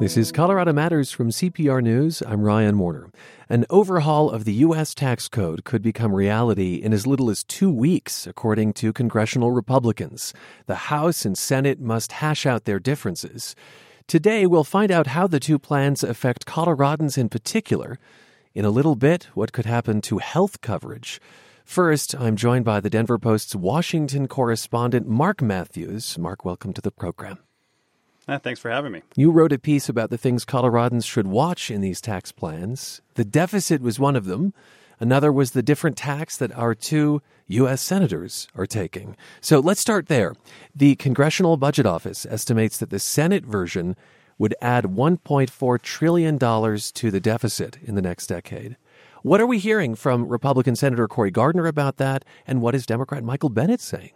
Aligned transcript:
This 0.00 0.16
is 0.16 0.30
Colorado 0.30 0.72
Matters 0.72 1.10
from 1.10 1.30
CPR 1.30 1.82
News. 1.82 2.22
I'm 2.24 2.42
Ryan 2.42 2.78
Warner. 2.78 3.10
An 3.48 3.66
overhaul 3.68 4.30
of 4.30 4.44
the 4.44 4.52
U.S. 4.52 4.94
tax 4.94 5.26
code 5.26 5.64
could 5.64 5.82
become 5.82 6.14
reality 6.14 6.76
in 6.76 6.92
as 6.92 7.04
little 7.04 7.28
as 7.30 7.42
two 7.42 7.68
weeks, 7.68 8.24
according 8.24 8.74
to 8.74 8.92
congressional 8.92 9.50
Republicans. 9.50 10.32
The 10.66 10.86
House 10.86 11.24
and 11.24 11.36
Senate 11.36 11.80
must 11.80 12.12
hash 12.12 12.46
out 12.46 12.64
their 12.64 12.78
differences. 12.78 13.56
Today, 14.06 14.46
we'll 14.46 14.62
find 14.62 14.92
out 14.92 15.08
how 15.08 15.26
the 15.26 15.40
two 15.40 15.58
plans 15.58 16.04
affect 16.04 16.46
Coloradans 16.46 17.18
in 17.18 17.28
particular. 17.28 17.98
In 18.54 18.64
a 18.64 18.70
little 18.70 18.94
bit, 18.94 19.24
what 19.34 19.52
could 19.52 19.66
happen 19.66 20.00
to 20.02 20.18
health 20.18 20.60
coverage. 20.60 21.20
First, 21.64 22.14
I'm 22.14 22.36
joined 22.36 22.64
by 22.64 22.78
the 22.78 22.88
Denver 22.88 23.18
Post's 23.18 23.56
Washington 23.56 24.28
correspondent, 24.28 25.08
Mark 25.08 25.42
Matthews. 25.42 26.16
Mark, 26.16 26.44
welcome 26.44 26.72
to 26.72 26.80
the 26.80 26.92
program. 26.92 27.38
Uh, 28.28 28.38
thanks 28.38 28.60
for 28.60 28.70
having 28.70 28.92
me. 28.92 29.02
You 29.16 29.30
wrote 29.30 29.52
a 29.52 29.58
piece 29.58 29.88
about 29.88 30.10
the 30.10 30.18
things 30.18 30.44
Coloradans 30.44 31.06
should 31.06 31.26
watch 31.26 31.70
in 31.70 31.80
these 31.80 32.00
tacks 32.00 32.30
plans. 32.30 33.00
The 33.14 33.24
deficit 33.24 33.80
was 33.80 33.98
one 33.98 34.16
of 34.16 34.26
them. 34.26 34.52
Another 35.00 35.32
was 35.32 35.52
the 35.52 35.62
different 35.62 35.96
tax 35.96 36.36
that 36.36 36.56
our 36.56 36.74
two 36.74 37.22
U.S. 37.46 37.80
senators 37.80 38.46
are 38.54 38.66
taking. 38.66 39.16
So 39.40 39.60
let's 39.60 39.80
start 39.80 40.08
there. 40.08 40.34
The 40.74 40.96
Congressional 40.96 41.56
Budget 41.56 41.86
Office 41.86 42.26
estimates 42.26 42.76
that 42.78 42.90
the 42.90 42.98
Senate 42.98 43.46
version 43.46 43.96
would 44.36 44.54
add 44.60 44.84
$1.4 44.84 45.82
trillion 45.82 46.38
to 46.38 47.10
the 47.10 47.20
deficit 47.20 47.78
in 47.82 47.94
the 47.94 48.02
next 48.02 48.26
decade. 48.26 48.76
What 49.22 49.40
are 49.40 49.46
we 49.46 49.58
hearing 49.58 49.94
from 49.94 50.28
Republican 50.28 50.76
Senator 50.76 51.08
Cory 51.08 51.30
Gardner 51.30 51.66
about 51.66 51.96
that? 51.96 52.24
And 52.46 52.60
what 52.60 52.74
is 52.74 52.86
Democrat 52.86 53.24
Michael 53.24 53.48
Bennet 53.48 53.80
saying? 53.80 54.12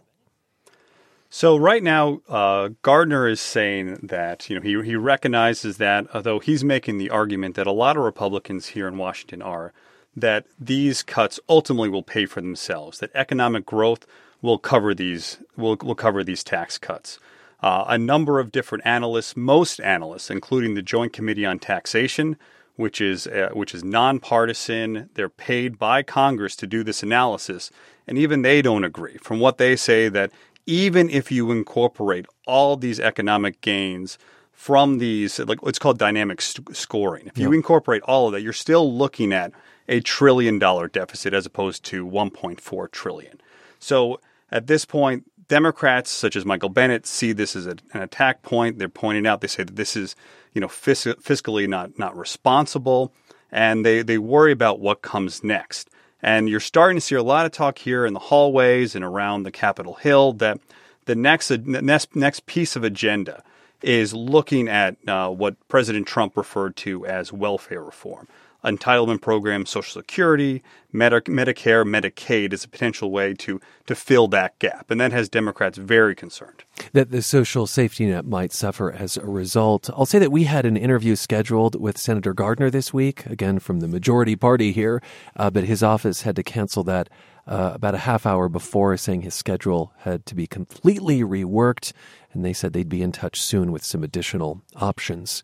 So 1.34 1.56
right 1.56 1.82
now, 1.82 2.20
uh, 2.28 2.68
Gardner 2.82 3.26
is 3.26 3.40
saying 3.40 4.00
that 4.02 4.50
you 4.50 4.56
know 4.56 4.60
he 4.60 4.90
he 4.90 4.96
recognizes 4.96 5.78
that 5.78 6.06
although 6.12 6.40
he's 6.40 6.62
making 6.62 6.98
the 6.98 7.08
argument 7.08 7.54
that 7.54 7.66
a 7.66 7.72
lot 7.72 7.96
of 7.96 8.02
Republicans 8.02 8.66
here 8.66 8.86
in 8.86 8.98
Washington 8.98 9.40
are 9.40 9.72
that 10.14 10.44
these 10.60 11.02
cuts 11.02 11.40
ultimately 11.48 11.88
will 11.88 12.02
pay 12.02 12.26
for 12.26 12.42
themselves. 12.42 12.98
That 12.98 13.12
economic 13.14 13.64
growth 13.64 14.06
will 14.42 14.58
cover 14.58 14.94
these 14.94 15.38
will 15.56 15.78
will 15.82 15.94
cover 15.94 16.22
these 16.22 16.44
tax 16.44 16.76
cuts. 16.76 17.18
Uh, 17.62 17.86
a 17.88 17.96
number 17.96 18.38
of 18.38 18.52
different 18.52 18.84
analysts, 18.84 19.34
most 19.34 19.80
analysts, 19.80 20.30
including 20.30 20.74
the 20.74 20.82
Joint 20.82 21.14
Committee 21.14 21.46
on 21.46 21.58
Taxation, 21.58 22.36
which 22.76 23.00
is 23.00 23.26
uh, 23.26 23.48
which 23.54 23.74
is 23.74 23.82
nonpartisan. 23.82 25.08
They're 25.14 25.30
paid 25.30 25.78
by 25.78 26.02
Congress 26.02 26.56
to 26.56 26.66
do 26.66 26.84
this 26.84 27.02
analysis, 27.02 27.70
and 28.06 28.18
even 28.18 28.42
they 28.42 28.60
don't 28.60 28.84
agree. 28.84 29.16
From 29.16 29.40
what 29.40 29.56
they 29.56 29.76
say, 29.76 30.10
that 30.10 30.30
even 30.66 31.10
if 31.10 31.32
you 31.32 31.50
incorporate 31.50 32.26
all 32.46 32.76
these 32.76 33.00
economic 33.00 33.60
gains 33.60 34.18
from 34.52 34.98
these, 34.98 35.38
like 35.40 35.58
it's 35.64 35.78
called 35.78 35.98
dynamic 35.98 36.40
st- 36.40 36.76
scoring, 36.76 37.26
if 37.26 37.38
you 37.38 37.48
yep. 37.48 37.54
incorporate 37.54 38.02
all 38.02 38.26
of 38.26 38.32
that, 38.32 38.42
you're 38.42 38.52
still 38.52 38.92
looking 38.92 39.32
at 39.32 39.52
a 39.88 40.00
trillion 40.00 40.58
dollar 40.58 40.88
deficit 40.88 41.34
as 41.34 41.46
opposed 41.46 41.84
to 41.84 42.06
1.4 42.06 42.90
trillion. 42.90 43.40
So 43.78 44.20
at 44.50 44.68
this 44.68 44.84
point, 44.84 45.24
Democrats 45.48 46.10
such 46.10 46.36
as 46.36 46.46
Michael 46.46 46.68
Bennet 46.68 47.06
see 47.06 47.32
this 47.32 47.56
as 47.56 47.66
a, 47.66 47.76
an 47.92 48.02
attack 48.02 48.42
point. 48.42 48.78
They're 48.78 48.88
pointing 48.88 49.26
out, 49.26 49.40
they 49.40 49.48
say 49.48 49.64
that 49.64 49.76
this 49.76 49.96
is, 49.96 50.14
you 50.54 50.60
know, 50.60 50.68
fis- 50.68 51.04
fiscally 51.04 51.68
not 51.68 51.98
not 51.98 52.16
responsible, 52.16 53.12
and 53.50 53.84
they 53.84 54.02
they 54.02 54.18
worry 54.18 54.52
about 54.52 54.80
what 54.80 55.02
comes 55.02 55.42
next. 55.42 55.90
And 56.22 56.48
you're 56.48 56.60
starting 56.60 56.96
to 56.96 57.00
see 57.00 57.14
a 57.14 57.22
lot 57.22 57.46
of 57.46 57.52
talk 57.52 57.78
here 57.78 58.06
in 58.06 58.14
the 58.14 58.20
hallways 58.20 58.94
and 58.94 59.04
around 59.04 59.42
the 59.42 59.50
Capitol 59.50 59.94
Hill 59.94 60.32
that 60.34 60.60
the 61.06 61.14
next 61.14 61.50
next 61.50 62.14
next 62.14 62.46
piece 62.46 62.76
of 62.76 62.84
agenda 62.84 63.42
is 63.82 64.14
looking 64.14 64.68
at 64.68 64.96
uh, 65.08 65.28
what 65.28 65.56
President 65.68 66.06
Trump 66.06 66.36
referred 66.36 66.76
to 66.76 67.04
as 67.04 67.32
welfare 67.32 67.82
reform 67.82 68.28
entitlement 68.64 69.20
programs, 69.20 69.70
Social 69.70 70.00
Security, 70.00 70.62
Medi- 70.92 71.16
Medicare, 71.22 71.84
Medicaid 71.84 72.52
is 72.52 72.64
a 72.64 72.68
potential 72.68 73.10
way 73.10 73.34
to 73.34 73.60
to 73.86 73.94
fill 73.94 74.28
that 74.28 74.58
gap, 74.58 74.90
and 74.90 75.00
that 75.00 75.12
has 75.12 75.28
Democrats 75.28 75.78
very 75.78 76.14
concerned. 76.14 76.64
That 76.92 77.10
the 77.10 77.22
social 77.22 77.66
safety 77.66 78.06
net 78.06 78.26
might 78.26 78.52
suffer 78.52 78.92
as 78.92 79.16
a 79.16 79.26
result. 79.26 79.90
I'll 79.90 80.06
say 80.06 80.18
that 80.18 80.32
we 80.32 80.44
had 80.44 80.66
an 80.66 80.76
interview 80.76 81.16
scheduled 81.16 81.80
with 81.80 81.98
Senator 81.98 82.34
Gardner 82.34 82.70
this 82.70 82.92
week, 82.92 83.26
again 83.26 83.58
from 83.58 83.80
the 83.80 83.88
majority 83.88 84.36
party 84.36 84.72
here, 84.72 85.02
uh, 85.36 85.50
but 85.50 85.64
his 85.64 85.82
office 85.82 86.22
had 86.22 86.36
to 86.36 86.42
cancel 86.42 86.84
that. 86.84 87.08
Uh, 87.44 87.72
about 87.74 87.92
a 87.92 87.98
half 87.98 88.24
hour 88.24 88.48
before, 88.48 88.96
saying 88.96 89.22
his 89.22 89.34
schedule 89.34 89.92
had 90.02 90.24
to 90.24 90.36
be 90.36 90.46
completely 90.46 91.22
reworked 91.22 91.92
and 92.32 92.44
they 92.44 92.52
said 92.52 92.72
they'd 92.72 92.88
be 92.88 93.02
in 93.02 93.12
touch 93.12 93.40
soon 93.40 93.72
with 93.72 93.84
some 93.84 94.02
additional 94.02 94.62
options. 94.76 95.42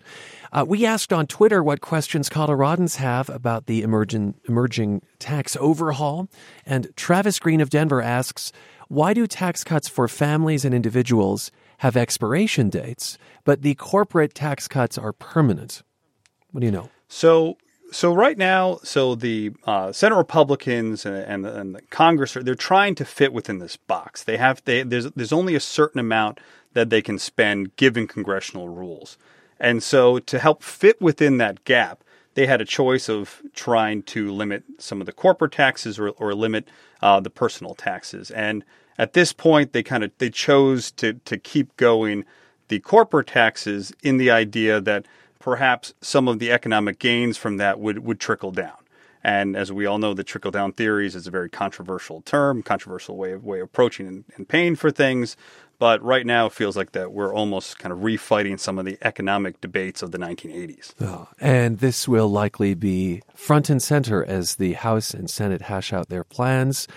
Uh, 0.53 0.65
we 0.67 0.87
asked 0.87 1.13
on 1.13 1.27
Twitter 1.27 1.63
what 1.63 1.81
questions 1.81 2.29
Coloradans 2.29 2.97
have 2.97 3.29
about 3.29 3.67
the 3.67 3.83
emerging, 3.83 4.35
emerging 4.49 5.03
tax 5.19 5.57
overhaul, 5.61 6.29
and 6.65 6.89
Travis 6.97 7.39
Green 7.39 7.61
of 7.61 7.71
Denver 7.71 8.01
asks, 8.01 8.53
why 8.89 9.15
do 9.15 9.27
tax 9.27 9.65
cuts 9.65 9.89
for 9.89 10.09
families 10.09 10.65
and 10.65 10.75
individuals 10.75 11.51
have 11.79 11.97
expiration 11.97 12.71
dates, 12.71 13.19
but 13.45 13.63
the 13.63 13.75
corporate 13.75 14.35
tax 14.35 14.67
cuts 14.67 14.99
are 14.99 15.13
permanent? 15.13 15.83
What 16.51 16.61
do 16.61 16.67
you 16.67 16.73
know? 16.73 16.91
So 17.09 17.57
so 17.91 18.13
right 18.13 18.37
now, 18.37 18.79
so 18.83 19.15
the 19.15 19.53
uh, 19.65 19.93
Senate 19.93 20.17
Republicans 20.17 21.07
and, 21.07 21.17
and, 21.17 21.47
and 21.47 21.75
the 21.75 21.83
Congress 21.83 22.37
are 22.37 22.43
they're 22.43 22.55
trying 22.55 22.95
to 22.97 23.05
fit 23.05 23.33
within 23.33 23.59
this 23.59 23.77
box. 23.77 24.25
They 24.25 24.37
have 24.37 24.63
they, 24.65 24.83
there's 24.83 25.11
there's 25.13 25.33
only 25.33 25.55
a 25.55 25.61
certain 25.61 26.01
amount 26.01 26.41
that 26.75 26.91
they 26.91 27.03
can 27.03 27.19
spend 27.19 27.77
given 27.77 28.07
congressional 28.07 28.69
rules. 28.69 29.17
And 29.61 29.83
so 29.83 30.19
to 30.21 30.39
help 30.39 30.63
fit 30.63 31.01
within 31.01 31.39
that 31.39 31.65
gap, 31.65 32.05
they 32.39 32.47
had 32.47 32.61
a 32.61 32.65
choice 32.65 33.09
of 33.09 33.43
trying 33.53 34.01
to 34.01 34.31
limit 34.31 34.63
some 34.79 35.01
of 35.01 35.07
the 35.07 35.13
corporate 35.13 35.51
taxes 35.51 35.99
or, 35.99 36.11
or 36.11 36.37
limit 36.37 36.69
uh, 37.03 37.19
the 37.19 37.31
personal 37.31 37.75
taxes. 37.75 38.31
And 38.31 38.65
at 38.97 39.13
this 39.13 39.33
point, 39.33 39.73
they 39.73 39.83
kind 39.83 40.05
of 40.05 40.13
they 40.19 40.31
chose 40.31 40.93
to 40.93 41.15
to 41.15 41.37
keep 41.37 41.77
going 41.77 42.25
the 42.69 42.79
corporate 42.79 43.27
taxes 43.27 43.93
in 44.05 44.19
the 44.19 44.31
idea 44.31 44.81
that 44.81 45.07
perhaps 45.41 45.95
some 46.01 46.29
of 46.29 46.39
the 46.39 46.53
economic 46.53 47.01
gains 47.01 47.37
from 47.37 47.57
that 47.57 47.81
would 47.81 47.99
would 48.07 48.21
trickle 48.21 48.53
down. 48.53 48.78
And 49.29 49.57
as 49.57 49.71
we 49.71 49.85
all 49.85 49.99
know, 49.99 50.15
the 50.15 50.25
trickle 50.25 50.51
down 50.51 50.73
theories 50.73 51.15
is 51.15 51.27
a 51.27 51.31
very 51.31 51.51
controversial 51.51 52.23
term, 52.23 52.63
controversial 52.63 53.15
way 53.19 53.33
of 53.33 53.45
way 53.45 53.61
of 53.61 53.67
approaching 53.67 54.07
and, 54.07 54.25
and 54.37 54.49
paying 54.49 54.75
for 54.75 54.91
things. 54.91 55.37
But 55.79 56.03
right 56.03 56.25
now, 56.25 56.47
it 56.47 56.55
feels 56.55 56.79
like 56.79 56.93
that 56.93 57.13
we're 57.13 57.35
almost 57.35 57.79
kind 57.79 57.93
of 57.93 57.99
refighting 57.99 58.59
some 58.59 58.79
of 58.79 58.87
the 58.87 58.97
economic 59.03 59.61
debates 59.61 60.01
of 60.01 60.13
the 60.13 60.19
1980s. 60.19 60.95
Oh, 61.03 61.29
and 61.39 61.79
this 61.79 62.09
will 62.09 62.29
likely 62.29 62.73
be 62.73 63.21
front 63.35 63.69
and 63.69 63.83
center 63.83 64.25
as 64.25 64.57
the 64.57 64.73
House 64.73 65.13
and 65.13 65.29
Senate 65.29 65.61
hash 65.61 65.93
out 65.93 66.09
their 66.09 66.25
plans. 66.25 66.89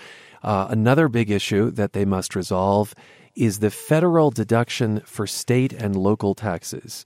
Uh, 0.42 0.68
another 0.70 1.08
big 1.08 1.30
issue 1.30 1.70
that 1.72 1.92
they 1.92 2.06
must 2.06 2.34
resolve 2.34 2.94
is 3.34 3.58
the 3.58 3.70
federal 3.70 4.30
deduction 4.30 5.00
for 5.00 5.26
state 5.26 5.74
and 5.74 5.96
local 5.96 6.34
taxes. 6.34 7.04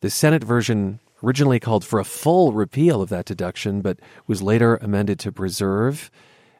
The 0.00 0.08
Senate 0.08 0.42
version 0.42 0.98
originally 1.22 1.60
called 1.60 1.84
for 1.84 1.98
a 1.98 2.04
full 2.04 2.52
repeal 2.52 3.02
of 3.02 3.08
that 3.10 3.26
deduction, 3.26 3.80
but 3.80 3.98
was 4.26 4.42
later 4.42 4.76
amended 4.76 5.18
to 5.20 5.32
preserve 5.32 6.10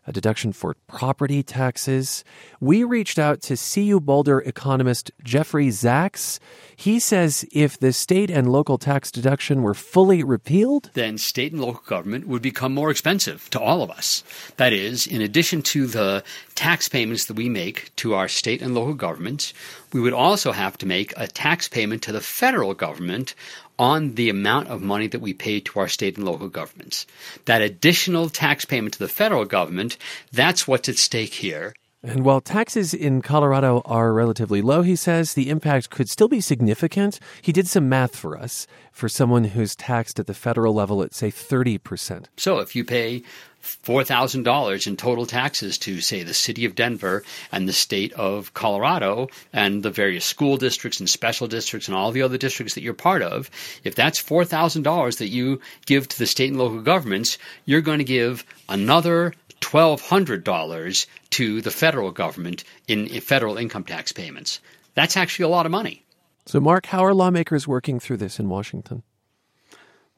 a 0.07 0.13
deduction 0.13 0.53
for 0.53 0.75
property 0.89 1.43
taxes. 1.43 2.25
We 2.61 2.83
reached 2.83 3.19
out 3.19 3.41
to 3.43 3.57
CU 3.57 4.01
Boulder 4.01 4.41
economist 4.41 5.13
Jeffrey 5.23 5.69
Zax. 5.69 6.41
He 6.75 6.99
says 6.99 7.45
if 7.53 7.79
the 7.79 7.93
state 7.93 8.31
and 8.31 8.51
local 8.51 8.79
tax 8.79 9.11
deduction 9.11 9.63
were 9.63 9.75
fully 9.75 10.25
repealed, 10.25 10.91
then 10.95 11.19
state 11.19 11.53
and 11.53 11.61
local 11.61 11.83
government 11.87 12.27
would 12.27 12.43
become 12.43 12.75
more 12.75 12.91
expensive 12.91 13.49
to 13.51 13.61
all 13.61 13.83
of 13.83 13.91
us. 13.91 14.25
That 14.57 14.73
is, 14.73 15.07
in 15.07 15.21
addition 15.21 15.63
to 15.63 15.87
the 15.87 16.25
tax 16.55 16.89
payments 16.89 17.27
that 17.27 17.37
we 17.37 17.49
make 17.49 17.95
to 17.97 18.15
our 18.15 18.29
state 18.29 18.61
and 18.61 18.75
local 18.75 18.95
governments, 18.95 19.55
we 19.93 20.01
would 20.01 20.13
also 20.13 20.53
have 20.53 20.77
to 20.79 20.87
make 20.87 21.13
a 21.17 21.29
tax 21.29 21.69
payment 21.69 22.03
to 22.03 22.13
the 22.13 22.21
federal 22.21 22.75
government 22.75 23.35
on 23.79 24.15
the 24.15 24.29
amount 24.29 24.69
of 24.69 24.83
money 24.83 25.07
that 25.07 25.21
we 25.21 25.33
pay 25.33 25.61
to 25.61 25.81
our 25.81 25.89
state 25.89 26.17
and 26.17 26.25
local 26.25 26.49
governments. 26.49 27.07
That 27.47 27.63
additional 27.63 28.29
tax 28.29 28.65
payment 28.65 28.95
to 28.95 28.99
the 28.99 29.09
federal 29.09 29.45
government, 29.45 29.97
that's 30.33 30.69
what's 30.69 30.89
at 30.89 30.97
stake 30.97 31.35
here. 31.35 31.75
And 32.05 32.25
while 32.25 32.41
taxes 32.41 32.95
in 32.95 33.23
Colorado 33.23 33.81
are 33.85 34.13
relatively 34.13 34.61
low, 34.61 34.83
he 34.83 34.97
says 34.97 35.35
the 35.35 35.51
impact 35.51 35.91
could 35.91 36.11
still 36.11 36.27
be 36.27 36.41
significant. 36.41 37.21
He 37.41 37.53
did 37.53 37.69
some 37.69 37.89
math 37.89 38.17
for 38.17 38.37
us 38.37 38.67
for 38.91 39.09
someone 39.09 39.45
who's 39.45 39.77
taxed 39.77 40.19
at 40.19 40.27
the 40.27 40.35
federal 40.35 40.75
level 40.75 41.03
at, 41.05 41.15
say, 41.15 41.31
30%. 41.31 42.25
So 42.37 42.59
if 42.59 42.75
you 42.75 42.85
pay 42.85 43.23
$4,000 43.63 44.87
in 44.87 44.97
total 44.97 45.27
taxes 45.27 45.79
to, 45.79 46.01
say, 46.01 46.25
the 46.25 46.35
city 46.35 46.65
of 46.65 46.75
Denver 46.75 47.23
and 47.53 47.69
the 47.69 47.73
state 47.73 48.13
of 48.15 48.53
Colorado 48.55 49.29
and 49.53 49.85
the 49.85 49.91
various 49.91 50.25
school 50.25 50.57
districts 50.57 50.99
and 50.99 51.09
special 51.09 51.47
districts 51.47 51.87
and 51.87 51.97
all 51.97 52.11
the 52.11 52.23
other 52.23 52.37
districts 52.37 52.75
that 52.75 52.83
you're 52.83 52.95
part 52.95 53.23
of, 53.23 53.49
if 53.85 53.95
that's 53.95 54.21
$4,000 54.21 55.19
that 55.19 55.29
you 55.29 55.61
give 55.87 56.09
to 56.09 56.19
the 56.19 56.27
state 56.27 56.51
and 56.51 56.59
local 56.59 56.81
governments, 56.81 57.39
you're 57.65 57.81
going 57.81 57.99
to 57.99 58.05
give 58.05 58.45
another 58.69 59.33
$1,200 59.63 61.07
to 61.31 61.61
the 61.61 61.71
federal 61.71 62.11
government 62.11 62.65
in, 62.89 63.07
in 63.07 63.21
federal 63.21 63.57
income 63.57 63.85
tax 63.85 64.13
payments. 64.13 64.61
That's 64.95 65.17
actually 65.17 65.45
a 65.45 65.49
lot 65.49 65.67
of 65.67 65.73
money. 65.73 66.05
So, 66.47 66.61
Mark, 66.61 66.87
how 66.87 67.05
are 67.05 67.15
lawmakers 67.15 67.69
working 67.69 68.01
through 68.01 68.19
this 68.19 68.39
in 68.39 68.49
Washington? 68.49 69.03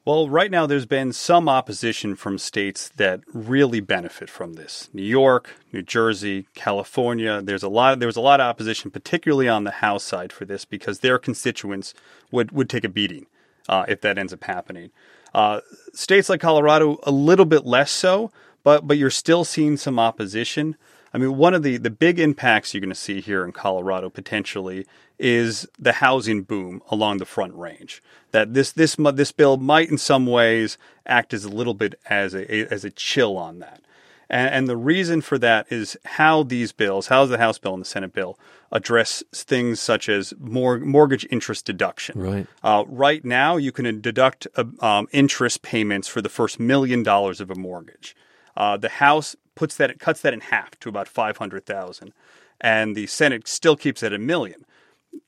Well, 0.05 0.29
right 0.29 0.51
now 0.51 0.67
there's 0.67 0.85
been 0.85 1.13
some 1.13 1.49
opposition 1.49 2.15
from 2.15 2.37
states 2.37 2.89
that 2.97 3.21
really 3.33 3.79
benefit 3.79 4.29
from 4.29 4.53
this. 4.53 4.87
New 4.93 5.01
York, 5.01 5.55
New 5.73 5.81
Jersey, 5.81 6.45
California. 6.53 7.41
There's 7.41 7.63
a 7.63 7.69
lot. 7.69 7.97
There 7.97 8.07
was 8.07 8.15
a 8.15 8.21
lot 8.21 8.39
of 8.39 8.45
opposition, 8.45 8.91
particularly 8.91 9.47
on 9.47 9.63
the 9.63 9.71
House 9.71 10.03
side, 10.03 10.31
for 10.31 10.45
this 10.45 10.63
because 10.63 10.99
their 10.99 11.17
constituents 11.17 11.95
would 12.31 12.51
would 12.51 12.69
take 12.69 12.83
a 12.83 12.89
beating 12.89 13.25
uh, 13.67 13.85
if 13.87 14.01
that 14.01 14.19
ends 14.19 14.31
up 14.31 14.43
happening. 14.43 14.91
Uh, 15.33 15.61
states 15.93 16.29
like 16.29 16.39
Colorado, 16.39 16.99
a 17.01 17.11
little 17.11 17.45
bit 17.45 17.65
less 17.65 17.91
so, 17.91 18.31
but 18.65 18.85
but 18.85 18.97
you're 18.97 19.09
still 19.09 19.45
seeing 19.45 19.77
some 19.77 19.97
opposition. 19.97 20.75
I 21.13 21.17
mean, 21.17 21.37
one 21.37 21.53
of 21.53 21.63
the, 21.63 21.77
the 21.77 21.89
big 21.89 22.19
impacts 22.19 22.73
you're 22.73 22.81
going 22.81 22.89
to 22.89 22.95
see 22.95 23.21
here 23.21 23.45
in 23.45 23.53
Colorado 23.53 24.09
potentially 24.09 24.85
is 25.17 25.65
the 25.79 25.93
housing 25.93 26.41
boom 26.41 26.81
along 26.89 27.19
the 27.19 27.25
Front 27.25 27.55
Range. 27.55 28.03
That 28.31 28.53
this 28.53 28.73
this 28.73 28.97
this 29.13 29.31
bill 29.31 29.55
might, 29.55 29.89
in 29.89 29.97
some 29.97 30.25
ways, 30.25 30.77
act 31.05 31.33
as 31.33 31.45
a 31.45 31.49
little 31.49 31.73
bit 31.73 31.95
as 32.09 32.33
a 32.35 32.73
as 32.73 32.83
a 32.83 32.91
chill 32.91 33.37
on 33.37 33.59
that. 33.59 33.81
And, 34.29 34.49
and 34.53 34.67
the 34.67 34.75
reason 34.75 35.21
for 35.21 35.37
that 35.37 35.67
is 35.71 35.95
how 36.03 36.43
these 36.43 36.71
bills, 36.71 37.07
how 37.07 37.25
the 37.27 37.37
House 37.37 37.59
bill 37.59 37.75
and 37.75 37.81
the 37.81 37.87
Senate 37.87 38.11
bill, 38.11 38.37
address 38.71 39.23
things 39.31 39.79
such 39.79 40.09
as 40.09 40.33
more, 40.39 40.79
mortgage 40.79 41.27
interest 41.29 41.65
deduction. 41.65 42.19
Right. 42.19 42.47
Uh, 42.63 42.83
right 42.87 43.23
now, 43.23 43.57
you 43.57 43.71
can 43.71 44.01
deduct 44.01 44.47
uh, 44.55 44.65
um, 44.81 45.07
interest 45.11 45.61
payments 45.61 46.07
for 46.07 46.21
the 46.21 46.29
first 46.29 46.59
million 46.59 47.03
dollars 47.03 47.39
of 47.39 47.51
a 47.51 47.55
mortgage. 47.55 48.15
Uh, 48.55 48.77
the 48.77 48.89
House 48.89 49.35
puts 49.55 49.75
that, 49.77 49.99
cuts 49.99 50.21
that 50.21 50.33
in 50.33 50.41
half 50.41 50.79
to 50.79 50.89
about 50.89 51.07
five 51.07 51.37
hundred 51.37 51.65
thousand, 51.65 52.13
and 52.61 52.95
the 52.95 53.07
Senate 53.07 53.47
still 53.47 53.75
keeps 53.75 54.03
it 54.03 54.07
at 54.07 54.13
a 54.13 54.19
million. 54.19 54.65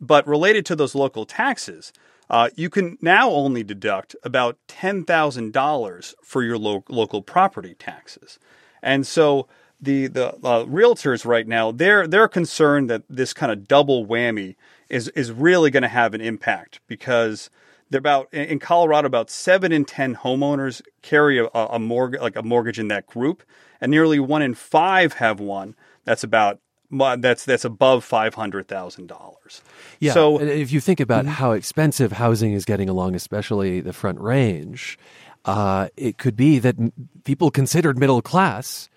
But 0.01 0.27
related 0.27 0.65
to 0.67 0.75
those 0.75 0.95
local 0.95 1.25
taxes, 1.25 1.93
uh, 2.29 2.49
you 2.55 2.69
can 2.69 2.97
now 3.01 3.29
only 3.29 3.63
deduct 3.63 4.15
about 4.23 4.57
ten 4.67 5.03
thousand 5.05 5.53
dollars 5.53 6.15
for 6.23 6.43
your 6.43 6.57
lo- 6.57 6.83
local 6.89 7.21
property 7.21 7.75
taxes. 7.75 8.39
And 8.81 9.07
so 9.07 9.47
the 9.79 10.07
the 10.07 10.29
uh, 10.35 10.65
realtors 10.65 11.25
right 11.25 11.47
now 11.47 11.71
they're 11.71 12.07
they're 12.07 12.27
concerned 12.27 12.89
that 12.89 13.03
this 13.09 13.33
kind 13.33 13.51
of 13.51 13.67
double 13.67 14.05
whammy 14.05 14.55
is 14.89 15.07
is 15.09 15.31
really 15.31 15.69
going 15.69 15.83
to 15.83 15.89
have 15.89 16.13
an 16.13 16.21
impact 16.21 16.79
because 16.87 17.49
they're 17.89 17.99
about 17.99 18.33
in 18.33 18.59
Colorado 18.59 19.07
about 19.07 19.29
seven 19.29 19.71
in 19.71 19.85
ten 19.85 20.15
homeowners 20.15 20.81
carry 21.01 21.39
a, 21.39 21.47
a 21.53 21.79
mortgage 21.79 22.21
like 22.21 22.35
a 22.35 22.43
mortgage 22.43 22.79
in 22.79 22.87
that 22.89 23.07
group, 23.07 23.43
and 23.79 23.89
nearly 23.89 24.19
one 24.19 24.41
in 24.41 24.53
five 24.53 25.13
have 25.13 25.39
one 25.39 25.75
that's 26.03 26.23
about 26.23 26.59
that's 26.91 27.45
that's 27.45 27.65
above 27.65 28.03
five 28.03 28.33
hundred 28.33 28.67
thousand 28.67 29.07
dollars. 29.07 29.61
Yeah. 29.99 30.13
So 30.13 30.39
if 30.41 30.71
you 30.71 30.79
think 30.79 30.99
about 30.99 31.25
mm-hmm. 31.25 31.33
how 31.33 31.51
expensive 31.51 32.13
housing 32.13 32.53
is 32.53 32.65
getting 32.65 32.89
along, 32.89 33.15
especially 33.15 33.81
the 33.81 33.93
Front 33.93 34.19
Range, 34.19 34.97
uh, 35.45 35.89
it 35.95 36.17
could 36.17 36.35
be 36.35 36.59
that 36.59 36.75
people 37.23 37.51
considered 37.51 37.97
middle 37.97 38.21
class 38.21 38.89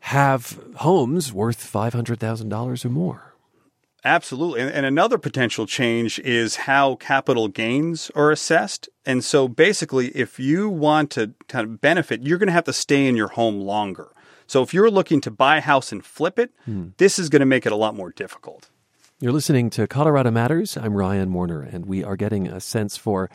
have 0.00 0.60
homes 0.76 1.32
worth 1.32 1.58
$500,000 1.58 2.84
or 2.84 2.88
more. 2.88 3.34
Absolutely. 4.04 4.60
And, 4.60 4.70
and, 4.70 4.86
another 4.86 5.18
potential 5.18 5.66
change 5.66 6.18
is 6.20 6.56
how 6.56 6.94
capital 6.96 7.48
gains 7.48 8.10
are 8.14 8.30
assessed. 8.30 8.88
And 9.04 9.24
so 9.24 9.48
basically, 9.48 10.08
if 10.08 10.38
you 10.38 10.68
want 10.68 11.10
to 11.12 11.34
kind 11.48 11.66
of 11.66 11.80
benefit, 11.80 12.22
you're 12.22 12.38
going 12.38 12.48
to 12.48 12.52
have 12.52 12.64
to 12.64 12.72
stay 12.72 13.06
in 13.06 13.16
your 13.16 13.28
home 13.28 13.60
longer. 13.60 14.08
So 14.46 14.62
if 14.62 14.72
you're 14.72 14.90
looking 14.90 15.20
to 15.22 15.30
buy 15.30 15.56
a 15.56 15.60
house 15.60 15.90
and 15.90 16.04
flip 16.04 16.38
it, 16.38 16.52
hmm. 16.64 16.88
this 16.98 17.18
is 17.18 17.28
going 17.28 17.40
to 17.40 17.46
make 17.46 17.66
it 17.66 17.72
a 17.72 17.76
lot 17.76 17.96
more 17.96 18.12
difficult. 18.12 18.68
You're 19.18 19.32
listening 19.32 19.70
to 19.70 19.86
Colorado 19.86 20.30
Matters. 20.30 20.76
I'm 20.76 20.94
Ryan 20.94 21.32
Warner, 21.32 21.62
and 21.62 21.86
we 21.86 22.04
are 22.04 22.16
getting 22.16 22.46
a 22.46 22.60
sense 22.60 22.96
for 22.96 23.30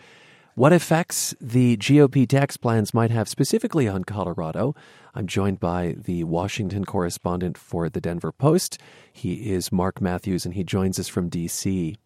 what 0.56 0.74
effects 0.74 1.34
the 1.42 1.76
GOP 1.78 2.28
tax 2.28 2.56
plans 2.56 2.94
might 2.94 3.10
have 3.12 3.28
specifically 3.28 3.88
on 3.88 4.04
Colorado. 4.04 4.76
I'm 5.14 5.28
joined 5.28 5.60
by 5.60 5.96
the 5.98 6.24
Washington 6.24 6.86
correspondent 6.86 7.58
for 7.58 7.90
the 7.90 8.02
Denver 8.02 8.32
Post. 8.32 8.78
He 9.12 9.52
is 9.52 9.72
Mark 9.72 10.00
Matthews, 10.02 10.46
and 10.46 10.54
he 10.54 10.64
joins 10.64 11.00
us 11.00 11.08
from 11.08 11.30
D.C. 11.30 11.98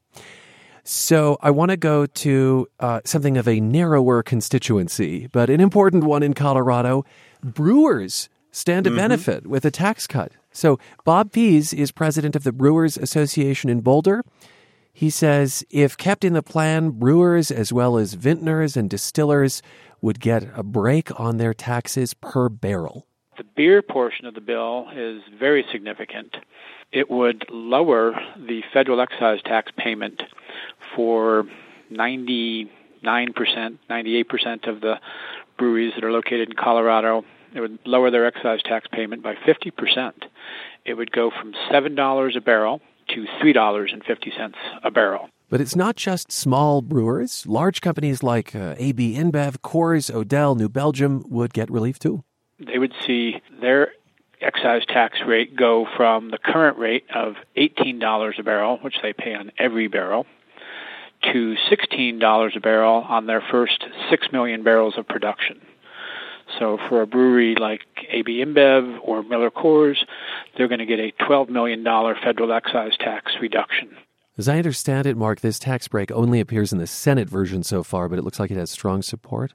So 0.83 1.37
I 1.41 1.51
want 1.51 1.71
to 1.71 1.77
go 1.77 2.05
to 2.05 2.67
uh, 2.79 3.01
something 3.05 3.37
of 3.37 3.47
a 3.47 3.59
narrower 3.59 4.21
constituency, 4.21 5.27
but 5.27 5.49
an 5.49 5.59
important 5.59 6.03
one 6.03 6.23
in 6.23 6.33
Colorado. 6.33 7.05
Brewers 7.43 8.29
stand 8.51 8.85
to 8.85 8.89
mm-hmm. 8.89 8.97
benefit 8.97 9.47
with 9.47 9.65
a 9.65 9.71
tax 9.71 10.07
cut. 10.07 10.31
So 10.51 10.79
Bob 11.03 11.31
Pease 11.31 11.73
is 11.73 11.91
president 11.91 12.35
of 12.35 12.43
the 12.43 12.53
Brewers 12.53 12.97
Association 12.97 13.69
in 13.69 13.81
Boulder. 13.81 14.23
He 14.93 15.09
says 15.09 15.65
if 15.69 15.97
kept 15.97 16.23
in 16.23 16.31
the 16.31 16.41
plan, 16.41 16.91
brewers 16.91 17.51
as 17.51 17.73
well 17.73 17.97
as 17.97 18.13
vintners 18.13 18.77
and 18.77 18.89
distillers 18.89 19.61
would 20.05 20.19
get 20.19 20.47
a 20.55 20.61
break 20.61 21.19
on 21.19 21.37
their 21.37 21.51
taxes 21.51 22.13
per 22.13 22.47
barrel. 22.47 23.07
The 23.39 23.43
beer 23.43 23.81
portion 23.81 24.27
of 24.27 24.35
the 24.35 24.39
bill 24.39 24.85
is 24.95 25.23
very 25.39 25.65
significant. 25.71 26.37
It 26.91 27.09
would 27.09 27.43
lower 27.49 28.13
the 28.37 28.61
federal 28.71 29.01
excise 29.01 29.41
tax 29.43 29.71
payment 29.75 30.21
for 30.95 31.45
99%, 31.91 32.69
98% 33.03 34.67
of 34.67 34.81
the 34.81 34.99
breweries 35.57 35.93
that 35.95 36.03
are 36.03 36.11
located 36.11 36.49
in 36.49 36.55
Colorado. 36.55 37.25
It 37.55 37.61
would 37.61 37.79
lower 37.83 38.11
their 38.11 38.27
excise 38.27 38.61
tax 38.61 38.85
payment 38.91 39.23
by 39.23 39.33
50%. 39.33 40.11
It 40.85 40.93
would 40.93 41.11
go 41.11 41.31
from 41.31 41.53
$7 41.71 42.37
a 42.37 42.41
barrel 42.41 42.79
to 43.09 43.25
$3.50 43.41 44.53
a 44.83 44.91
barrel. 44.91 45.29
But 45.49 45.61
it's 45.61 45.75
not 45.75 45.95
just 45.95 46.31
small 46.31 46.81
brewers. 46.81 47.45
Large 47.45 47.81
companies 47.81 48.23
like 48.23 48.55
uh, 48.55 48.75
AB 48.77 49.15
InBev, 49.15 49.59
Coors, 49.59 50.13
Odell, 50.13 50.55
New 50.55 50.69
Belgium 50.69 51.23
would 51.29 51.53
get 51.53 51.69
relief 51.69 51.99
too. 51.99 52.23
They 52.59 52.79
would 52.79 52.93
see 53.05 53.41
their 53.61 53.91
excise 54.41 54.85
tax 54.85 55.19
rate 55.25 55.55
go 55.55 55.87
from 55.95 56.31
the 56.31 56.37
current 56.37 56.77
rate 56.77 57.05
of 57.13 57.35
$18 57.57 58.39
a 58.39 58.43
barrel, 58.43 58.77
which 58.81 58.95
they 59.01 59.13
pay 59.13 59.35
on 59.35 59.51
every 59.57 59.87
barrel, 59.87 60.25
to 61.33 61.55
$16 61.69 62.55
a 62.55 62.59
barrel 62.59 63.05
on 63.07 63.25
their 63.25 63.41
first 63.41 63.85
6 64.09 64.27
million 64.31 64.63
barrels 64.63 64.97
of 64.97 65.07
production. 65.07 65.61
So 66.59 66.77
for 66.89 67.01
a 67.01 67.07
brewery 67.07 67.55
like 67.55 67.81
AB 68.09 68.43
InBev 68.43 68.99
or 69.01 69.23
Miller 69.23 69.49
Coors, 69.49 69.97
they're 70.55 70.67
going 70.67 70.79
to 70.79 70.85
get 70.85 70.99
a 70.99 71.11
$12 71.23 71.49
million 71.49 71.83
federal 71.83 72.53
excise 72.53 72.95
tax 72.97 73.33
reduction. 73.41 73.97
As 74.37 74.49
I 74.49 74.57
understand 74.57 75.07
it, 75.07 75.15
Mark, 75.15 75.39
this 75.39 75.59
tax 75.59 75.87
break 75.87 76.11
only 76.11 76.41
appears 76.41 76.73
in 76.73 76.77
the 76.77 76.87
Senate 76.87 77.29
version 77.29 77.63
so 77.63 77.83
far, 77.83 78.09
but 78.09 78.19
it 78.19 78.23
looks 78.23 78.39
like 78.39 78.51
it 78.51 78.57
has 78.57 78.69
strong 78.69 79.01
support. 79.01 79.53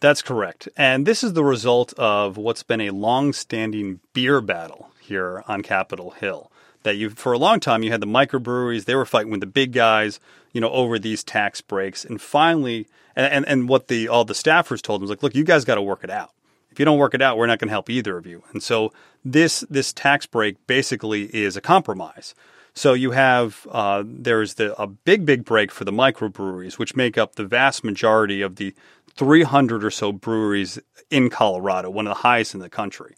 That's 0.00 0.20
correct. 0.20 0.68
And 0.76 1.06
this 1.06 1.22
is 1.24 1.32
the 1.32 1.44
result 1.44 1.94
of 1.94 2.36
what's 2.36 2.62
been 2.62 2.80
a 2.80 2.90
long 2.90 3.32
standing 3.32 4.00
beer 4.12 4.40
battle 4.40 4.90
here 5.00 5.42
on 5.46 5.62
Capitol 5.62 6.10
Hill. 6.10 6.50
That 6.82 6.96
you, 6.96 7.10
for 7.10 7.32
a 7.32 7.38
long 7.38 7.60
time, 7.60 7.82
you 7.82 7.92
had 7.92 8.00
the 8.00 8.06
microbreweries, 8.06 8.84
they 8.84 8.96
were 8.96 9.06
fighting 9.06 9.30
with 9.30 9.40
the 9.40 9.46
big 9.46 9.72
guys, 9.72 10.18
you 10.52 10.60
know, 10.60 10.70
over 10.70 10.98
these 10.98 11.22
tax 11.22 11.60
breaks. 11.60 12.04
And 12.04 12.20
finally, 12.20 12.88
and, 13.14 13.32
and, 13.32 13.46
and 13.46 13.68
what 13.68 13.86
the 13.86 14.08
all 14.08 14.24
the 14.24 14.34
staffers 14.34 14.82
told 14.82 15.00
them 15.00 15.04
was 15.04 15.10
like, 15.10 15.22
look, 15.22 15.34
you 15.34 15.44
guys 15.44 15.64
got 15.64 15.76
to 15.76 15.82
work 15.82 16.02
it 16.02 16.10
out. 16.10 16.32
If 16.72 16.78
you 16.78 16.84
don't 16.84 16.98
work 16.98 17.14
it 17.14 17.22
out, 17.22 17.38
we're 17.38 17.46
not 17.46 17.58
going 17.58 17.68
to 17.68 17.72
help 17.72 17.88
either 17.88 18.16
of 18.16 18.26
you. 18.26 18.42
And 18.52 18.62
so 18.62 18.92
this 19.24 19.60
this 19.70 19.92
tax 19.92 20.26
break 20.26 20.66
basically 20.66 21.24
is 21.34 21.56
a 21.56 21.60
compromise. 21.60 22.34
So 22.74 22.94
you 22.94 23.10
have 23.10 23.66
uh, 23.70 24.02
there's 24.06 24.54
the 24.54 24.80
a 24.80 24.86
big 24.86 25.26
big 25.26 25.44
break 25.44 25.70
for 25.70 25.84
the 25.84 25.92
microbreweries, 25.92 26.78
which 26.78 26.96
make 26.96 27.18
up 27.18 27.34
the 27.34 27.44
vast 27.44 27.84
majority 27.84 28.42
of 28.42 28.56
the 28.56 28.74
300 29.14 29.84
or 29.84 29.90
so 29.90 30.12
breweries 30.12 30.78
in 31.10 31.28
Colorado, 31.28 31.90
one 31.90 32.06
of 32.06 32.10
the 32.10 32.22
highest 32.22 32.54
in 32.54 32.60
the 32.60 32.70
country. 32.70 33.14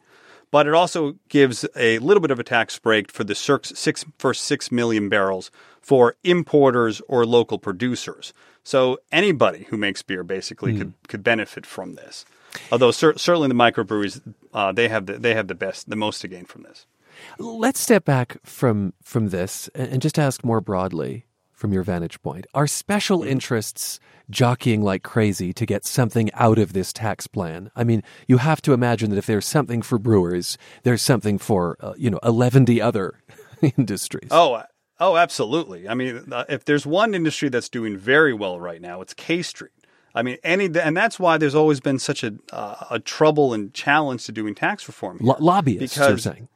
But 0.51 0.67
it 0.67 0.75
also 0.75 1.17
gives 1.29 1.65
a 1.75 1.99
little 1.99 2.21
bit 2.21 2.31
of 2.31 2.39
a 2.39 2.45
tax 2.45 2.79
break 2.79 3.11
for 3.11 3.25
the 3.25 3.35
six, 3.35 4.05
first 4.19 4.45
six 4.45 4.71
million 4.71 5.09
barrels 5.09 5.51
for 5.81 6.17
importers 6.23 7.03
or 7.09 7.27
local 7.27 7.59
producers. 7.59 8.33
So 8.63 8.99
anybody 9.11 9.67
who 9.71 9.77
makes 9.77 10.03
beer 10.03 10.23
basically 10.23 10.73
mm. 10.73 10.79
could 10.79 10.93
could 11.09 11.25
benefit 11.25 11.67
from 11.67 11.95
this. 11.95 12.25
Although 12.71 12.93
cer- 12.93 13.19
certainly 13.19 13.49
the 13.49 13.55
microbreweries, 13.55 14.21
uh, 14.53 14.73
they 14.73 14.89
have 14.89 15.07
the, 15.07 15.19
they 15.19 15.35
have 15.35 15.49
the 15.49 15.55
best, 15.55 15.91
the 15.91 15.97
most 15.97 16.21
to 16.21 16.29
gain 16.29 16.45
from 16.45 16.63
this. 16.63 16.87
Let's 17.39 17.81
step 17.81 18.05
back 18.05 18.39
from 18.45 18.95
from 19.03 19.31
this 19.31 19.69
and 19.75 20.01
just 20.01 20.19
ask 20.19 20.45
more 20.45 20.61
broadly 20.61 21.27
from 21.53 21.73
your 21.73 21.83
vantage 21.83 22.21
point. 22.23 22.47
Are 22.55 22.67
special 22.67 23.23
hmm. 23.23 23.29
interests 23.29 24.01
jockeying 24.31 24.83
like 24.83 25.03
crazy 25.03 25.53
to 25.53 25.67
get 25.67 25.85
something 25.85 26.31
out 26.35 26.59
of 26.59 26.73
this 26.73 26.93
tax 26.93 27.27
plan? 27.27 27.71
I 27.77 27.85
mean, 27.85 28.03
you 28.27 28.39
have 28.39 28.63
to 28.63 28.73
imagine 28.73 29.11
that 29.11 29.19
if 29.19 29.27
there's 29.27 29.47
something 29.47 29.83
for 29.83 29.99
brewers, 29.99 30.59
there's 30.83 31.03
something 31.03 31.39
for 31.39 31.77
uh, 31.81 31.95
you 31.97 32.11
know 32.11 32.21
eleven 32.23 32.67
other 32.81 33.21
industries. 33.63 34.29
Oh, 34.31 34.63
Oh, 35.01 35.17
absolutely. 35.17 35.89
I 35.89 35.95
mean, 35.95 36.33
uh, 36.33 36.45
if 36.49 36.65
there's 36.65 36.87
one 36.87 37.15
industry 37.15 37.49
that's 37.49 37.69
doing 37.69 37.99
very 37.99 38.33
well 38.33 38.61
right 38.61 38.81
now, 38.81 39.01
it's 39.01 39.13
K 39.13 39.43
Street. 39.43 39.73
I 40.15 40.23
mean, 40.23 40.39
any, 40.45 40.67
and 40.79 40.97
that's 40.97 41.19
why 41.19 41.37
there's 41.37 41.57
always 41.57 41.81
been 41.81 41.99
such 41.99 42.23
a 42.23 42.35
uh, 42.53 42.87
a 42.91 43.01
trouble 43.01 43.53
and 43.53 43.75
challenge 43.75 44.27
to 44.27 44.33
doing 44.33 44.55
tax 44.55 44.87
reform. 44.87 45.19
Here. 45.19 45.35
lobbyists, 45.41 45.95
because, 45.95 46.09
you're 46.09 46.19
saying. 46.19 46.49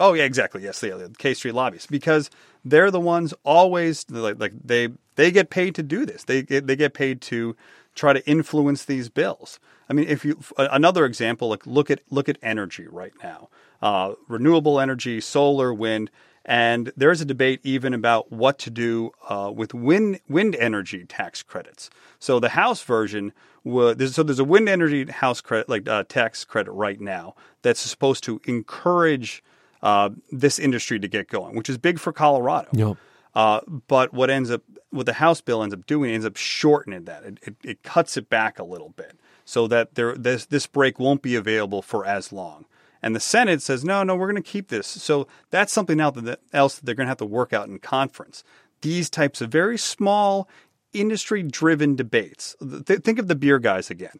Oh 0.00 0.12
yeah, 0.12 0.24
exactly. 0.24 0.62
Yes, 0.62 0.80
the 0.80 1.12
K 1.18 1.34
Street 1.34 1.54
lobbyists, 1.54 1.86
because 1.86 2.30
they're 2.64 2.90
the 2.90 3.00
ones 3.00 3.34
always 3.44 4.04
like, 4.10 4.38
like 4.38 4.52
they 4.64 4.88
they 5.16 5.30
get 5.30 5.50
paid 5.50 5.74
to 5.76 5.82
do 5.82 6.06
this. 6.06 6.24
They 6.24 6.42
get, 6.42 6.66
they 6.66 6.76
get 6.76 6.94
paid 6.94 7.20
to 7.22 7.56
try 7.94 8.12
to 8.12 8.26
influence 8.28 8.84
these 8.84 9.08
bills. 9.08 9.58
I 9.88 9.92
mean, 9.92 10.06
if 10.08 10.24
you 10.24 10.38
another 10.56 11.04
example, 11.04 11.48
like 11.48 11.66
look 11.66 11.90
at 11.90 12.00
look 12.10 12.28
at 12.28 12.38
energy 12.42 12.86
right 12.86 13.12
now, 13.22 13.48
uh, 13.82 14.14
renewable 14.28 14.78
energy, 14.78 15.20
solar, 15.20 15.74
wind, 15.74 16.10
and 16.44 16.92
there's 16.96 17.20
a 17.20 17.24
debate 17.24 17.60
even 17.64 17.92
about 17.92 18.30
what 18.30 18.58
to 18.60 18.70
do 18.70 19.10
uh, 19.28 19.50
with 19.54 19.74
wind 19.74 20.20
wind 20.28 20.54
energy 20.56 21.04
tax 21.06 21.42
credits. 21.42 21.90
So 22.20 22.38
the 22.38 22.50
House 22.50 22.82
version 22.82 23.32
would 23.64 24.12
so 24.12 24.22
there's 24.22 24.38
a 24.38 24.44
wind 24.44 24.68
energy 24.68 25.06
house 25.06 25.40
credit 25.40 25.68
like 25.68 25.88
uh, 25.88 26.04
tax 26.08 26.44
credit 26.44 26.70
right 26.70 27.00
now 27.00 27.34
that's 27.62 27.80
supposed 27.80 28.22
to 28.24 28.40
encourage 28.44 29.42
uh, 29.82 30.10
this 30.30 30.58
industry 30.58 30.98
to 30.98 31.08
get 31.08 31.28
going, 31.28 31.56
which 31.56 31.68
is 31.68 31.78
big 31.78 31.98
for 31.98 32.12
Colorado. 32.12 32.68
Yep. 32.72 32.96
Uh, 33.34 33.60
but 33.86 34.12
what 34.12 34.30
ends 34.30 34.50
up 34.50 34.62
what 34.90 35.06
the 35.06 35.14
House 35.14 35.40
bill 35.40 35.62
ends 35.62 35.74
up 35.74 35.86
doing 35.86 36.10
ends 36.10 36.26
up 36.26 36.36
shortening 36.36 37.04
that. 37.04 37.24
It, 37.24 37.38
it, 37.42 37.56
it 37.62 37.82
cuts 37.82 38.16
it 38.16 38.28
back 38.28 38.58
a 38.58 38.64
little 38.64 38.90
bit 38.90 39.18
so 39.44 39.66
that 39.68 39.94
there 39.94 40.14
this 40.16 40.46
this 40.46 40.66
break 40.66 40.98
won't 40.98 41.22
be 41.22 41.34
available 41.34 41.82
for 41.82 42.04
as 42.04 42.32
long. 42.32 42.64
And 43.02 43.14
the 43.14 43.20
Senate 43.20 43.62
says 43.62 43.84
no, 43.84 44.02
no, 44.02 44.16
we're 44.16 44.30
going 44.30 44.42
to 44.42 44.50
keep 44.50 44.68
this. 44.68 44.86
So 44.86 45.28
that's 45.50 45.72
something 45.72 46.00
else 46.00 46.16
that 46.20 46.40
else 46.52 46.76
that 46.76 46.86
they're 46.86 46.94
going 46.94 47.06
to 47.06 47.10
have 47.10 47.18
to 47.18 47.26
work 47.26 47.52
out 47.52 47.68
in 47.68 47.78
conference. 47.78 48.42
These 48.80 49.10
types 49.10 49.40
of 49.40 49.50
very 49.50 49.78
small 49.78 50.48
industry 50.92 51.42
driven 51.42 51.96
debates. 51.96 52.56
Th- 52.60 53.00
think 53.00 53.18
of 53.18 53.28
the 53.28 53.34
beer 53.34 53.58
guys 53.58 53.90
again. 53.90 54.18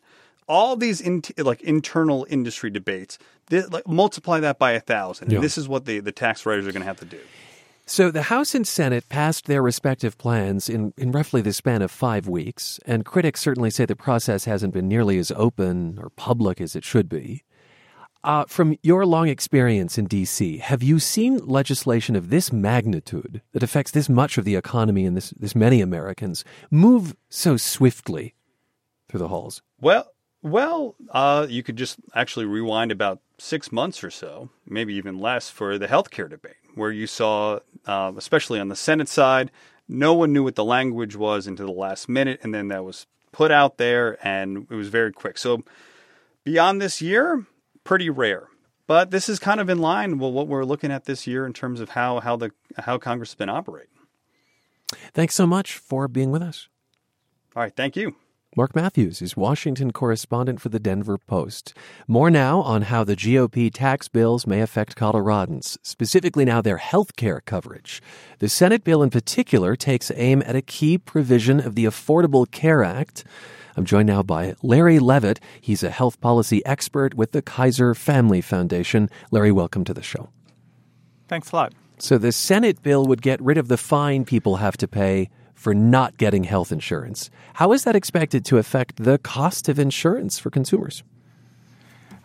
All 0.48 0.76
these 0.76 1.00
in, 1.00 1.22
like 1.36 1.60
internal 1.62 2.26
industry 2.30 2.70
debates, 2.70 3.18
like, 3.50 3.86
multiply 3.86 4.40
that 4.40 4.58
by 4.58 4.72
a 4.72 4.80
thousand. 4.80 5.30
Yeah. 5.30 5.40
This 5.40 5.58
is 5.58 5.68
what 5.68 5.84
the, 5.84 6.00
the 6.00 6.12
tax 6.12 6.46
writers 6.46 6.66
are 6.66 6.72
going 6.72 6.82
to 6.82 6.86
have 6.86 7.00
to 7.00 7.04
do. 7.04 7.20
So 7.88 8.10
the 8.10 8.22
House 8.22 8.54
and 8.54 8.66
Senate 8.66 9.08
passed 9.08 9.46
their 9.46 9.62
respective 9.62 10.18
plans 10.18 10.68
in, 10.68 10.92
in 10.98 11.10
roughly 11.10 11.40
the 11.40 11.54
span 11.54 11.80
of 11.80 11.90
five 11.90 12.28
weeks, 12.28 12.78
and 12.84 13.02
critics 13.02 13.40
certainly 13.40 13.70
say 13.70 13.86
the 13.86 13.96
process 13.96 14.44
hasn't 14.44 14.74
been 14.74 14.88
nearly 14.88 15.18
as 15.18 15.32
open 15.34 15.98
or 15.98 16.10
public 16.10 16.60
as 16.60 16.76
it 16.76 16.84
should 16.84 17.08
be. 17.08 17.44
Uh, 18.22 18.44
from 18.46 18.76
your 18.82 19.06
long 19.06 19.28
experience 19.28 19.96
in 19.96 20.04
D.C., 20.04 20.58
have 20.58 20.82
you 20.82 20.98
seen 20.98 21.38
legislation 21.38 22.14
of 22.14 22.28
this 22.28 22.52
magnitude 22.52 23.40
that 23.52 23.62
affects 23.62 23.92
this 23.92 24.10
much 24.10 24.36
of 24.36 24.44
the 24.44 24.56
economy 24.56 25.06
and 25.06 25.16
this, 25.16 25.30
this 25.30 25.54
many 25.54 25.80
Americans 25.80 26.44
move 26.70 27.16
so 27.30 27.56
swiftly 27.56 28.34
through 29.08 29.20
the 29.20 29.28
halls? 29.28 29.62
Well, 29.80 30.12
well, 30.42 30.94
uh, 31.10 31.46
you 31.48 31.62
could 31.62 31.76
just 31.76 31.98
actually 32.14 32.46
rewind 32.46 32.92
about 32.92 33.20
six 33.38 33.72
months 33.72 34.04
or 34.04 34.10
so, 34.10 34.50
maybe 34.66 34.94
even 34.94 35.18
less, 35.18 35.50
for 35.50 35.78
the 35.78 35.88
healthcare 35.88 36.28
debate, 36.28 36.56
where 36.74 36.90
you 36.92 37.06
saw, 37.06 37.60
uh, 37.86 38.12
especially 38.16 38.60
on 38.60 38.68
the 38.68 38.76
Senate 38.76 39.08
side, 39.08 39.50
no 39.88 40.14
one 40.14 40.32
knew 40.32 40.44
what 40.44 40.54
the 40.54 40.64
language 40.64 41.16
was 41.16 41.46
until 41.46 41.66
the 41.66 41.72
last 41.72 42.08
minute, 42.08 42.40
and 42.42 42.54
then 42.54 42.68
that 42.68 42.84
was 42.84 43.06
put 43.32 43.50
out 43.50 43.78
there, 43.78 44.18
and 44.26 44.66
it 44.70 44.74
was 44.74 44.88
very 44.88 45.12
quick. 45.12 45.38
So 45.38 45.62
beyond 46.44 46.80
this 46.80 47.00
year, 47.00 47.46
pretty 47.84 48.10
rare. 48.10 48.48
But 48.86 49.10
this 49.10 49.28
is 49.28 49.38
kind 49.38 49.60
of 49.60 49.68
in 49.68 49.78
line 49.78 50.18
with 50.18 50.32
what 50.32 50.48
we're 50.48 50.64
looking 50.64 50.90
at 50.90 51.04
this 51.04 51.26
year 51.26 51.44
in 51.44 51.52
terms 51.52 51.80
of 51.80 51.90
how 51.90 52.20
how 52.20 52.36
the 52.36 52.52
how 52.78 52.96
Congress 52.96 53.30
has 53.30 53.34
been 53.34 53.50
operating. 53.50 53.90
Thanks 55.12 55.34
so 55.34 55.46
much 55.46 55.76
for 55.76 56.08
being 56.08 56.30
with 56.30 56.42
us. 56.42 56.68
All 57.54 57.62
right, 57.62 57.76
thank 57.76 57.96
you. 57.96 58.16
Mark 58.56 58.74
Matthews 58.74 59.22
is 59.22 59.36
Washington 59.36 59.92
correspondent 59.92 60.60
for 60.60 60.68
the 60.68 60.80
Denver 60.80 61.18
Post. 61.18 61.74
More 62.06 62.30
now 62.30 62.60
on 62.60 62.82
how 62.82 63.04
the 63.04 63.14
GOP 63.14 63.70
tax 63.72 64.08
bills 64.08 64.46
may 64.46 64.60
affect 64.60 64.96
Coloradans, 64.96 65.76
specifically 65.82 66.44
now 66.44 66.60
their 66.60 66.78
health 66.78 67.14
care 67.16 67.40
coverage. 67.40 68.02
The 68.38 68.48
Senate 68.48 68.84
bill 68.84 69.02
in 69.02 69.10
particular 69.10 69.76
takes 69.76 70.10
aim 70.14 70.42
at 70.46 70.56
a 70.56 70.62
key 70.62 70.98
provision 70.98 71.60
of 71.60 71.74
the 71.74 71.84
Affordable 71.84 72.50
Care 72.50 72.82
Act 72.82 73.24
I'm 73.78 73.84
joined 73.84 74.08
now 74.08 74.24
by 74.24 74.56
Larry 74.60 74.98
Levitt. 74.98 75.38
He's 75.60 75.84
a 75.84 75.90
health 75.90 76.20
policy 76.20 76.66
expert 76.66 77.14
with 77.14 77.30
the 77.30 77.40
Kaiser 77.40 77.94
Family 77.94 78.40
Foundation. 78.40 79.08
Larry, 79.30 79.52
welcome 79.52 79.84
to 79.84 79.94
the 79.94 80.02
show. 80.02 80.30
Thanks 81.28 81.52
a 81.52 81.56
lot. 81.56 81.74
So, 81.96 82.18
the 82.18 82.32
Senate 82.32 82.82
bill 82.82 83.06
would 83.06 83.22
get 83.22 83.40
rid 83.40 83.56
of 83.56 83.68
the 83.68 83.76
fine 83.76 84.24
people 84.24 84.56
have 84.56 84.76
to 84.78 84.88
pay 84.88 85.30
for 85.58 85.74
not 85.74 86.16
getting 86.18 86.44
health 86.44 86.70
insurance. 86.70 87.30
How 87.54 87.72
is 87.72 87.82
that 87.82 87.96
expected 87.96 88.44
to 88.44 88.58
affect 88.58 89.02
the 89.02 89.18
cost 89.18 89.68
of 89.68 89.80
insurance 89.80 90.38
for 90.38 90.50
consumers? 90.50 91.02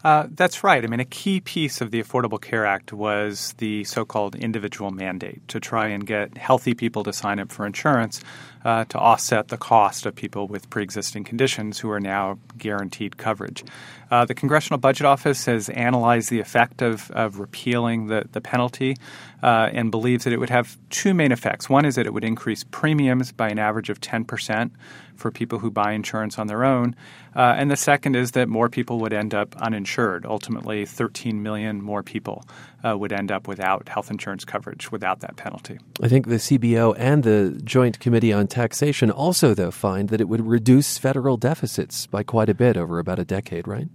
Uh, 0.04 0.28
that's 0.32 0.64
right. 0.64 0.84
I 0.84 0.88
mean, 0.88 1.00
a 1.00 1.06
key 1.06 1.40
piece 1.40 1.82
of 1.82 1.90
the 1.90 2.04
Affordable 2.04 2.40
Care 2.40 2.66
Act 2.66 2.94
was 2.94 3.54
the 3.58 3.86
so 3.86 4.06
called 4.06 4.36
individual 4.36 4.92
mandate 4.92 5.48
to 5.48 5.60
try 5.60 5.88
and 5.88 6.06
get 6.06 6.38
healthy 6.38 6.76
people 6.76 7.04
to 7.06 7.14
sign 7.14 7.40
up 7.40 7.52
for 7.52 7.66
insurance 7.66 8.22
uh, 8.66 8.86
to 8.86 8.98
offset 8.98 9.50
the 9.50 9.58
cost 9.58 10.06
of 10.06 10.16
people 10.16 10.48
with 10.48 10.70
pre 10.70 10.84
existing 10.84 11.24
conditions 11.24 11.80
who 11.80 11.90
are 11.90 12.00
now 12.00 12.38
guaranteed 12.58 13.18
coverage. 13.18 13.64
Uh, 14.12 14.26
the 14.26 14.36
Congressional 14.36 14.78
Budget 14.78 15.06
Office 15.06 15.46
has 15.46 15.70
analyzed 15.70 16.30
the 16.30 16.40
effect 16.40 16.82
of, 16.82 17.10
of 17.12 17.40
repealing 17.40 18.08
the, 18.08 18.26
the 18.32 18.42
penalty 18.42 18.96
uh, 19.42 19.70
and 19.74 19.90
believes 19.92 20.24
that 20.24 20.34
it 20.34 20.38
would 20.38 20.52
have 20.52 20.78
two 20.90 21.14
main 21.14 21.32
effects. 21.32 21.70
One 21.70 21.84
is 21.84 21.96
that 21.96 22.06
it 22.06 22.14
would 22.14 22.24
increase 22.24 22.64
premiums 22.64 23.32
by 23.32 23.50
an 23.50 23.58
average 23.58 23.90
of 23.90 24.00
10% 24.00 24.72
for 25.16 25.32
people 25.32 25.60
who 25.60 25.72
buy 25.72 25.94
insurance 25.94 26.38
on 26.38 26.48
their 26.48 26.64
own. 26.64 26.96
Uh, 27.36 27.56
and 27.58 27.72
the 27.72 27.76
second 27.76 28.16
is 28.16 28.32
that 28.32 28.48
more 28.48 28.70
people 28.70 29.00
would 29.00 29.14
end 29.14 29.34
up 29.34 29.56
uninsured. 29.58 30.26
Ultimately, 30.26 30.86
13 30.86 31.42
million 31.42 31.82
more 31.82 32.04
people 32.04 32.44
uh, 32.84 32.98
would 32.98 33.14
end 33.14 33.32
up 33.32 33.48
without 33.48 33.88
health 33.90 34.12
insurance 34.12 34.46
coverage 34.46 34.92
without 34.92 35.22
that 35.22 35.36
penalty. 35.36 35.80
I 36.02 36.08
think 36.08 36.28
the 36.28 36.36
CBO 36.36 36.96
and 36.98 37.24
the 37.24 37.60
Joint 37.64 38.00
Committee 38.00 38.34
on 38.34 38.48
Taxation 38.48 39.10
also, 39.10 39.54
though, 39.54 39.72
find 39.72 40.10
that 40.10 40.22
it 40.22 40.28
would 40.28 40.46
reduce 40.46 40.98
federal 40.98 41.38
deficits 41.38 42.08
by 42.08 42.24
quite 42.24 42.50
a 42.50 42.54
bit 42.54 42.78
over 42.78 43.00
about 43.00 43.20
a 43.20 43.26
decade, 43.26 43.68
right? 43.68 43.88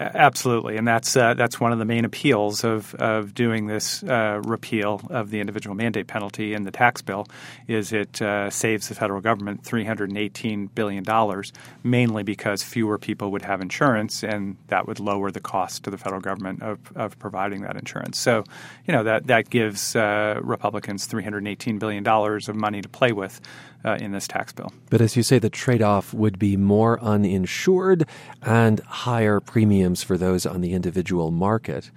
Absolutely, 0.00 0.76
and 0.76 0.88
that's 0.88 1.16
uh, 1.16 1.34
that's 1.34 1.60
one 1.60 1.72
of 1.72 1.78
the 1.78 1.84
main 1.84 2.04
appeals 2.04 2.64
of 2.64 2.96
of 2.96 3.32
doing 3.32 3.68
this 3.68 4.02
uh, 4.02 4.40
repeal 4.44 5.00
of 5.08 5.30
the 5.30 5.38
individual 5.38 5.76
mandate 5.76 6.08
penalty 6.08 6.52
in 6.52 6.64
the 6.64 6.72
tax 6.72 7.00
bill 7.00 7.28
is 7.68 7.92
it 7.92 8.20
uh, 8.20 8.50
saves 8.50 8.88
the 8.88 8.96
federal 8.96 9.20
government 9.20 9.62
three 9.62 9.84
hundred 9.84 10.08
and 10.10 10.18
eighteen 10.18 10.66
billion 10.66 11.04
dollars, 11.04 11.52
mainly 11.84 12.24
because 12.24 12.60
fewer 12.60 12.98
people 12.98 13.30
would 13.30 13.42
have 13.42 13.60
insurance, 13.60 14.24
and 14.24 14.56
that 14.66 14.88
would 14.88 14.98
lower 14.98 15.30
the 15.30 15.38
cost 15.38 15.84
to 15.84 15.90
the 15.90 15.98
federal 15.98 16.20
government 16.20 16.60
of, 16.60 16.80
of 16.96 17.16
providing 17.20 17.62
that 17.62 17.76
insurance. 17.76 18.18
So, 18.18 18.42
you 18.86 18.92
know 18.92 19.04
that 19.04 19.28
that 19.28 19.48
gives 19.48 19.94
uh, 19.94 20.40
Republicans 20.42 21.06
three 21.06 21.22
hundred 21.22 21.46
eighteen 21.46 21.78
billion 21.78 22.02
dollars 22.02 22.48
of 22.48 22.56
money 22.56 22.82
to 22.82 22.88
play 22.88 23.12
with 23.12 23.40
uh, 23.84 23.96
in 24.00 24.12
this 24.12 24.26
tax 24.26 24.52
bill. 24.52 24.72
But 24.90 25.00
as 25.00 25.16
you 25.16 25.22
say, 25.22 25.38
the 25.38 25.50
trade 25.50 25.82
off 25.82 26.14
would 26.14 26.38
be 26.38 26.56
more 26.56 27.00
uninsured 27.00 28.06
and 28.42 28.80
higher 28.80 29.40
premiums 29.40 30.02
for 30.02 30.16
those 30.16 30.46
on 30.46 30.60
the 30.60 30.72
individual 30.72 31.30
market. 31.30 31.90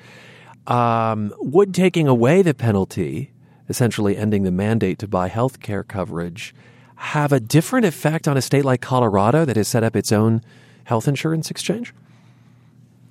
Um, 0.67 1.34
would 1.39 1.74
taking 1.74 2.08
away 2.08 2.41
the 2.41 2.53
penalty, 2.53 3.32
essentially 3.70 4.17
ending 4.17 4.44
the 4.44 4.51
mandate 4.51 5.00
to 5.00 5.08
buy 5.08 5.29
health 5.29 5.62
care 5.62 5.84
coverage, 5.84 6.53
have 6.96 7.32
a 7.32 7.39
different 7.39 7.86
effect 7.86 8.27
on 8.27 8.36
a 8.36 8.41
state 8.41 8.65
like 8.65 8.82
Colorado 8.82 9.46
that 9.46 9.56
has 9.56 9.67
set 9.67 9.84
up 9.84 9.96
its 9.96 10.12
own 10.12 10.41
health 10.86 11.08
insurance 11.08 11.50
exchange? 11.50 11.94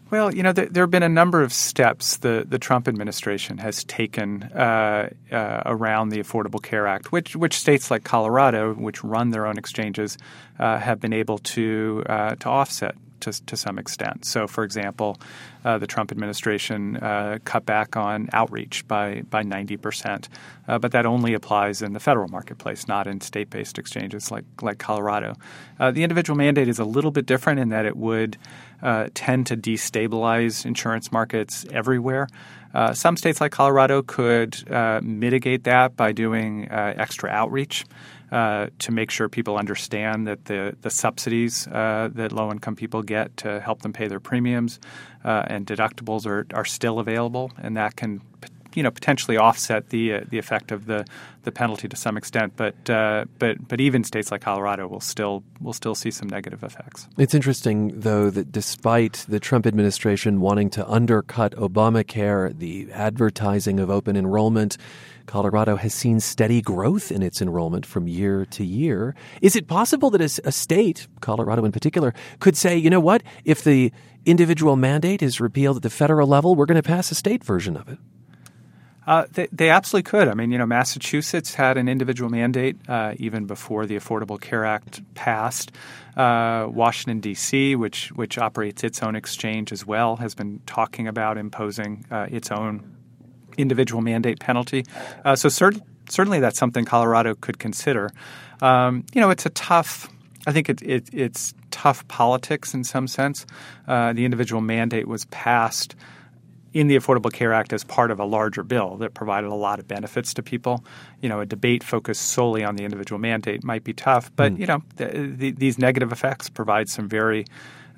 Well, 0.09 0.33
you 0.33 0.45
know, 0.45 0.53
there, 0.53 0.67
there, 0.67 0.85
have 0.85 0.91
been 0.91 1.03
a 1.03 1.09
number 1.09 1.43
of 1.43 1.53
steps 1.53 2.19
the, 2.19 2.47
the 2.49 2.61
Trump 2.61 2.87
administration 2.87 3.59
has 3.59 3.83
taken 3.83 4.45
uh, 4.45 5.11
uh, 5.33 5.63
around 5.67 6.11
the 6.11 6.21
Affordable 6.21 6.63
Care 6.63 6.87
Act, 6.87 7.11
which, 7.11 7.35
which 7.35 7.59
states 7.59 7.91
like 7.91 8.05
Colorado, 8.05 8.73
which 8.75 9.03
run 9.03 9.31
their 9.31 9.47
own 9.47 9.59
exchanges, 9.59 10.17
uh, 10.61 10.79
have 10.79 11.01
been 11.01 11.13
able 11.13 11.39
to 11.39 12.05
uh, 12.07 12.37
to 12.37 12.49
offset 12.49 12.95
to, 13.21 13.47
to 13.47 13.57
some 13.57 13.79
extent. 13.79 14.25
So, 14.25 14.47
for 14.47 14.63
example, 14.63 15.19
uh, 15.65 15.79
the 15.79 15.87
Trump 15.87 16.13
administration 16.13 16.97
uh, 16.99 17.39
cut 17.45 17.67
back 17.67 17.97
on 17.97 18.29
outreach 18.33 18.87
by 18.87 19.23
by 19.29 19.43
ninety 19.43 19.77
percent, 19.77 20.29
uh, 20.69 20.79
but 20.79 20.93
that 20.93 21.07
only 21.07 21.35
applies 21.35 21.83
in 21.83 21.93
the 21.93 22.01
federal 22.01 22.29
marketplace, 22.29 22.87
not 22.87 23.07
in 23.07 23.21
state-based 23.21 23.79
exchanges 23.79 24.31
like 24.31 24.45
like 24.63 24.79
Colorado. 24.79 25.35
Uh, 25.81 25.91
the 25.91 26.05
individual 26.05 26.37
mandate 26.37 26.69
is 26.69 26.79
a 26.79 26.85
little 26.85 27.11
bit 27.11 27.27
different 27.27 27.59
in 27.59 27.71
that 27.71 27.87
it 27.87 27.97
would 27.97 28.39
uh, 28.83 29.09
tend 29.15 29.47
to 29.47 29.57
destabilize 29.57 30.65
insurance 30.65 31.13
markets 31.13 31.65
everywhere. 31.71 32.29
Uh, 32.75 32.93
some 32.93 33.17
states 33.17 33.41
like 33.41 33.53
Colorado 33.53 34.03
could 34.03 34.63
mitigate 35.03 35.65
that 35.65 35.97
by 35.97 36.13
doing 36.13 36.69
extra 36.71 37.31
outreach. 37.31 37.85
Uh, 38.33 38.67
to 38.81 38.91
make 38.91 39.09
sure 39.13 39.29
people 39.29 39.57
understand 39.57 40.27
that 40.27 40.47
the, 40.47 40.77
the 40.83 40.91
subsidies 40.91 41.69
uh, 41.69 42.09
that 42.13 42.33
low 42.33 42.51
income 42.51 42.75
people 42.75 43.01
get 43.01 43.37
to 43.37 43.61
help 43.61 43.83
them 43.83 43.93
pay 43.93 44.09
their 44.09 44.19
premiums 44.19 44.81
uh, 45.25 45.45
and 45.47 45.65
deductibles 45.65 46.27
are, 46.27 46.45
are 46.53 46.65
still 46.65 46.99
available, 46.99 47.53
and 47.57 47.77
that 47.77 47.95
can 47.95 48.21
you 48.77 48.83
know 48.83 48.91
potentially 48.91 49.37
offset 49.37 49.89
the 49.89 50.13
uh, 50.13 50.21
the 50.29 50.39
effect 50.39 50.71
of 50.71 50.87
the 50.87 51.05
the 51.43 51.51
penalty 51.51 51.89
to 51.89 51.97
some 51.97 52.17
extent. 52.17 52.53
But 52.57 52.89
uh, 52.89 53.25
but 53.39 53.67
but 53.67 53.81
even 53.81 54.05
states 54.05 54.31
like 54.31 54.43
Colorado 54.43 54.87
will 54.87 55.01
still 55.01 55.43
will 55.61 55.73
still 55.73 55.95
see 55.95 56.11
some 56.11 56.29
negative 56.29 56.63
effects. 56.63 57.09
It's 57.19 57.35
interesting 57.35 57.99
though 57.99 58.31
that 58.31 58.53
despite 58.53 59.25
the 59.29 59.41
Trump 59.41 59.67
administration 59.67 60.41
wanting 60.41 60.71
to 60.71 60.89
undercut 60.89 61.53
Obamacare, 61.57 62.57
the 62.57 62.93
advertising 62.93 63.81
of 63.81 63.91
open 63.91 64.17
enrollment. 64.17 64.77
Colorado 65.27 65.75
has 65.75 65.93
seen 65.93 66.21
steady 66.21 66.63
growth 66.63 67.11
in 67.11 67.21
its 67.21 67.43
enrollment 67.43 67.85
from 67.85 68.07
year 68.07 68.47
to 68.47 68.65
year. 68.65 69.13
Is 69.43 69.57
it 69.57 69.67
possible 69.67 70.09
that 70.11 70.21
a, 70.21 70.53
state, 70.53 71.09
Colorado 71.21 71.65
in 71.65 71.73
particular, 71.73 72.15
could 72.39 72.57
say, 72.57 72.77
you 72.77 72.91
know 72.91 73.01
what, 73.01 73.25
if 73.45 73.65
the 73.65 73.91
individual 74.25 74.77
mandate 74.77 75.23
is 75.23 75.41
repealed 75.41 75.77
at 75.79 75.83
the 75.83 75.91
federal 75.91 76.29
level, 76.29 76.55
we're 76.55 76.67
going 76.67 76.81
to 76.81 76.83
pass 76.83 77.11
a 77.11 77.15
state 77.17 77.43
version 77.43 77.77
of 77.77 77.89
it. 77.89 77.99
Uh, 79.07 79.25
they, 79.33 79.47
they, 79.53 79.71
absolutely 79.71 80.09
could. 80.09 80.27
I 80.27 80.35
mean, 80.35 80.51
you 80.51 80.59
know, 80.59 80.67
Massachusetts 80.67 81.55
had 81.55 81.79
an 81.79 81.89
individual 81.89 82.29
mandate 82.29 82.77
uh, 82.89 83.15
even 83.19 83.47
before 83.47 83.87
the 83.87 83.97
Affordable 83.97 84.41
Care 84.41 84.65
Act 84.65 85.01
passed. 85.15 85.71
Uh, 86.17 86.67
Washington 86.69 87.21
D.C., 87.21 87.77
which 87.77 88.09
which 88.13 88.37
operates 88.37 88.83
its 88.83 89.03
own 89.03 89.15
exchange 89.15 89.71
as 89.71 89.87
well, 89.87 90.17
has 90.17 90.35
been 90.35 90.61
talking 90.67 91.07
about 91.07 91.39
imposing 91.39 92.05
uh, 92.11 92.27
its 92.31 92.51
own 92.51 92.97
individual 93.57 94.03
mandate 94.03 94.41
penalty. 94.41 94.85
Uh, 95.25 95.37
so 95.37 95.49
cert- 95.49 95.81
certainly, 96.09 96.41
that's 96.41 96.59
something 96.59 96.85
Colorado 96.85 97.35
could 97.35 97.59
consider. 97.59 98.11
Um, 98.61 99.05
you 99.15 99.21
know, 99.21 99.31
it's 99.31 99.47
a 99.47 99.51
tough. 99.51 100.09
I 100.49 100.53
think 100.53 100.69
it, 100.69 100.83
it, 100.83 101.09
it's 101.13 101.55
tough 101.71 102.07
politics 102.09 102.73
in 102.73 102.83
some 102.83 103.09
sense. 103.09 103.47
The 103.87 104.25
individual 104.25 104.63
mandate 104.63 105.07
was 105.07 105.27
passed 105.27 105.95
in 106.77 106.89
the 106.89 106.97
Affordable 106.97 107.33
Care 107.33 107.55
Act 107.55 107.73
as 107.73 107.85
part 107.85 108.11
of 108.11 108.21
a 108.21 108.25
larger 108.27 108.63
bill 108.63 108.99
that 108.99 109.15
provided 109.15 109.49
a 109.49 109.55
lot 109.55 109.79
of 109.79 109.89
benefits 109.89 110.35
to 110.35 110.43
people. 110.43 110.85
You 111.23 111.31
know, 111.31 111.41
a 111.41 111.47
debate 111.47 111.83
focused 111.83 112.21
solely 112.21 112.63
on 112.65 112.77
the 112.77 112.85
individual 112.85 113.19
mandate 113.19 113.65
might 113.65 113.83
be 113.83 113.95
tough, 113.95 114.31
but 114.37 114.53
mm. 114.53 114.59
you 114.59 114.67
know, 114.67 114.83
the, 114.97 115.35
the, 115.35 115.51
these 115.53 115.79
negative 115.79 116.13
effects 116.13 116.51
provide 116.51 116.91
some 116.91 117.09
very 117.09 117.47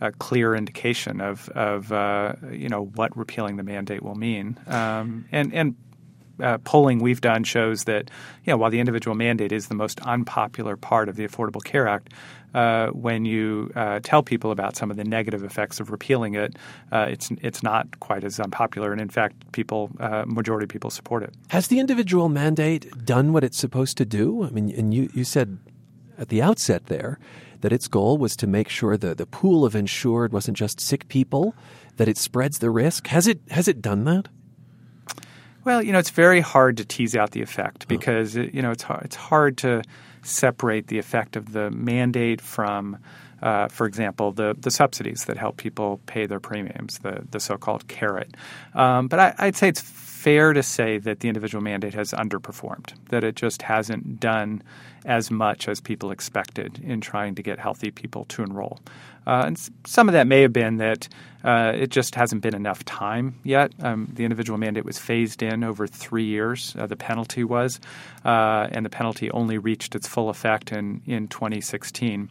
uh, 0.00 0.12
clear 0.20 0.54
indication 0.54 1.20
of 1.20 1.48
of 1.50 1.90
uh, 1.90 2.34
you 2.52 2.68
know 2.68 2.84
what 2.94 3.16
repealing 3.16 3.56
the 3.56 3.64
mandate 3.64 4.00
will 4.00 4.14
mean. 4.14 4.56
Um, 4.68 5.24
and 5.32 5.52
and 5.52 5.74
uh, 6.40 6.58
polling 6.58 7.00
we've 7.00 7.20
done 7.20 7.42
shows 7.42 7.82
that 7.84 8.12
you 8.44 8.52
know, 8.52 8.56
while 8.56 8.70
the 8.70 8.78
individual 8.78 9.16
mandate 9.16 9.50
is 9.50 9.66
the 9.66 9.74
most 9.74 9.98
unpopular 10.02 10.76
part 10.76 11.08
of 11.08 11.16
the 11.16 11.26
Affordable 11.26 11.64
Care 11.64 11.88
Act, 11.88 12.12
uh, 12.54 12.88
when 12.88 13.24
you 13.24 13.70
uh, 13.74 14.00
tell 14.02 14.22
people 14.22 14.50
about 14.50 14.76
some 14.76 14.90
of 14.90 14.96
the 14.96 15.04
negative 15.04 15.44
effects 15.44 15.80
of 15.80 15.90
repealing 15.90 16.34
it, 16.34 16.56
uh, 16.92 17.06
it's 17.08 17.30
it's 17.42 17.62
not 17.62 18.00
quite 18.00 18.24
as 18.24 18.40
unpopular, 18.40 18.92
and 18.92 19.00
in 19.00 19.08
fact, 19.08 19.50
people 19.52 19.90
uh, 20.00 20.24
majority 20.26 20.64
of 20.64 20.70
people 20.70 20.90
support 20.90 21.22
it. 21.22 21.34
Has 21.48 21.68
the 21.68 21.78
individual 21.78 22.28
mandate 22.28 23.04
done 23.04 23.32
what 23.32 23.44
it's 23.44 23.58
supposed 23.58 23.96
to 23.98 24.04
do? 24.04 24.44
I 24.44 24.50
mean, 24.50 24.70
and 24.70 24.94
you 24.94 25.10
you 25.14 25.24
said 25.24 25.58
at 26.18 26.28
the 26.28 26.42
outset 26.42 26.86
there 26.86 27.18
that 27.60 27.72
its 27.72 27.88
goal 27.88 28.18
was 28.18 28.36
to 28.36 28.46
make 28.46 28.68
sure 28.68 28.96
the 28.96 29.14
the 29.14 29.26
pool 29.26 29.64
of 29.64 29.74
insured 29.74 30.32
wasn't 30.32 30.56
just 30.56 30.80
sick 30.80 31.08
people, 31.08 31.54
that 31.96 32.08
it 32.08 32.16
spreads 32.16 32.58
the 32.58 32.70
risk. 32.70 33.08
Has 33.08 33.26
it 33.26 33.40
has 33.50 33.68
it 33.68 33.82
done 33.82 34.04
that? 34.04 34.28
Well, 35.64 35.82
you 35.82 35.92
know, 35.92 35.98
it's 35.98 36.10
very 36.10 36.40
hard 36.40 36.78
to 36.78 36.84
tease 36.84 37.14
out 37.14 37.32
the 37.32 37.42
effect 37.42 37.88
because 37.88 38.36
it, 38.36 38.54
you 38.54 38.62
know 38.62 38.70
it's 38.70 38.84
it's 39.02 39.16
hard 39.16 39.58
to 39.58 39.82
separate 40.28 40.86
the 40.88 40.98
effect 40.98 41.36
of 41.36 41.52
the 41.52 41.70
mandate 41.70 42.40
from, 42.40 42.98
uh, 43.42 43.68
for 43.68 43.86
example, 43.86 44.32
the 44.32 44.54
the 44.58 44.70
subsidies 44.70 45.24
that 45.24 45.36
help 45.36 45.56
people 45.56 46.00
pay 46.06 46.26
their 46.26 46.40
premiums, 46.40 46.98
the 46.98 47.26
the 47.30 47.40
so-called 47.40 47.88
carrot. 47.88 48.36
Um, 48.74 49.08
but 49.08 49.18
I, 49.18 49.34
I'd 49.38 49.56
say 49.56 49.68
it's 49.68 49.80
fair 50.18 50.52
to 50.52 50.62
say 50.64 50.98
that 50.98 51.20
the 51.20 51.28
individual 51.28 51.62
mandate 51.62 51.94
has 51.94 52.10
underperformed, 52.10 52.92
that 53.10 53.22
it 53.22 53.36
just 53.36 53.62
hasn't 53.62 54.18
done 54.18 54.60
as 55.04 55.30
much 55.30 55.68
as 55.68 55.80
people 55.80 56.10
expected 56.10 56.80
in 56.82 57.00
trying 57.00 57.36
to 57.36 57.42
get 57.42 57.58
healthy 57.60 57.92
people 57.92 58.24
to 58.24 58.42
enroll. 58.42 58.80
Uh, 59.28 59.44
and 59.46 59.70
some 59.86 60.08
of 60.08 60.14
that 60.14 60.26
may 60.26 60.42
have 60.42 60.52
been 60.52 60.78
that 60.78 61.08
uh, 61.44 61.72
it 61.72 61.90
just 61.90 62.16
hasn't 62.16 62.42
been 62.42 62.54
enough 62.54 62.84
time 62.84 63.38
yet. 63.44 63.70
Um, 63.80 64.08
the 64.12 64.24
individual 64.24 64.58
mandate 64.58 64.84
was 64.84 64.98
phased 64.98 65.40
in 65.40 65.62
over 65.62 65.86
three 65.86 66.24
years, 66.24 66.74
uh, 66.76 66.86
the 66.86 66.96
penalty 66.96 67.44
was, 67.44 67.78
uh, 68.24 68.66
and 68.72 68.84
the 68.84 68.90
penalty 68.90 69.30
only 69.30 69.56
reached 69.56 69.94
its 69.94 70.08
full 70.08 70.30
effect 70.30 70.72
in, 70.72 71.00
in 71.06 71.28
2016. 71.28 72.28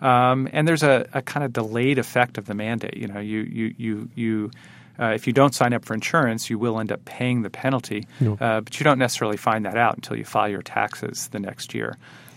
Um, 0.00 0.48
and 0.52 0.66
there's 0.66 0.82
a, 0.82 1.06
a, 1.12 1.20
kind 1.20 1.44
of 1.44 1.52
delayed 1.52 1.98
effect 1.98 2.38
of 2.38 2.46
the 2.46 2.54
mandate. 2.54 2.96
You 2.96 3.08
know, 3.08 3.20
you, 3.20 3.40
you, 3.40 3.74
you, 3.76 4.08
you 4.14 4.50
uh, 4.98 5.12
if 5.14 5.26
you 5.26 5.32
don't 5.32 5.54
sign 5.54 5.72
up 5.72 5.84
for 5.84 5.94
insurance, 5.94 6.50
you 6.50 6.58
will 6.58 6.78
end 6.80 6.92
up 6.92 7.04
paying 7.04 7.42
the 7.42 7.50
penalty, 7.50 8.06
no. 8.20 8.34
uh, 8.40 8.60
but 8.60 8.78
you 8.78 8.84
don't 8.84 8.98
necessarily 8.98 9.36
find 9.36 9.64
that 9.64 9.76
out 9.76 9.94
until 9.96 10.16
you 10.16 10.24
file 10.24 10.48
your 10.48 10.62
taxes 10.62 11.28
the 11.28 11.38
next 11.38 11.74
year. 11.74 11.96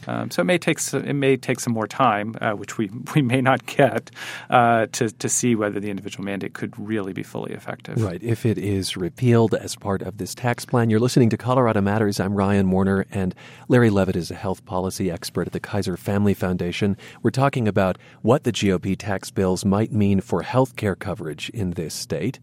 Um, 0.10 0.32
so 0.32 0.42
it 0.42 0.46
may 0.46 0.58
take 0.58 0.80
some, 0.80 1.04
it 1.04 1.14
may 1.14 1.38
take 1.38 1.60
some 1.60 1.74
more 1.74 1.88
time, 1.88 2.36
uh, 2.42 2.54
which 2.54 2.78
we, 2.78 2.90
we 3.16 3.22
may 3.22 3.42
not 3.42 3.66
get, 3.66 4.10
uh, 4.50 4.88
to 4.94 5.10
to 5.10 5.30
see 5.30 5.56
whether 5.56 5.80
the 5.80 5.90
individual 5.90 6.26
mandate 6.26 6.54
could 6.54 6.74
really 6.80 7.14
be 7.14 7.24
fully 7.24 7.54
effective. 7.54 8.02
Right. 8.02 8.22
If 8.24 8.46
it 8.46 8.58
is 8.58 8.98
repealed 8.98 9.54
as 9.54 9.76
part 9.76 10.02
of 10.02 10.18
this 10.18 10.34
tax 10.34 10.66
plan, 10.66 10.90
you're 10.90 11.00
listening 11.00 11.30
to 11.30 11.38
Colorado 11.38 11.82
Matters. 11.82 12.20
I'm 12.20 12.34
Ryan 12.34 12.72
Warner, 12.72 13.06
and 13.12 13.36
Larry 13.68 13.90
Levitt 13.90 14.16
is 14.16 14.32
a 14.32 14.36
health 14.36 14.66
policy 14.66 15.12
expert 15.12 15.48
at 15.48 15.54
the 15.54 15.60
Kaiser 15.60 15.96
Family 15.96 16.34
Foundation. 16.34 16.98
We're 17.22 17.30
talking 17.30 17.68
about 17.68 17.98
what 18.22 18.44
the 18.44 18.52
GOP 18.52 18.96
tax 18.98 19.30
bills 19.30 19.64
might 19.64 19.92
mean 19.92 20.22
for 20.22 20.42
health 20.42 20.76
care 20.76 20.96
coverage 20.96 21.50
in 21.52 21.72
this 21.72 21.94
state. 21.94 22.40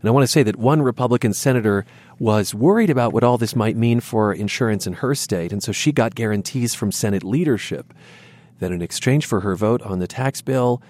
And 0.00 0.08
I 0.08 0.12
want 0.12 0.24
to 0.24 0.32
say 0.32 0.42
that 0.42 0.56
one 0.56 0.80
Republican 0.82 1.34
senator 1.34 1.84
was 2.18 2.54
worried 2.54 2.90
about 2.90 3.12
what 3.12 3.22
all 3.22 3.38
this 3.38 3.54
might 3.54 3.76
mean 3.76 4.00
for 4.00 4.32
insurance 4.32 4.86
in 4.86 4.94
her 4.94 5.14
state, 5.14 5.52
and 5.52 5.62
so 5.62 5.72
she 5.72 5.92
got 5.92 6.14
guarantees 6.14 6.74
from 6.74 6.90
Senate 6.90 7.22
leadership 7.22 7.92
that 8.60 8.72
in 8.72 8.82
exchange 8.82 9.26
for 9.26 9.40
her 9.40 9.54
vote 9.56 9.82
on 9.82 9.98
the 9.98 10.06
tax 10.06 10.40
bill, 10.40 10.82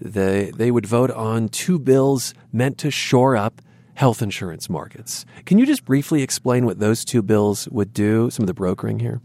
they, 0.00 0.50
they 0.52 0.70
would 0.70 0.86
vote 0.86 1.10
on 1.10 1.48
two 1.48 1.78
bills 1.78 2.34
meant 2.52 2.78
to 2.78 2.90
shore 2.90 3.36
up 3.36 3.62
health 3.94 4.20
insurance 4.20 4.68
markets. 4.68 5.24
Can 5.44 5.58
you 5.58 5.66
just 5.66 5.84
briefly 5.84 6.22
explain 6.22 6.66
what 6.66 6.78
those 6.78 7.04
two 7.04 7.22
bills 7.22 7.68
would 7.68 7.92
do, 7.92 8.30
some 8.30 8.42
of 8.42 8.46
the 8.46 8.54
brokering 8.54 8.98
here? 8.98 9.20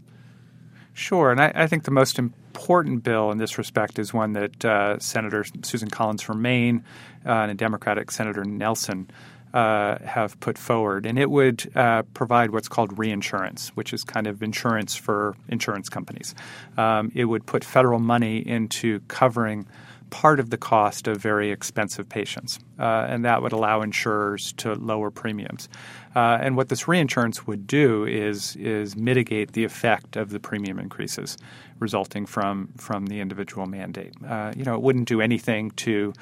Sure, 0.94 1.30
and 1.30 1.40
I, 1.40 1.52
I 1.54 1.66
think 1.66 1.84
the 1.84 1.90
most 1.90 2.18
important 2.18 3.02
bill 3.02 3.30
in 3.30 3.38
this 3.38 3.56
respect 3.56 3.98
is 3.98 4.12
one 4.12 4.32
that 4.32 4.64
uh, 4.64 4.98
Senator 4.98 5.44
Susan 5.62 5.88
Collins 5.88 6.22
from 6.22 6.42
Maine 6.42 6.84
uh, 7.24 7.46
and 7.48 7.58
Democratic 7.58 8.10
Senator 8.10 8.44
Nelson 8.44 9.08
uh, 9.54 9.98
have 10.04 10.38
put 10.40 10.58
forward, 10.58 11.06
and 11.06 11.18
it 11.18 11.30
would 11.30 11.70
uh, 11.76 12.02
provide 12.14 12.50
what's 12.50 12.68
called 12.68 12.98
reinsurance, 12.98 13.68
which 13.70 13.92
is 13.92 14.04
kind 14.04 14.26
of 14.26 14.42
insurance 14.42 14.94
for 14.96 15.36
insurance 15.48 15.88
companies. 15.88 16.34
Um, 16.76 17.12
it 17.14 17.26
would 17.26 17.46
put 17.46 17.64
federal 17.64 17.98
money 17.98 18.38
into 18.38 19.00
covering 19.08 19.66
part 20.12 20.38
of 20.38 20.50
the 20.50 20.58
cost 20.58 21.08
of 21.08 21.16
very 21.16 21.50
expensive 21.50 22.06
patients, 22.08 22.60
uh, 22.78 23.06
and 23.08 23.24
that 23.24 23.42
would 23.42 23.52
allow 23.52 23.80
insurers 23.80 24.52
to 24.52 24.74
lower 24.74 25.10
premiums. 25.10 25.68
Uh, 26.14 26.38
and 26.40 26.54
what 26.54 26.68
this 26.68 26.86
reinsurance 26.86 27.46
would 27.46 27.66
do 27.66 28.04
is 28.04 28.54
is 28.56 28.94
mitigate 28.94 29.52
the 29.52 29.64
effect 29.64 30.16
of 30.16 30.28
the 30.30 30.38
premium 30.38 30.78
increases 30.78 31.38
resulting 31.78 32.26
from 32.26 32.68
from 32.76 33.06
the 33.06 33.20
individual 33.20 33.66
mandate. 33.66 34.12
Uh, 34.26 34.52
you 34.54 34.64
know, 34.64 34.74
it 34.74 34.82
wouldn't 34.82 35.08
do 35.08 35.20
anything 35.20 35.70
to 35.72 36.12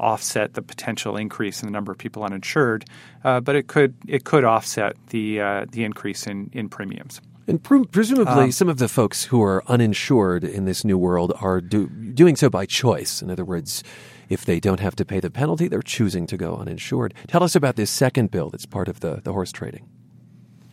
offset 0.00 0.54
the 0.54 0.62
potential 0.62 1.16
increase 1.16 1.62
in 1.62 1.66
the 1.66 1.72
number 1.72 1.92
of 1.92 1.98
people 1.98 2.24
uninsured, 2.24 2.84
uh, 3.24 3.40
but 3.40 3.54
it 3.54 3.68
could 3.68 3.94
it 4.08 4.24
could 4.24 4.44
offset 4.44 4.96
the 5.08 5.40
uh, 5.40 5.66
the 5.70 5.84
increase 5.84 6.26
in 6.26 6.50
in 6.52 6.68
premiums. 6.68 7.20
And 7.46 7.62
pre- 7.62 7.84
presumably, 7.84 8.44
um, 8.44 8.52
some 8.52 8.68
of 8.68 8.78
the 8.78 8.88
folks 8.88 9.24
who 9.24 9.42
are 9.42 9.64
uninsured 9.66 10.44
in 10.44 10.66
this 10.66 10.84
new 10.84 10.96
world 10.96 11.32
are 11.40 11.60
do, 11.60 11.88
doing 11.88 12.36
so 12.36 12.48
by 12.48 12.64
choice. 12.64 13.22
In 13.22 13.30
other 13.30 13.44
words, 13.44 13.82
if 14.28 14.44
they 14.44 14.60
don't 14.60 14.78
have 14.78 14.94
to 14.96 15.04
pay 15.04 15.18
the 15.18 15.30
penalty, 15.30 15.66
they're 15.66 15.82
choosing 15.82 16.26
to 16.28 16.36
go 16.36 16.56
uninsured. 16.56 17.12
Tell 17.26 17.42
us 17.42 17.56
about 17.56 17.74
this 17.74 17.90
second 17.90 18.30
bill 18.30 18.50
that's 18.50 18.66
part 18.66 18.88
of 18.88 19.00
the, 19.00 19.20
the 19.24 19.32
horse 19.32 19.50
trading. 19.50 19.88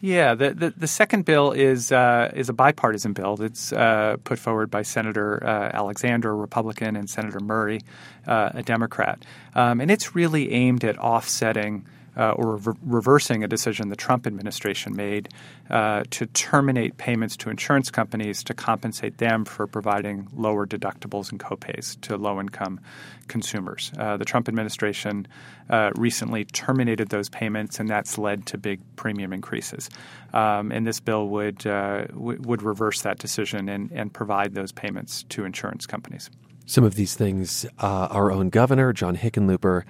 Yeah, 0.08 0.36
the, 0.36 0.54
the, 0.54 0.70
the, 0.70 0.88
second 0.88 1.26
bill 1.26 1.52
is 1.52 1.92
uh, 1.92 2.32
is 2.34 2.48
a 2.48 2.54
bipartisan 2.54 3.12
bill. 3.12 3.36
That's 3.36 3.74
uh, 3.74 4.16
put 4.24 4.40
forward 4.40 4.72
by 4.72 4.84
Senator 4.84 5.46
uh, 5.46 5.70
Alexander, 5.74 6.30
a 6.30 6.34
Republican, 6.34 6.96
and 6.96 7.10
Senator 7.10 7.42
Murray, 7.42 7.82
uh, 8.26 8.52
a 8.54 8.64
Democrat, 8.64 9.26
um, 9.54 9.82
and 9.82 9.92
it's 9.92 10.16
really 10.16 10.54
aimed 10.54 10.86
at 10.86 10.98
offsetting 10.98 11.86
uh, 12.18 12.32
or 12.32 12.58
re- 12.58 12.74
reversing 12.84 13.44
a 13.44 13.48
decision 13.48 13.90
the 13.90 13.96
Trump 13.96 14.26
administration 14.26 14.96
made 14.96 15.30
uh, 15.70 16.04
to 16.10 16.26
terminate 16.28 16.98
payments 16.98 17.38
to 17.38 17.50
insurance 17.50 17.92
companies 17.92 18.44
to 18.44 18.54
compensate 18.54 19.18
them 19.20 19.46
for 19.46 19.68
providing 19.68 20.28
lower 20.36 20.66
deductibles 20.66 21.32
and 21.32 21.40
copays 21.40 22.00
to 22.02 22.18
low 22.18 22.40
income 22.40 22.80
consumers. 23.28 23.92
Uh, 23.98 24.18
the 24.18 24.26
Trump 24.26 24.48
administration 24.48 25.28
uh, 25.70 25.92
recently 25.96 26.46
terminated 26.46 27.10
those 27.10 27.30
payments, 27.30 27.80
and 27.80 27.90
that's 27.90 28.18
led 28.18 28.46
to 28.48 28.58
big 28.58 28.80
premium 28.96 29.34
increases. 29.34 29.90
Um, 30.34 30.72
and 30.72 30.88
this 30.88 31.00
bill 31.00 31.28
would, 31.30 31.66
uh, 31.68 32.06
w- 32.08 32.42
would 32.42 32.62
reverse 32.64 33.02
that 33.02 33.20
decision 33.20 33.70
and, 33.70 33.92
and 33.92 34.12
provide 34.12 34.56
those 34.56 34.72
payments 34.72 35.24
to 35.30 35.46
insurance 35.46 35.86
companies. 35.86 36.30
Some 36.66 36.84
of 36.84 36.96
these 36.96 37.16
things, 37.16 37.66
uh, 37.80 38.08
our 38.12 38.32
own 38.32 38.50
governor, 38.50 38.92
John 38.92 39.16
Hickenlooper, 39.16 39.84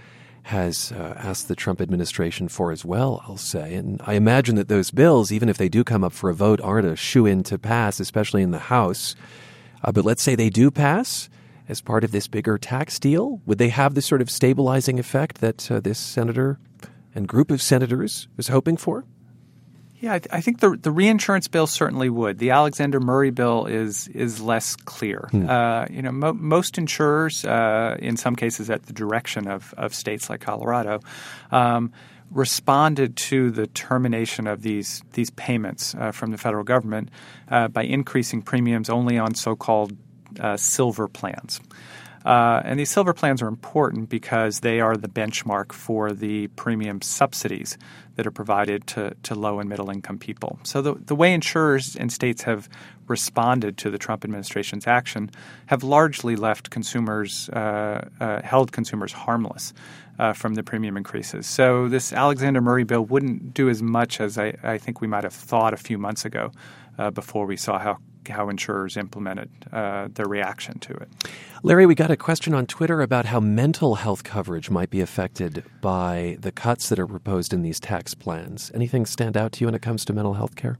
has 0.47 0.93
uh, 0.93 1.13
asked 1.17 1.49
the 1.49 1.55
Trump 1.55 1.81
administration 1.81 2.47
for 2.47 2.71
as 2.71 2.85
well, 2.85 3.21
I'll 3.27 3.35
say. 3.35 3.75
And 3.75 4.01
I 4.05 4.13
imagine 4.13 4.55
that 4.55 4.69
those 4.69 4.91
bills, 4.91 5.29
even 5.29 5.49
if 5.49 5.57
they 5.57 5.67
do 5.67 5.83
come 5.83 6.05
up 6.05 6.13
for 6.13 6.29
a 6.29 6.33
vote, 6.33 6.61
aren't 6.61 6.87
a 6.87 6.95
shoe 6.95 7.25
in 7.25 7.43
to 7.43 7.59
pass, 7.59 7.99
especially 7.99 8.43
in 8.43 8.51
the 8.51 8.59
House. 8.59 9.13
Uh, 9.83 9.91
but 9.91 10.05
let's 10.05 10.23
say 10.23 10.35
they 10.35 10.49
do 10.49 10.71
pass 10.71 11.29
as 11.67 11.81
part 11.81 12.05
of 12.05 12.11
this 12.11 12.29
bigger 12.29 12.57
tax 12.57 12.97
deal. 12.97 13.41
Would 13.45 13.57
they 13.57 13.67
have 13.67 13.93
the 13.93 14.01
sort 14.01 14.21
of 14.21 14.29
stabilizing 14.29 14.99
effect 14.99 15.41
that 15.41 15.69
uh, 15.69 15.81
this 15.81 15.99
senator 15.99 16.59
and 17.13 17.27
group 17.27 17.51
of 17.51 17.61
senators 17.61 18.29
is 18.37 18.47
hoping 18.47 18.77
for? 18.77 19.03
Yeah, 19.99 20.13
I, 20.13 20.19
th- 20.19 20.29
I, 20.31 20.41
think 20.41 20.59
the 20.59 20.77
the 20.79 20.91
reinsurance 20.91 21.47
bill 21.47 21.65
certainly 21.65 22.09
would. 22.09 22.37
The 22.37 22.51
Alexander 22.51 22.99
Murray 22.99 23.31
bill 23.31 23.65
is 23.65 24.07
is 24.09 24.39
less 24.39 24.75
clear. 24.75 25.27
Hmm. 25.31 25.49
Uh, 25.49 25.85
you 25.89 26.03
know, 26.03 26.11
mo- 26.11 26.33
most 26.33 26.77
insurers, 26.77 27.43
uh, 27.43 27.97
in 27.99 28.15
some 28.15 28.35
cases, 28.35 28.69
at 28.69 28.83
the 28.83 28.93
direction 28.93 29.47
of 29.47 29.73
of 29.77 29.93
states 29.93 30.29
like 30.29 30.41
Colorado. 30.41 30.99
Um, 31.51 31.91
responded 32.29 33.15
to 33.15 33.51
the 33.51 33.67
termination 33.67 34.47
of 34.47 34.61
these 34.61 35.01
these 35.13 35.29
payments 35.31 35.95
uh, 35.95 36.11
from 36.11 36.31
the 36.31 36.37
federal 36.37 36.63
government 36.63 37.09
uh, 37.49 37.69
by 37.69 37.83
increasing 37.83 38.41
premiums 38.41 38.89
only 38.89 39.17
on 39.17 39.33
so-called 39.33 39.95
uh, 40.39 40.57
silver 40.57 41.07
plans. 41.07 41.61
Uh, 42.27 42.61
and 42.65 42.77
these 42.77 42.89
silver 42.89 43.13
plans 43.13 43.41
are 43.41 43.47
important 43.47 44.09
because 44.09 44.59
they 44.59 44.81
are 44.81 44.97
the 44.97 45.07
benchmark 45.07 45.71
for 45.71 46.11
the 46.11 46.47
premium 46.49 47.01
subsidies 47.01 47.77
that 48.15 48.27
are 48.27 48.31
provided 48.31 48.85
to, 48.85 49.15
to 49.23 49.33
low 49.33 49.61
and 49.61 49.69
middle 49.69 49.89
income 49.89 50.17
people. 50.17 50.59
So 50.63 50.81
the, 50.81 50.95
the 50.95 51.15
way 51.15 51.33
insurers 51.33 51.95
and 51.95 52.11
states 52.11 52.41
have 52.41 52.67
responded 53.07 53.77
to 53.77 53.89
the 53.89 53.97
Trump 53.97 54.25
administration's 54.25 54.87
action 54.87 55.31
have 55.67 55.83
largely 55.83 56.35
left 56.35 56.69
consumers, 56.69 57.47
uh, 57.51 58.09
uh, 58.19 58.41
held 58.41 58.73
consumers 58.73 59.13
harmless. 59.13 59.73
Uh, 60.19 60.33
from 60.33 60.55
the 60.55 60.63
premium 60.63 60.97
increases. 60.97 61.45
So, 61.45 61.87
this 61.89 62.11
Alexander 62.11 62.59
Murray 62.59 62.83
bill 62.83 63.05
wouldn't 63.05 63.53
do 63.53 63.69
as 63.69 63.83
much 63.83 64.19
as 64.19 64.39
I, 64.39 64.57
I 64.63 64.79
think 64.79 64.99
we 64.99 65.05
might 65.05 65.23
have 65.23 65.33
thought 65.33 65.75
a 65.75 65.77
few 65.77 65.99
months 65.99 66.25
ago 66.25 66.51
uh, 66.97 67.11
before 67.11 67.45
we 67.45 67.55
saw 67.55 67.77
how 67.77 67.99
how 68.29 68.49
insurers 68.49 68.97
implemented 68.97 69.49
uh, 69.71 70.07
their 70.13 70.27
reaction 70.27 70.79
to 70.79 70.93
it. 70.93 71.09
Larry, 71.63 71.85
we 71.85 71.95
got 71.95 72.11
a 72.11 72.17
question 72.17 72.53
on 72.53 72.65
Twitter 72.65 73.01
about 73.01 73.25
how 73.25 73.39
mental 73.39 73.95
health 73.95 74.23
coverage 74.23 74.69
might 74.69 74.89
be 74.89 75.01
affected 75.01 75.63
by 75.81 76.37
the 76.39 76.51
cuts 76.51 76.89
that 76.89 76.99
are 76.99 77.07
proposed 77.07 77.53
in 77.53 77.61
these 77.61 77.79
tax 77.79 78.13
plans. 78.13 78.71
Anything 78.73 79.05
stand 79.05 79.35
out 79.35 79.51
to 79.53 79.61
you 79.61 79.67
when 79.67 79.75
it 79.75 79.81
comes 79.81 80.05
to 80.05 80.13
mental 80.13 80.33
health 80.33 80.55
care? 80.55 80.77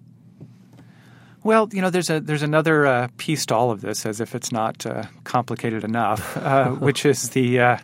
Well, 1.43 1.69
you 1.71 1.81
know, 1.81 1.89
there's 1.89 2.09
a 2.09 2.19
there's 2.19 2.43
another 2.43 2.85
uh, 2.85 3.07
piece 3.17 3.45
to 3.45 3.55
all 3.55 3.71
of 3.71 3.81
this, 3.81 4.05
as 4.05 4.19
if 4.19 4.35
it's 4.35 4.51
not 4.51 4.85
uh, 4.85 5.03
complicated 5.23 5.83
enough, 5.83 6.35
uh, 6.39 6.71
which 6.71 7.05
is 7.05 7.29
the 7.29 7.59
uh, 7.59 7.77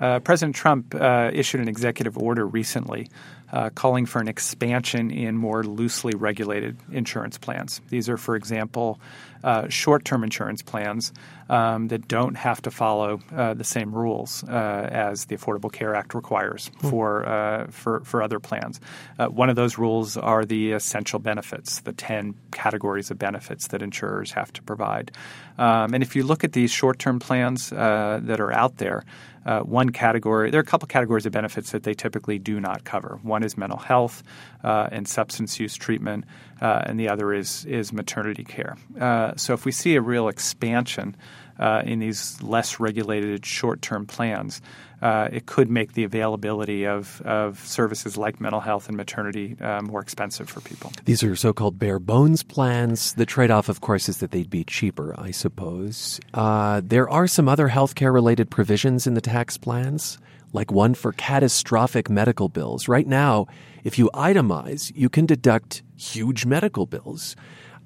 uh, 0.00 0.20
President 0.20 0.54
Trump 0.54 0.94
uh, 0.94 1.30
issued 1.32 1.60
an 1.60 1.68
executive 1.68 2.18
order 2.18 2.46
recently 2.46 3.08
uh, 3.52 3.70
calling 3.70 4.06
for 4.06 4.20
an 4.20 4.28
expansion 4.28 5.10
in 5.10 5.36
more 5.36 5.62
loosely 5.62 6.14
regulated 6.14 6.76
insurance 6.90 7.38
plans. 7.38 7.80
These 7.88 8.08
are, 8.08 8.16
for 8.16 8.36
example, 8.36 9.00
uh, 9.44 9.68
short 9.68 10.04
term 10.04 10.24
insurance 10.24 10.62
plans 10.62 11.12
um, 11.48 11.88
that 11.88 12.08
don't 12.08 12.36
have 12.36 12.60
to 12.62 12.70
follow 12.70 13.20
uh, 13.32 13.54
the 13.54 13.62
same 13.62 13.94
rules 13.94 14.42
uh, 14.44 14.88
as 14.90 15.26
the 15.26 15.36
Affordable 15.36 15.72
Care 15.72 15.94
Act 15.94 16.14
requires 16.14 16.68
mm-hmm. 16.70 16.90
for, 16.90 17.28
uh, 17.28 17.66
for, 17.68 18.00
for 18.00 18.22
other 18.22 18.40
plans. 18.40 18.80
Uh, 19.18 19.26
one 19.26 19.48
of 19.48 19.54
those 19.54 19.78
rules 19.78 20.16
are 20.16 20.44
the 20.44 20.72
essential 20.72 21.20
benefits, 21.20 21.80
the 21.80 21.92
10 21.92 22.34
categories 22.50 23.10
of 23.10 23.18
benefits 23.18 23.68
that 23.68 23.82
insurers 23.82 24.32
have 24.32 24.52
to 24.52 24.62
provide. 24.62 25.12
Um, 25.58 25.94
and 25.94 26.02
if 26.02 26.16
you 26.16 26.24
look 26.24 26.42
at 26.42 26.52
these 26.52 26.72
short 26.72 26.98
term 26.98 27.20
plans 27.20 27.70
that 27.70 28.40
are 28.40 28.52
out 28.52 28.78
there, 28.78 29.04
uh, 29.46 29.60
one 29.60 29.90
category, 29.90 30.50
there 30.50 30.58
are 30.58 30.62
a 30.62 30.66
couple 30.66 30.86
categories 30.88 31.24
of 31.24 31.32
benefits 31.32 31.70
that 31.70 31.84
they 31.84 31.94
typically 31.94 32.38
do 32.38 32.60
not 32.60 32.84
cover. 32.84 33.20
One 33.22 33.44
is 33.44 33.56
mental 33.56 33.78
health 33.78 34.22
uh, 34.64 34.88
and 34.90 35.06
substance 35.06 35.60
use 35.60 35.76
treatment, 35.76 36.24
uh, 36.60 36.82
and 36.84 36.98
the 36.98 37.08
other 37.08 37.32
is 37.32 37.64
is 37.64 37.92
maternity 37.92 38.44
care. 38.44 38.76
Uh, 39.00 39.34
so 39.36 39.54
if 39.54 39.64
we 39.64 39.72
see 39.72 39.94
a 39.94 40.02
real 40.02 40.28
expansion 40.28 41.16
uh, 41.58 41.82
in 41.84 41.98
these 41.98 42.40
less 42.42 42.80
regulated 42.80 43.44
short 43.44 43.82
term 43.82 44.06
plans, 44.06 44.60
uh, 45.02 45.28
it 45.30 45.46
could 45.46 45.70
make 45.70 45.92
the 45.92 46.04
availability 46.04 46.86
of, 46.86 47.20
of 47.22 47.58
services 47.66 48.16
like 48.16 48.40
mental 48.40 48.60
health 48.60 48.88
and 48.88 48.96
maternity 48.96 49.56
uh, 49.60 49.82
more 49.82 50.00
expensive 50.00 50.48
for 50.48 50.60
people. 50.60 50.90
These 51.04 51.22
are 51.22 51.36
so 51.36 51.52
called 51.52 51.78
bare 51.78 51.98
bones 51.98 52.42
plans. 52.42 53.12
The 53.14 53.26
trade 53.26 53.50
off, 53.50 53.68
of 53.68 53.80
course, 53.80 54.08
is 54.08 54.18
that 54.18 54.30
they'd 54.30 54.50
be 54.50 54.64
cheaper, 54.64 55.14
I 55.18 55.30
suppose. 55.32 56.18
Uh, 56.32 56.80
there 56.82 57.08
are 57.10 57.26
some 57.26 57.48
other 57.48 57.68
healthcare 57.68 58.12
related 58.12 58.50
provisions 58.50 59.06
in 59.06 59.14
the 59.14 59.20
tax 59.20 59.58
plans, 59.58 60.18
like 60.52 60.72
one 60.72 60.94
for 60.94 61.12
catastrophic 61.12 62.08
medical 62.08 62.48
bills. 62.48 62.88
Right 62.88 63.06
now, 63.06 63.46
if 63.84 63.98
you 63.98 64.10
itemize, 64.14 64.90
you 64.94 65.08
can 65.08 65.26
deduct 65.26 65.82
huge 65.96 66.46
medical 66.46 66.86
bills. 66.86 67.36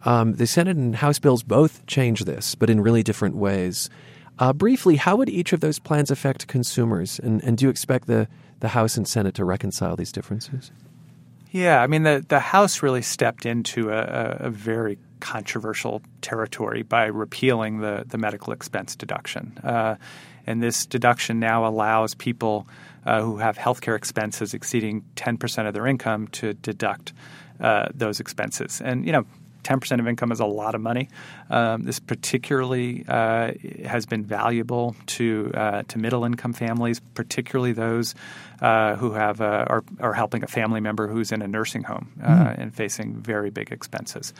Um, 0.04 0.34
the 0.34 0.46
Senate 0.46 0.76
and 0.76 0.96
House 0.96 1.18
bills 1.18 1.42
both 1.42 1.84
change 1.86 2.24
this, 2.24 2.54
but 2.54 2.70
in 2.70 2.80
really 2.80 3.02
different 3.02 3.36
ways. 3.36 3.90
Uh, 4.38 4.52
briefly, 4.52 4.96
how 4.96 5.16
would 5.16 5.28
each 5.28 5.52
of 5.52 5.60
those 5.60 5.78
plans 5.78 6.10
affect 6.10 6.46
consumers? 6.46 7.18
And, 7.18 7.44
and 7.44 7.58
do 7.58 7.66
you 7.66 7.70
expect 7.70 8.06
the, 8.06 8.26
the 8.60 8.68
House 8.68 8.96
and 8.96 9.06
Senate 9.06 9.34
to 9.34 9.44
reconcile 9.44 9.96
these 9.96 10.12
differences? 10.12 10.70
Yeah, 11.50 11.82
I 11.82 11.86
mean, 11.86 12.04
the, 12.04 12.24
the 12.26 12.40
House 12.40 12.82
really 12.82 13.02
stepped 13.02 13.44
into 13.44 13.90
a, 13.90 14.36
a 14.40 14.50
very 14.50 14.98
controversial 15.20 16.00
territory 16.22 16.82
by 16.82 17.06
repealing 17.06 17.80
the, 17.80 18.04
the 18.06 18.16
medical 18.16 18.52
expense 18.52 18.96
deduction. 18.96 19.58
Uh, 19.62 19.96
and 20.46 20.62
this 20.62 20.86
deduction 20.86 21.38
now 21.38 21.66
allows 21.66 22.14
people 22.14 22.66
uh, 23.04 23.20
who 23.20 23.36
have 23.36 23.58
healthcare 23.58 23.96
expenses 23.96 24.54
exceeding 24.54 25.04
10% 25.16 25.68
of 25.68 25.74
their 25.74 25.86
income 25.86 26.28
to 26.28 26.54
deduct 26.54 27.12
uh, 27.60 27.88
those 27.94 28.20
expenses. 28.20 28.80
And, 28.82 29.04
you 29.04 29.12
know, 29.12 29.26
10% 29.62 30.00
of 30.00 30.08
income 30.08 30.32
is 30.32 30.40
a 30.40 30.46
lot 30.46 30.74
of 30.74 30.80
money. 30.80 31.08
Um, 31.48 31.82
this 31.82 31.98
particularly 31.98 33.04
uh, 33.08 33.52
has 33.84 34.06
been 34.06 34.24
valuable 34.24 34.96
to 35.06 35.50
uh, 35.54 35.82
to 35.88 35.98
middle 35.98 36.24
income 36.24 36.52
families, 36.52 37.00
particularly 37.14 37.72
those 37.72 38.14
uh, 38.60 38.96
who 38.96 39.12
have 39.12 39.40
uh, 39.40 39.64
are, 39.68 39.84
are 40.00 40.12
helping 40.12 40.42
a 40.42 40.46
family 40.46 40.80
member 40.80 41.08
who's 41.08 41.32
in 41.32 41.42
a 41.42 41.48
nursing 41.48 41.82
home 41.82 42.12
mm. 42.20 42.58
and 42.58 42.74
facing 42.74 43.14
very 43.14 43.50
big 43.50 43.72
expenses, 43.72 44.34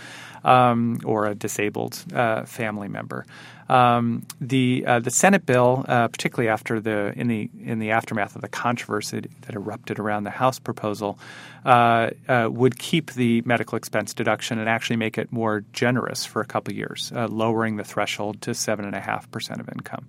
um, 0.44 1.00
or 1.04 1.26
a 1.26 1.34
disabled 1.34 2.02
uh, 2.14 2.44
family 2.44 2.88
member. 2.88 3.24
Um, 3.70 4.26
the 4.40 4.84
uh, 4.84 4.98
the 4.98 5.12
Senate 5.12 5.46
bill, 5.46 5.84
uh, 5.86 6.08
particularly 6.08 6.48
after 6.48 6.80
the 6.80 7.12
in 7.14 7.28
the 7.28 7.48
in 7.64 7.78
the 7.78 7.92
aftermath 7.92 8.34
of 8.34 8.42
the 8.42 8.48
controversy 8.48 9.20
that 9.42 9.54
erupted 9.54 10.00
around 10.00 10.24
the 10.24 10.30
House 10.30 10.58
proposal, 10.58 11.20
uh, 11.64 12.10
uh 12.28 12.48
would 12.50 12.80
keep 12.80 13.12
the 13.12 13.42
medical 13.42 13.78
expense 13.78 14.12
deduction 14.12 14.58
and 14.58 14.68
actually 14.68 14.96
make 14.96 15.18
it 15.18 15.30
more 15.30 15.62
generous 15.72 16.24
for 16.26 16.42
a 16.42 16.44
couple 16.44 16.74
years, 16.74 17.12
uh, 17.14 17.28
lowering 17.28 17.76
the 17.76 17.84
threshold 17.84 18.42
to 18.42 18.54
seven 18.54 18.84
and 18.84 18.96
a 18.96 19.00
half 19.00 19.30
percent 19.30 19.60
of 19.60 19.68
income. 19.68 20.08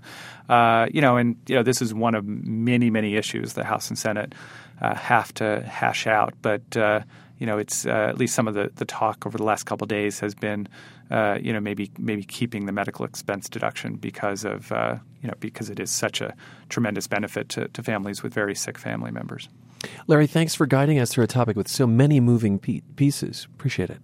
Uh, 0.50 0.88
you 0.92 1.02
know, 1.02 1.18
and 1.18 1.36
you 1.46 1.54
know 1.54 1.62
this 1.62 1.84
is 1.84 1.94
one 1.94 2.16
of 2.16 2.26
many 2.26 2.90
many 2.90 3.16
issues 3.16 3.54
the 3.54 3.64
House 3.64 3.90
and 3.90 3.98
Senate 4.00 4.34
have 4.82 5.32
to 5.36 5.62
hash 5.62 6.08
out, 6.08 6.34
but 6.42 6.76
you 7.42 7.48
know, 7.48 7.58
it's 7.58 7.88
uh, 7.88 7.90
at 7.90 8.20
least 8.20 8.36
some 8.36 8.48
of 8.48 8.54
the, 8.54 8.72
the 8.76 8.86
talk 8.86 9.26
over 9.26 9.36
the 9.36 9.44
last 9.44 9.64
couple 9.64 9.88
days 9.88 10.20
has 10.20 10.36
been, 10.36 10.68
uh, 11.12 11.38
you 11.42 11.52
know, 11.52 11.60
maybe 11.60 11.92
maybe 11.98 12.24
keeping 12.24 12.66
the 12.66 12.72
medical 12.72 13.06
expense 13.06 13.50
deduction 13.50 13.96
because 13.96 14.46
of 14.46 14.72
uh, 14.72 14.96
you 15.22 15.28
know 15.28 15.34
because 15.40 15.70
it 15.70 15.80
is 15.80 15.92
such 15.92 16.22
a 16.22 16.34
tremendous 16.70 17.08
benefit 17.08 17.50
to, 17.50 17.68
to 17.70 17.84
families 17.84 18.24
with 18.24 18.34
very 18.34 18.56
sick 18.56 18.78
family 18.78 19.12
members. 19.12 19.50
Larry, 20.08 20.28
thanks 20.28 20.56
for 20.56 20.66
guiding 20.66 21.00
us 21.00 21.12
through 21.12 21.24
a 21.24 21.28
topic 21.28 21.58
with 21.58 21.68
so 21.68 21.86
many 21.86 22.20
moving 22.20 22.60
pe- 22.60 22.82
pieces. 22.96 23.48
Appreciate 23.56 23.90
it. 23.90 24.00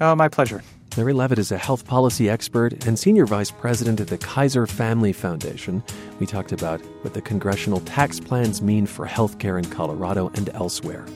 Oh, 0.00 0.14
my 0.14 0.28
pleasure. 0.28 0.62
Larry 0.96 1.12
Levitt 1.12 1.38
is 1.38 1.52
a 1.52 1.58
health 1.58 1.86
policy 1.86 2.28
expert 2.28 2.84
and 2.86 2.98
senior 2.98 3.24
vice 3.24 3.50
president 3.50 4.00
at 4.00 4.08
the 4.08 4.18
Kaiser 4.18 4.66
Family 4.66 5.12
Foundation. 5.12 5.84
We 6.18 6.26
talked 6.26 6.52
about 6.52 6.80
what 7.02 7.14
the 7.14 7.22
congressional 7.22 7.80
tax 7.80 8.18
plans 8.18 8.60
mean 8.60 8.86
for 8.86 9.06
healthcare 9.06 9.58
in 9.58 9.70
Colorado 9.70 10.30
and 10.34 10.48
elsewhere. 10.50 11.06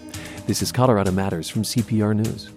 This 0.47 0.63
is 0.63 0.71
Colorado 0.71 1.11
Matters 1.11 1.49
from 1.49 1.63
CPR 1.63 2.15
News. 2.15 2.54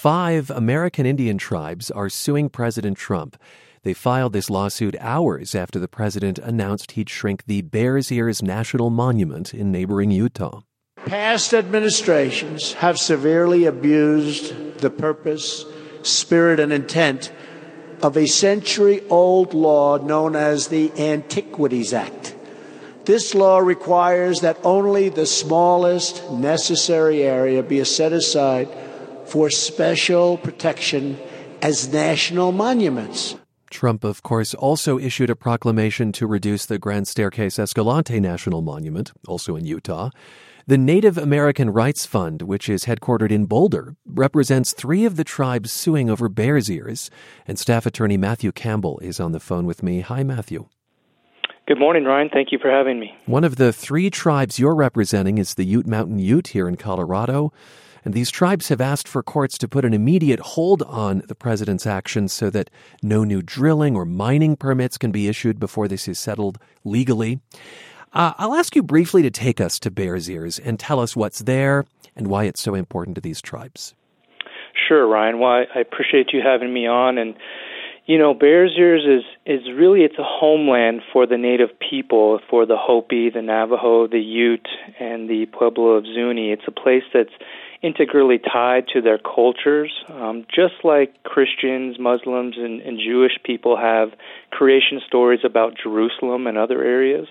Five 0.00 0.48
American 0.48 1.04
Indian 1.04 1.36
tribes 1.36 1.90
are 1.90 2.08
suing 2.08 2.48
President 2.48 2.96
Trump. 2.96 3.36
They 3.82 3.92
filed 3.92 4.32
this 4.32 4.48
lawsuit 4.48 4.96
hours 4.98 5.54
after 5.54 5.78
the 5.78 5.88
president 5.88 6.38
announced 6.38 6.92
he'd 6.92 7.10
shrink 7.10 7.44
the 7.44 7.60
Bears 7.60 8.10
Ears 8.10 8.42
National 8.42 8.88
Monument 8.88 9.52
in 9.52 9.70
neighboring 9.70 10.10
Utah. 10.10 10.62
Past 11.04 11.52
administrations 11.52 12.72
have 12.72 12.98
severely 12.98 13.66
abused 13.66 14.78
the 14.78 14.88
purpose, 14.88 15.66
spirit, 16.00 16.60
and 16.60 16.72
intent 16.72 17.30
of 18.00 18.16
a 18.16 18.24
century 18.24 19.02
old 19.10 19.52
law 19.52 19.98
known 19.98 20.34
as 20.34 20.68
the 20.68 20.90
Antiquities 20.98 21.92
Act. 21.92 22.34
This 23.04 23.34
law 23.34 23.58
requires 23.58 24.40
that 24.40 24.56
only 24.64 25.10
the 25.10 25.26
smallest 25.26 26.30
necessary 26.30 27.22
area 27.22 27.62
be 27.62 27.84
set 27.84 28.14
aside 28.14 28.66
for 29.30 29.48
special 29.48 30.38
protection 30.38 31.16
as 31.62 31.92
national 31.92 32.50
monuments. 32.50 33.36
Trump, 33.70 34.02
of 34.02 34.24
course, 34.24 34.52
also 34.54 34.98
issued 34.98 35.30
a 35.30 35.36
proclamation 35.36 36.10
to 36.10 36.26
reduce 36.26 36.66
the 36.66 36.78
Grand 36.78 37.06
Staircase 37.06 37.56
Escalante 37.56 38.18
National 38.18 38.60
Monument, 38.60 39.12
also 39.28 39.54
in 39.54 39.64
Utah. 39.64 40.10
The 40.66 40.76
Native 40.76 41.16
American 41.16 41.70
Rights 41.70 42.04
Fund, 42.04 42.42
which 42.42 42.68
is 42.68 42.84
headquartered 42.84 43.30
in 43.30 43.46
Boulder, 43.46 43.94
represents 44.04 44.72
three 44.72 45.04
of 45.04 45.16
the 45.16 45.24
tribes 45.24 45.72
suing 45.72 46.10
over 46.10 46.28
Bears 46.28 46.68
Ears. 46.68 47.08
And 47.46 47.58
staff 47.58 47.86
attorney 47.86 48.16
Matthew 48.16 48.50
Campbell 48.50 48.98
is 48.98 49.20
on 49.20 49.30
the 49.30 49.40
phone 49.40 49.64
with 49.64 49.82
me. 49.82 50.00
Hi, 50.00 50.24
Matthew. 50.24 50.68
Good 51.68 51.78
morning, 51.78 52.04
Ryan. 52.04 52.30
Thank 52.32 52.50
you 52.50 52.58
for 52.58 52.68
having 52.68 52.98
me. 52.98 53.14
One 53.26 53.44
of 53.44 53.54
the 53.54 53.72
three 53.72 54.10
tribes 54.10 54.58
you're 54.58 54.74
representing 54.74 55.38
is 55.38 55.54
the 55.54 55.64
Ute 55.64 55.86
Mountain 55.86 56.18
Ute 56.18 56.48
here 56.48 56.66
in 56.66 56.76
Colorado. 56.76 57.52
And 58.04 58.14
these 58.14 58.30
tribes 58.30 58.68
have 58.68 58.80
asked 58.80 59.08
for 59.08 59.22
courts 59.22 59.58
to 59.58 59.68
put 59.68 59.84
an 59.84 59.94
immediate 59.94 60.40
hold 60.40 60.82
on 60.82 61.22
the 61.26 61.34
president's 61.34 61.86
actions 61.86 62.32
so 62.32 62.50
that 62.50 62.70
no 63.02 63.24
new 63.24 63.42
drilling 63.42 63.96
or 63.96 64.04
mining 64.04 64.56
permits 64.56 64.98
can 64.98 65.10
be 65.10 65.28
issued 65.28 65.60
before 65.60 65.88
this 65.88 66.08
is 66.08 66.18
settled 66.18 66.58
legally. 66.84 67.40
Uh, 68.12 68.32
I'll 68.38 68.54
ask 68.54 68.74
you 68.74 68.82
briefly 68.82 69.22
to 69.22 69.30
take 69.30 69.60
us 69.60 69.78
to 69.80 69.90
Bears 69.90 70.28
Ears 70.28 70.58
and 70.58 70.80
tell 70.80 70.98
us 70.98 71.14
what's 71.14 71.40
there 71.40 71.84
and 72.16 72.26
why 72.26 72.44
it's 72.44 72.60
so 72.60 72.74
important 72.74 73.14
to 73.14 73.20
these 73.20 73.40
tribes. 73.40 73.94
Sure, 74.88 75.06
Ryan. 75.06 75.38
Well, 75.38 75.64
I 75.74 75.78
appreciate 75.80 76.32
you 76.32 76.40
having 76.44 76.72
me 76.72 76.86
on. 76.86 77.18
And, 77.18 77.36
you 78.06 78.18
know, 78.18 78.34
Bears 78.34 78.72
Ears 78.76 79.04
is, 79.06 79.24
is 79.46 79.68
really, 79.72 80.00
it's 80.00 80.18
a 80.18 80.24
homeland 80.24 81.02
for 81.12 81.26
the 81.26 81.36
native 81.36 81.70
people, 81.78 82.40
for 82.48 82.66
the 82.66 82.76
Hopi, 82.76 83.30
the 83.30 83.42
Navajo, 83.42 84.08
the 84.08 84.20
Ute, 84.20 84.68
and 84.98 85.28
the 85.28 85.46
Pueblo 85.46 85.90
of 85.90 86.04
Zuni. 86.04 86.50
It's 86.50 86.66
a 86.66 86.72
place 86.72 87.04
that's 87.14 87.34
integrally 87.82 88.38
tied 88.38 88.86
to 88.88 89.00
their 89.00 89.18
cultures, 89.18 89.92
um, 90.08 90.44
just 90.54 90.84
like 90.84 91.22
Christians, 91.22 91.98
Muslims, 91.98 92.56
and, 92.58 92.80
and 92.82 92.98
Jewish 92.98 93.38
people 93.42 93.76
have 93.76 94.10
creation 94.50 95.00
stories 95.06 95.40
about 95.44 95.78
Jerusalem 95.82 96.46
and 96.46 96.58
other 96.58 96.82
areas. 96.82 97.26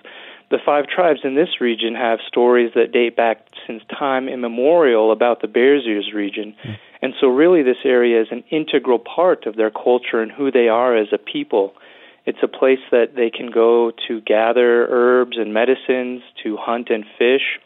The 0.49 0.57
five 0.65 0.87
tribes 0.87 1.19
in 1.23 1.35
this 1.35 1.61
region 1.61 1.93
have 1.93 2.19
stories 2.27 2.71
that 2.73 2.91
date 2.91 3.15
back 3.15 3.45
since 3.67 3.83
time 3.87 4.27
immemorial 4.27 5.11
about 5.11 5.41
the 5.41 5.47
Bears 5.47 5.83
Ears 5.85 6.11
region. 6.13 6.55
Mm. 6.63 6.77
And 7.03 7.13
so, 7.21 7.27
really, 7.27 7.61
this 7.61 7.77
area 7.85 8.19
is 8.19 8.27
an 8.31 8.43
integral 8.49 8.97
part 8.97 9.45
of 9.45 9.55
their 9.55 9.69
culture 9.69 10.21
and 10.21 10.31
who 10.31 10.51
they 10.51 10.67
are 10.67 10.97
as 10.97 11.09
a 11.13 11.19
people. 11.19 11.73
It's 12.25 12.39
a 12.41 12.47
place 12.47 12.79
that 12.91 13.15
they 13.15 13.29
can 13.29 13.51
go 13.51 13.91
to 14.07 14.21
gather 14.21 14.87
herbs 14.89 15.37
and 15.37 15.53
medicines, 15.53 16.23
to 16.43 16.57
hunt 16.57 16.89
and 16.89 17.05
fish. 17.17 17.59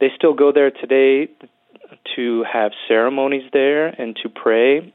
They 0.00 0.10
still 0.16 0.34
go 0.34 0.50
there 0.52 0.72
today 0.72 1.30
to 2.16 2.44
have 2.50 2.72
ceremonies 2.88 3.50
there 3.52 3.88
and 3.88 4.16
to 4.22 4.28
pray 4.28 4.92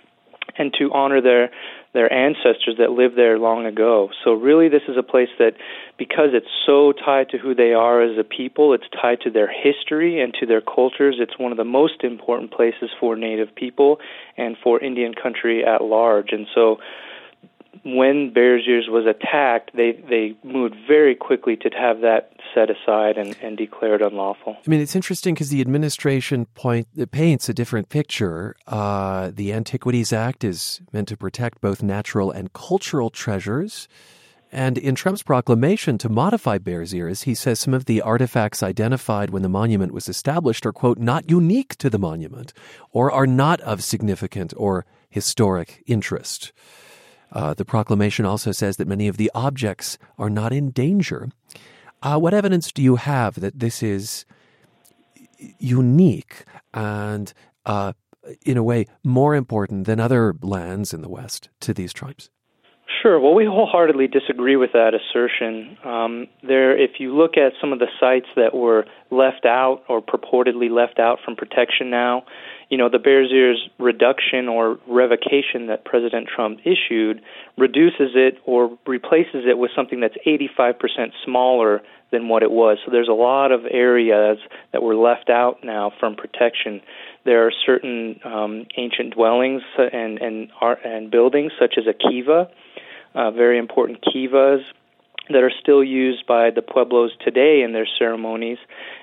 and 0.58 0.74
to 0.80 0.92
honor 0.94 1.22
their 1.22 1.50
their 1.92 2.12
ancestors 2.14 2.76
that 2.78 2.92
lived 2.92 3.18
there 3.18 3.40
long 3.40 3.66
ago. 3.66 4.10
So 4.24 4.34
really 4.34 4.70
this 4.70 4.84
is 4.88 4.96
a 4.96 5.02
place 5.02 5.30
that 5.40 5.54
because 5.98 6.30
it's 6.34 6.46
so 6.66 6.94
tied 6.94 7.30
to 7.30 7.40
who 7.40 7.56
they 7.56 7.74
are 7.74 8.04
as 8.04 8.16
a 8.20 8.24
people, 8.24 8.74
it's 8.74 8.84
tied 9.02 9.22
to 9.22 9.32
their 9.32 9.50
history 9.52 10.22
and 10.22 10.32
to 10.40 10.46
their 10.46 10.62
cultures. 10.62 11.16
It's 11.20 11.40
one 11.40 11.52
of 11.52 11.58
the 11.58 11.64
most 11.64 12.04
important 12.04 12.52
places 12.52 12.92
for 13.00 13.16
native 13.16 13.56
people 13.56 14.00
and 14.38 14.56
for 14.64 14.80
Indian 14.80 15.16
country 15.16 15.66
at 15.66 15.84
large. 15.84 16.30
And 16.32 16.46
so 16.54 16.78
when 17.84 18.34
Bears 18.34 18.64
Ears 18.68 18.88
was 18.90 19.06
attacked, 19.06 19.72
they, 19.76 19.94
they 20.10 20.36
moved 20.44 20.76
very 20.88 21.16
quickly 21.16 21.56
to 21.58 21.70
have 21.70 22.02
that 22.02 22.32
set 22.54 22.70
aside 22.70 23.18
and, 23.18 23.36
and 23.42 23.58
declared 23.58 24.02
unlawful. 24.02 24.58
I 24.66 24.70
mean, 24.70 24.82
it's 24.82 24.96
interesting 24.96 25.34
because 25.34 25.50
the 25.50 25.62
administration 25.62 26.46
point 26.56 26.88
paints 27.12 27.48
a 27.48 27.54
different 27.54 27.90
picture. 27.90 28.56
Uh, 28.68 29.32
the 29.34 29.54
Antiquities 29.54 30.12
Act 30.12 30.44
is 30.44 30.82
meant 30.92 31.08
to 31.10 31.18
protect 31.18 31.62
both 31.62 31.82
natural 31.84 32.32
and 32.32 32.52
cultural 32.54 33.10
treasures. 33.10 33.88
And 34.52 34.80
in 34.80 34.96
Trump's 34.96 35.22
proclamation 35.22 36.00
to 36.00 36.10
modify 36.10 36.58
Bears 36.58 36.94
Ears, 36.94 37.24
he 37.24 37.36
says 37.36 37.60
some 37.60 37.74
of 37.74 37.86
the 37.86 38.02
artifacts 38.02 38.64
identified 38.64 39.30
when 39.30 39.44
the 39.44 39.50
monument 39.50 39.94
was 39.94 40.10
established 40.10 40.66
are, 40.66 40.74
quote, 40.74 40.98
not 40.98 41.30
unique 41.30 41.76
to 41.78 41.90
the 41.90 42.00
monument 42.00 42.52
or 42.92 43.12
are 43.12 43.28
not 43.28 43.62
of 43.62 43.84
significant 43.84 44.54
or 44.58 44.88
historic 45.08 45.84
interest. 45.86 46.52
Uh, 47.32 47.54
the 47.54 47.66
proclamation 47.66 48.26
also 48.26 48.52
says 48.52 48.78
that 48.78 48.88
many 48.88 49.08
of 49.08 49.18
the 49.18 49.32
objects 49.36 49.98
are 50.18 50.30
not 50.30 50.52
in 50.52 50.72
danger. 50.72 51.30
Uh, 52.02 52.18
what 52.18 52.34
evidence 52.34 52.72
do 52.72 52.82
you 52.82 52.96
have 52.96 53.40
that 53.40 53.60
this 53.60 53.84
is 53.84 54.26
unique 55.60 56.46
and, 56.74 57.34
uh, 57.66 57.94
in 58.46 58.58
a 58.58 58.64
way, 58.64 58.86
more 59.04 59.36
important 59.36 59.86
than 59.86 60.00
other 60.00 60.34
lands 60.42 60.94
in 60.94 61.02
the 61.02 61.10
West 61.10 61.50
to 61.62 61.74
these 61.74 61.94
tribes? 61.94 62.30
Sure. 63.02 63.20
Well, 63.20 63.34
we 63.34 63.46
wholeheartedly 63.46 64.08
disagree 64.08 64.58
with 64.58 64.74
that 64.74 64.92
assertion. 64.94 65.78
Um, 65.86 66.28
there, 66.44 66.78
if 66.78 67.00
you 67.00 67.16
look 67.16 67.38
at 67.38 67.54
some 67.62 67.72
of 67.72 67.80
the 67.80 67.88
sites 68.00 68.26
that 68.36 68.54
were 68.54 68.86
left 69.10 69.46
out 69.46 69.84
or 69.88 70.02
purportedly 70.02 70.70
left 70.70 71.00
out 71.00 71.20
from 71.24 71.38
protection 71.38 71.90
now, 71.90 72.24
you 72.70 72.78
know, 72.78 72.90
the 72.90 73.00
Bears 73.00 73.30
Ears 73.32 73.70
reduction 73.80 74.48
or 74.48 74.78
revocation 74.88 75.68
that 75.68 75.86
President 75.86 76.28
Trump 76.28 76.60
issued 76.66 77.22
reduces 77.58 78.12
it 78.16 78.38
or 78.46 78.78
replaces 78.86 79.46
it 79.48 79.58
with 79.58 79.72
something 79.76 80.02
that's 80.02 80.18
85% 80.28 80.76
smaller 81.26 81.82
than 82.12 82.28
what 82.28 82.44
it 82.44 82.52
was. 82.52 82.80
So 82.86 82.92
there's 82.92 83.08
a 83.08 83.14
lot 83.14 83.52
of 83.52 83.62
areas 83.70 84.40
that 84.74 84.82
were 84.82 84.96
left 84.96 85.30
out 85.30 85.64
now 85.64 85.92
from 86.00 86.16
protection. 86.16 86.82
There 87.26 87.46
are 87.46 87.52
certain 87.66 88.20
um, 88.24 88.66
ancient 88.78 89.14
dwellings 89.14 89.62
and 89.78 90.20
and 90.20 90.50
art 90.60 90.80
and 90.84 91.12
buildings 91.12 91.52
such 91.60 91.76
as 91.78 91.86
a 91.88 91.94
kiva, 91.94 92.50
uh, 93.20 93.32
very 93.32 93.58
important 93.58 94.00
kivas 94.02 94.62
that 95.30 95.44
are 95.44 95.52
still 95.62 95.84
used 95.84 96.26
by 96.26 96.50
the 96.50 96.62
pueblos 96.62 97.12
today 97.24 97.62
in 97.62 97.74
their 97.74 97.88
ceremonies. 98.00 98.58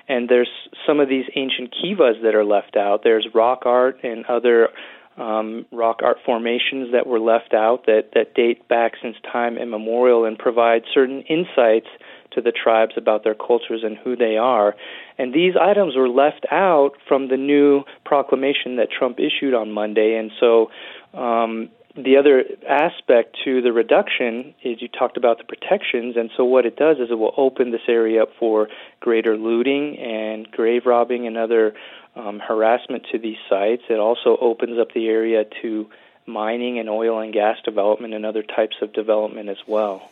And 0.09 0.27
there's 0.27 0.49
some 0.85 0.99
of 0.99 1.07
these 1.07 1.25
ancient 1.35 1.73
kivas 1.73 2.21
that 2.23 2.35
are 2.35 2.43
left 2.43 2.75
out. 2.75 3.01
There's 3.03 3.27
rock 3.33 3.61
art 3.65 4.03
and 4.03 4.25
other 4.25 4.69
um, 5.17 5.65
rock 5.71 6.01
art 6.03 6.17
formations 6.25 6.91
that 6.91 7.07
were 7.07 7.19
left 7.19 7.53
out 7.53 7.85
that, 7.85 8.09
that 8.13 8.33
date 8.35 8.67
back 8.67 8.93
since 9.01 9.15
time 9.31 9.57
immemorial 9.57 10.25
and 10.25 10.37
provide 10.37 10.83
certain 10.93 11.21
insights 11.23 11.87
to 12.31 12.41
the 12.41 12.51
tribes 12.51 12.93
about 12.97 13.23
their 13.23 13.33
cultures 13.33 13.81
and 13.83 13.97
who 13.97 14.15
they 14.15 14.37
are. 14.37 14.75
And 15.17 15.33
these 15.33 15.53
items 15.59 15.95
were 15.95 16.09
left 16.09 16.45
out 16.51 16.91
from 17.07 17.29
the 17.29 17.37
new 17.37 17.83
proclamation 18.05 18.75
that 18.77 18.89
Trump 18.91 19.17
issued 19.19 19.53
on 19.53 19.71
Monday. 19.71 20.17
And 20.17 20.31
so 20.39 20.69
um, 21.17 21.69
the 21.97 22.17
other 22.17 22.43
aspect 22.69 23.37
to 23.43 23.61
the 23.61 23.73
reduction 23.73 24.53
is 24.63 24.81
you 24.81 24.87
talked 24.87 25.17
about 25.17 25.39
the 25.39 25.43
protections, 25.43 26.15
and 26.15 26.29
so 26.37 26.45
what 26.45 26.65
it 26.65 26.75
does 26.75 26.97
is 26.97 27.09
it 27.09 27.17
will 27.17 27.33
open 27.37 27.71
this 27.71 27.81
area 27.87 28.23
up 28.23 28.29
for 28.39 28.67
greater 28.99 29.35
looting 29.35 29.97
and 29.97 30.49
grave 30.51 30.85
robbing 30.85 31.25
and 31.25 31.37
other 31.37 31.73
um, 32.15 32.39
harassment 32.39 33.05
to 33.11 33.17
these 33.17 33.37
sites. 33.49 33.83
It 33.89 33.99
also 33.99 34.37
opens 34.39 34.79
up 34.79 34.93
the 34.93 35.07
area 35.07 35.43
to 35.61 35.89
mining 36.27 36.77
and 36.77 36.89
oil 36.89 37.19
and 37.19 37.33
gas 37.33 37.57
development 37.65 38.13
and 38.13 38.25
other 38.25 38.43
types 38.43 38.75
of 38.81 38.93
development 38.93 39.49
as 39.49 39.57
well. 39.67 40.09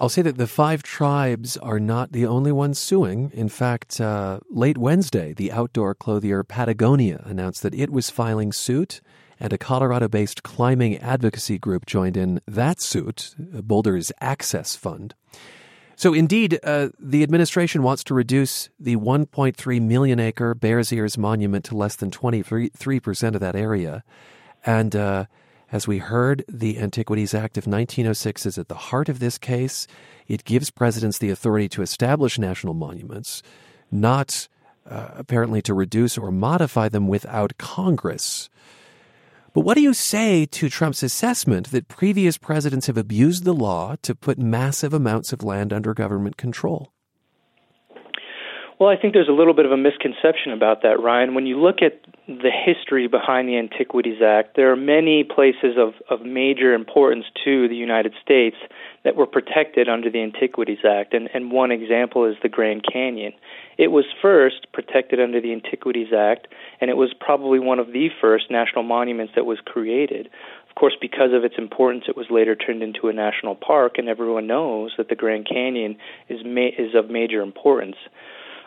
I'll 0.00 0.08
say 0.08 0.22
that 0.22 0.38
the 0.38 0.48
five 0.48 0.82
tribes 0.82 1.56
are 1.58 1.78
not 1.78 2.10
the 2.10 2.26
only 2.26 2.50
ones 2.50 2.80
suing. 2.80 3.30
In 3.32 3.48
fact, 3.48 4.00
uh, 4.00 4.40
late 4.50 4.76
Wednesday, 4.76 5.32
the 5.32 5.52
outdoor 5.52 5.94
clothier 5.94 6.42
Patagonia 6.42 7.22
announced 7.24 7.62
that 7.62 7.74
it 7.74 7.90
was 7.90 8.10
filing 8.10 8.52
suit 8.52 9.00
and 9.42 9.52
a 9.52 9.58
Colorado 9.58 10.06
based 10.06 10.44
climbing 10.44 10.96
advocacy 10.98 11.58
group 11.58 11.84
joined 11.84 12.16
in 12.16 12.40
that 12.46 12.80
suit, 12.80 13.34
Boulder's 13.36 14.12
Access 14.20 14.76
Fund. 14.76 15.16
So, 15.96 16.14
indeed, 16.14 16.60
uh, 16.62 16.90
the 16.98 17.24
administration 17.24 17.82
wants 17.82 18.04
to 18.04 18.14
reduce 18.14 18.70
the 18.78 18.94
1.3 18.96 19.82
million 19.82 20.20
acre 20.20 20.54
Bears 20.54 20.92
Ears 20.92 21.18
monument 21.18 21.64
to 21.66 21.76
less 21.76 21.96
than 21.96 22.12
23% 22.12 23.34
of 23.34 23.40
that 23.40 23.56
area. 23.56 24.04
And 24.64 24.94
uh, 24.94 25.26
as 25.72 25.88
we 25.88 25.98
heard, 25.98 26.44
the 26.48 26.78
Antiquities 26.78 27.34
Act 27.34 27.58
of 27.58 27.66
1906 27.66 28.46
is 28.46 28.58
at 28.58 28.68
the 28.68 28.76
heart 28.76 29.08
of 29.08 29.18
this 29.18 29.38
case. 29.38 29.88
It 30.28 30.44
gives 30.44 30.70
presidents 30.70 31.18
the 31.18 31.30
authority 31.30 31.68
to 31.70 31.82
establish 31.82 32.38
national 32.38 32.74
monuments, 32.74 33.42
not 33.90 34.46
uh, 34.88 35.08
apparently 35.16 35.60
to 35.62 35.74
reduce 35.74 36.16
or 36.16 36.30
modify 36.30 36.88
them 36.88 37.08
without 37.08 37.58
Congress. 37.58 38.48
But 39.54 39.60
what 39.60 39.76
do 39.76 39.82
you 39.82 39.92
say 39.92 40.46
to 40.46 40.70
Trump's 40.70 41.02
assessment 41.02 41.70
that 41.72 41.86
previous 41.86 42.38
presidents 42.38 42.86
have 42.86 42.96
abused 42.96 43.44
the 43.44 43.52
law 43.52 43.96
to 44.00 44.14
put 44.14 44.38
massive 44.38 44.94
amounts 44.94 45.32
of 45.32 45.44
land 45.44 45.74
under 45.74 45.92
government 45.92 46.38
control? 46.38 46.90
Well, 48.80 48.88
I 48.88 48.96
think 48.96 49.12
there's 49.12 49.28
a 49.28 49.32
little 49.32 49.54
bit 49.54 49.66
of 49.66 49.70
a 49.70 49.76
misconception 49.76 50.52
about 50.52 50.82
that, 50.82 51.00
Ryan. 51.00 51.34
When 51.34 51.46
you 51.46 51.60
look 51.60 51.82
at 51.82 52.00
the 52.26 52.50
history 52.50 53.06
behind 53.06 53.48
the 53.48 53.56
Antiquities 53.56 54.20
Act, 54.20 54.56
there 54.56 54.72
are 54.72 54.76
many 54.76 55.22
places 55.22 55.76
of, 55.78 55.94
of 56.10 56.26
major 56.26 56.74
importance 56.74 57.26
to 57.44 57.68
the 57.68 57.76
United 57.76 58.14
States 58.24 58.56
that 59.04 59.16
were 59.16 59.26
protected 59.26 59.88
under 59.88 60.10
the 60.10 60.22
Antiquities 60.22 60.84
Act. 60.88 61.14
And, 61.14 61.28
and 61.34 61.50
one 61.50 61.70
example 61.72 62.24
is 62.24 62.36
the 62.42 62.48
Grand 62.48 62.84
Canyon. 62.90 63.32
It 63.78 63.88
was 63.88 64.04
first 64.20 64.66
protected 64.72 65.20
under 65.20 65.40
the 65.40 65.52
Antiquities 65.52 66.12
Act, 66.16 66.48
and 66.80 66.90
it 66.90 66.96
was 66.96 67.12
probably 67.18 67.58
one 67.58 67.78
of 67.78 67.88
the 67.88 68.08
first 68.20 68.50
national 68.50 68.84
monuments 68.84 69.32
that 69.34 69.44
was 69.44 69.58
created. 69.64 70.28
Of 70.68 70.76
course, 70.76 70.96
because 71.00 71.32
of 71.32 71.44
its 71.44 71.56
importance, 71.58 72.04
it 72.08 72.16
was 72.16 72.26
later 72.30 72.54
turned 72.54 72.82
into 72.82 73.08
a 73.08 73.12
national 73.12 73.56
park, 73.56 73.98
and 73.98 74.08
everyone 74.08 74.46
knows 74.46 74.92
that 74.96 75.08
the 75.08 75.16
Grand 75.16 75.48
Canyon 75.48 75.96
is 76.28 76.40
ma- 76.44 76.70
is 76.78 76.94
of 76.94 77.10
major 77.10 77.42
importance. 77.42 77.96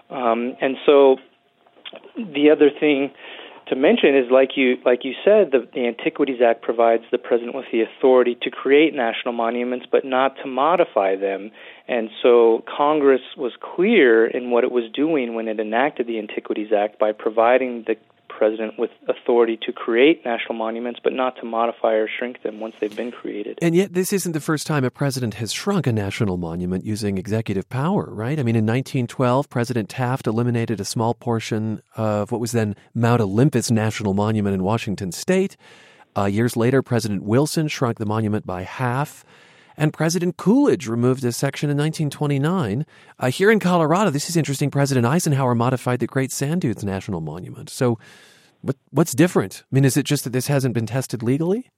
Um, 0.09 0.55
and 0.61 0.75
so, 0.85 1.17
the 2.17 2.49
other 2.51 2.69
thing 2.69 3.11
to 3.67 3.75
mention 3.75 4.15
is 4.15 4.29
like 4.31 4.51
you 4.55 4.77
like 4.85 5.03
you 5.03 5.13
said 5.23 5.51
the, 5.51 5.67
the 5.73 5.87
Antiquities 5.87 6.41
Act 6.41 6.61
provides 6.61 7.03
the 7.11 7.17
president 7.17 7.55
with 7.55 7.65
the 7.71 7.81
authority 7.81 8.37
to 8.41 8.49
create 8.49 8.93
national 8.93 9.33
monuments 9.33 9.85
but 9.91 10.05
not 10.05 10.35
to 10.43 10.47
modify 10.47 11.15
them. 11.15 11.51
And 11.87 12.09
so 12.21 12.63
Congress 12.65 13.21
was 13.37 13.53
clear 13.61 14.25
in 14.25 14.51
what 14.51 14.63
it 14.63 14.71
was 14.71 14.85
doing 14.93 15.35
when 15.35 15.47
it 15.47 15.59
enacted 15.59 16.07
the 16.07 16.19
Antiquities 16.19 16.71
Act 16.75 16.99
by 16.99 17.11
providing 17.11 17.85
the 17.87 17.95
president 18.37 18.77
with 18.77 18.91
authority 19.07 19.57
to 19.65 19.71
create 19.71 20.25
national 20.25 20.55
monuments, 20.55 20.99
but 21.03 21.13
not 21.13 21.35
to 21.37 21.45
modify 21.45 21.93
or 21.93 22.07
shrink 22.07 22.43
them 22.43 22.59
once 22.59 22.75
they've 22.79 22.95
been 22.95 23.11
created. 23.11 23.57
And 23.61 23.75
yet, 23.75 23.93
this 23.93 24.11
isn't 24.13 24.33
the 24.33 24.39
first 24.39 24.67
time 24.67 24.83
a 24.83 24.91
president 24.91 25.35
has 25.35 25.53
shrunk 25.53 25.87
a 25.87 25.93
national 25.93 26.37
monument 26.37 26.85
using 26.85 27.17
executive 27.17 27.69
power, 27.69 28.07
right? 28.11 28.39
I 28.39 28.43
mean, 28.43 28.55
in 28.55 28.65
1912, 28.65 29.49
President 29.49 29.89
Taft 29.89 30.27
eliminated 30.27 30.79
a 30.79 30.85
small 30.85 31.13
portion 31.13 31.81
of 31.95 32.31
what 32.31 32.41
was 32.41 32.51
then 32.51 32.75
Mount 32.93 33.21
Olympus 33.21 33.71
National 33.71 34.13
Monument 34.13 34.53
in 34.53 34.63
Washington 34.63 35.11
state. 35.11 35.57
Uh, 36.17 36.25
years 36.25 36.55
later, 36.55 36.81
President 36.81 37.23
Wilson 37.23 37.67
shrunk 37.67 37.97
the 37.97 38.05
monument 38.05 38.45
by 38.45 38.63
half. 38.63 39.25
And 39.77 39.93
President 39.93 40.37
Coolidge 40.37 40.87
removed 40.87 41.23
a 41.23 41.31
section 41.31 41.69
in 41.69 41.77
1929. 41.77 42.85
Uh, 43.19 43.29
here 43.29 43.51
in 43.51 43.59
Colorado, 43.59 44.09
this 44.09 44.29
is 44.29 44.37
interesting. 44.37 44.71
President 44.71 45.05
Eisenhower 45.05 45.55
modified 45.55 45.99
the 45.99 46.07
Great 46.07 46.31
Sand 46.31 46.61
Dunes 46.61 46.83
National 46.83 47.21
Monument. 47.21 47.69
So, 47.69 47.99
what, 48.61 48.77
what's 48.89 49.13
different? 49.13 49.63
I 49.71 49.75
mean, 49.75 49.85
is 49.85 49.97
it 49.97 50.05
just 50.05 50.23
that 50.23 50.33
this 50.33 50.47
hasn't 50.47 50.73
been 50.73 50.87
tested 50.87 51.21
legally? 51.21 51.69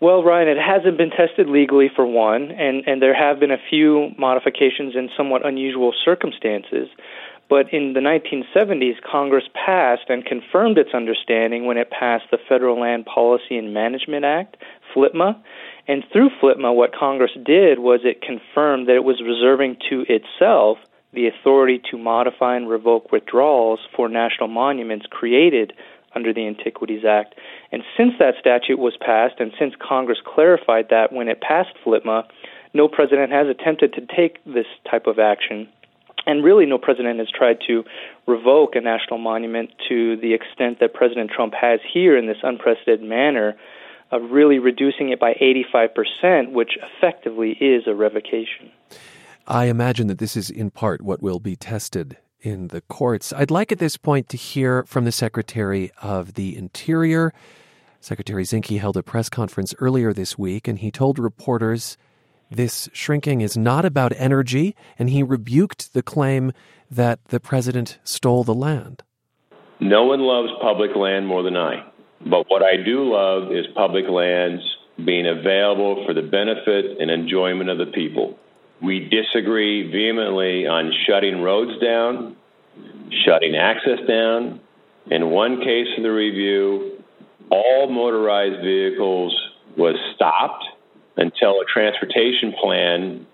Well, 0.00 0.24
Ryan, 0.24 0.48
it 0.48 0.58
hasn't 0.58 0.98
been 0.98 1.10
tested 1.10 1.48
legally 1.48 1.88
for 1.94 2.04
one, 2.04 2.50
and, 2.50 2.82
and 2.86 3.00
there 3.00 3.14
have 3.14 3.38
been 3.38 3.52
a 3.52 3.62
few 3.70 4.10
modifications 4.18 4.94
in 4.96 5.08
somewhat 5.16 5.46
unusual 5.46 5.94
circumstances. 6.04 6.88
But 7.48 7.72
in 7.72 7.92
the 7.92 8.00
1970s, 8.00 9.00
Congress 9.02 9.44
passed 9.54 10.08
and 10.08 10.24
confirmed 10.24 10.78
its 10.78 10.90
understanding 10.94 11.66
when 11.66 11.76
it 11.76 11.90
passed 11.90 12.24
the 12.30 12.38
Federal 12.48 12.80
Land 12.80 13.06
Policy 13.06 13.56
and 13.56 13.72
Management 13.74 14.24
Act, 14.24 14.56
FLPMA, 14.94 15.40
and 15.86 16.04
through 16.12 16.30
FLPMA, 16.42 16.74
what 16.74 16.94
Congress 16.94 17.32
did 17.44 17.78
was 17.78 18.00
it 18.04 18.22
confirmed 18.22 18.88
that 18.88 18.96
it 18.96 19.04
was 19.04 19.20
reserving 19.20 19.76
to 19.90 20.04
itself 20.08 20.78
the 21.12 21.26
authority 21.26 21.80
to 21.90 21.98
modify 21.98 22.56
and 22.56 22.68
revoke 22.68 23.12
withdrawals 23.12 23.80
for 23.94 24.08
national 24.08 24.48
monuments 24.48 25.06
created 25.10 25.72
under 26.14 26.32
the 26.32 26.46
Antiquities 26.46 27.04
Act. 27.04 27.34
And 27.70 27.82
since 27.96 28.14
that 28.18 28.34
statute 28.40 28.78
was 28.78 28.96
passed, 28.96 29.40
and 29.40 29.52
since 29.58 29.74
Congress 29.78 30.18
clarified 30.24 30.88
that 30.90 31.12
when 31.12 31.28
it 31.28 31.40
passed 31.40 31.74
FLPMA, 31.84 32.24
no 32.72 32.88
president 32.88 33.32
has 33.32 33.46
attempted 33.48 33.92
to 33.94 34.06
take 34.16 34.42
this 34.44 34.66
type 34.90 35.06
of 35.06 35.18
action. 35.18 35.68
And 36.26 36.42
really, 36.42 36.66
no 36.66 36.78
president 36.78 37.18
has 37.18 37.28
tried 37.30 37.58
to 37.66 37.84
revoke 38.26 38.74
a 38.74 38.80
national 38.80 39.18
monument 39.18 39.70
to 39.88 40.16
the 40.16 40.32
extent 40.32 40.80
that 40.80 40.94
President 40.94 41.30
Trump 41.30 41.52
has 41.54 41.80
here 41.92 42.16
in 42.16 42.26
this 42.26 42.38
unprecedented 42.42 43.06
manner 43.06 43.56
of 44.14 44.30
really 44.30 44.58
reducing 44.60 45.08
it 45.08 45.18
by 45.18 45.34
85%, 45.34 46.52
which 46.52 46.78
effectively 46.80 47.50
is 47.60 47.82
a 47.86 47.94
revocation. 47.94 48.70
I 49.46 49.64
imagine 49.64 50.06
that 50.06 50.18
this 50.18 50.36
is 50.36 50.50
in 50.50 50.70
part 50.70 51.02
what 51.02 51.20
will 51.20 51.40
be 51.40 51.56
tested 51.56 52.16
in 52.40 52.68
the 52.68 52.80
courts. 52.82 53.32
I'd 53.32 53.50
like 53.50 53.72
at 53.72 53.78
this 53.78 53.96
point 53.96 54.28
to 54.28 54.36
hear 54.36 54.84
from 54.84 55.04
the 55.04 55.12
Secretary 55.12 55.90
of 56.00 56.34
the 56.34 56.56
Interior. 56.56 57.32
Secretary 58.00 58.44
Zinke 58.44 58.78
held 58.78 58.96
a 58.96 59.02
press 59.02 59.28
conference 59.28 59.74
earlier 59.78 60.12
this 60.12 60.38
week, 60.38 60.68
and 60.68 60.78
he 60.78 60.90
told 60.90 61.18
reporters 61.18 61.96
this 62.50 62.88
shrinking 62.92 63.40
is 63.40 63.56
not 63.56 63.84
about 63.84 64.12
energy, 64.16 64.76
and 64.98 65.10
he 65.10 65.22
rebuked 65.22 65.92
the 65.92 66.02
claim 66.02 66.52
that 66.90 67.24
the 67.26 67.40
president 67.40 67.98
stole 68.04 68.44
the 68.44 68.54
land. 68.54 69.02
No 69.80 70.04
one 70.04 70.20
loves 70.20 70.52
public 70.62 70.94
land 70.94 71.26
more 71.26 71.42
than 71.42 71.56
I. 71.56 71.84
But 72.24 72.46
what 72.48 72.62
I 72.62 72.76
do 72.76 73.12
love 73.12 73.52
is 73.52 73.66
public 73.74 74.08
lands 74.08 74.62
being 75.04 75.26
available 75.26 76.04
for 76.06 76.14
the 76.14 76.22
benefit 76.22 77.00
and 77.00 77.10
enjoyment 77.10 77.68
of 77.68 77.78
the 77.78 77.86
people. 77.86 78.38
We 78.80 79.08
disagree 79.08 79.90
vehemently 79.90 80.66
on 80.66 80.92
shutting 81.06 81.42
roads 81.42 81.80
down, 81.80 82.36
shutting 83.24 83.54
access 83.56 83.98
down. 84.08 84.60
In 85.10 85.30
one 85.30 85.60
case 85.60 85.88
of 85.96 86.02
the 86.02 86.12
review, 86.12 87.02
all 87.50 87.90
motorized 87.90 88.62
vehicles 88.62 89.34
was 89.76 89.96
stopped 90.14 90.64
until 91.16 91.60
a 91.60 91.64
transportation 91.72 92.54
plan 92.60 93.26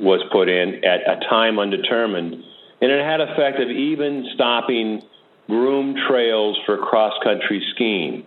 was 0.00 0.20
put 0.30 0.48
in 0.48 0.84
at 0.84 1.00
a 1.00 1.20
time 1.28 1.58
undetermined. 1.58 2.44
And 2.80 2.90
it 2.90 3.04
had 3.04 3.20
effect 3.20 3.58
of 3.60 3.68
even 3.68 4.28
stopping 4.34 5.02
groomed 5.48 5.98
trails 6.08 6.58
for 6.66 6.76
cross 6.76 7.14
country 7.24 7.64
skiing. 7.74 8.26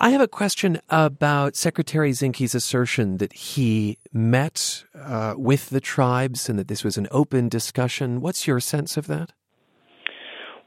I 0.00 0.10
have 0.10 0.20
a 0.20 0.28
question 0.28 0.80
about 0.88 1.56
Secretary 1.56 2.12
Zinke's 2.12 2.54
assertion 2.54 3.16
that 3.16 3.32
he 3.32 3.98
met 4.12 4.84
uh, 4.94 5.34
with 5.36 5.70
the 5.70 5.80
tribes 5.80 6.48
and 6.48 6.56
that 6.56 6.68
this 6.68 6.84
was 6.84 6.96
an 6.96 7.08
open 7.10 7.48
discussion. 7.48 8.20
What's 8.20 8.46
your 8.46 8.60
sense 8.60 8.96
of 8.96 9.08
that? 9.08 9.32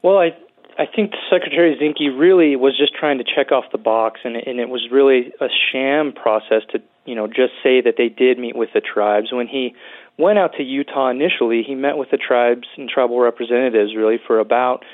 Well, 0.02 0.18
I 0.18 0.36
I 0.78 0.86
think 0.86 1.12
Secretary 1.30 1.76
Zinke 1.76 2.18
really 2.18 2.56
was 2.56 2.76
just 2.76 2.94
trying 2.94 3.18
to 3.18 3.24
check 3.24 3.52
off 3.52 3.64
the 3.72 3.78
box, 3.78 4.20
and, 4.24 4.36
and 4.36 4.58
it 4.58 4.68
was 4.68 4.88
really 4.90 5.32
a 5.40 5.48
sham 5.70 6.12
process 6.12 6.62
to 6.72 6.82
you 7.06 7.14
know 7.14 7.26
just 7.26 7.52
say 7.62 7.80
that 7.80 7.94
they 7.96 8.08
did 8.08 8.38
meet 8.38 8.56
with 8.56 8.70
the 8.74 8.80
tribes. 8.80 9.32
When 9.32 9.46
he 9.46 9.74
went 10.18 10.38
out 10.38 10.52
to 10.56 10.62
Utah 10.62 11.08
initially, 11.10 11.62
he 11.66 11.74
met 11.74 11.96
with 11.96 12.10
the 12.10 12.18
tribes 12.18 12.68
and 12.76 12.88
tribal 12.88 13.20
representatives 13.20 13.94
really 13.96 14.18
for 14.26 14.38
about 14.38 14.84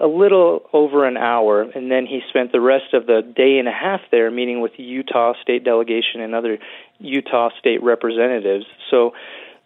a 0.00 0.06
little 0.06 0.62
over 0.72 1.06
an 1.06 1.16
hour, 1.16 1.62
and 1.62 1.90
then 1.90 2.06
he 2.06 2.20
spent 2.28 2.52
the 2.52 2.60
rest 2.60 2.92
of 2.92 3.06
the 3.06 3.22
day 3.22 3.58
and 3.58 3.68
a 3.68 3.72
half 3.72 4.00
there 4.10 4.30
meeting 4.30 4.60
with 4.60 4.72
Utah 4.76 5.32
state 5.40 5.64
delegation 5.64 6.20
and 6.20 6.34
other 6.34 6.58
Utah 6.98 7.50
state 7.58 7.82
representatives. 7.82 8.66
So 8.90 9.12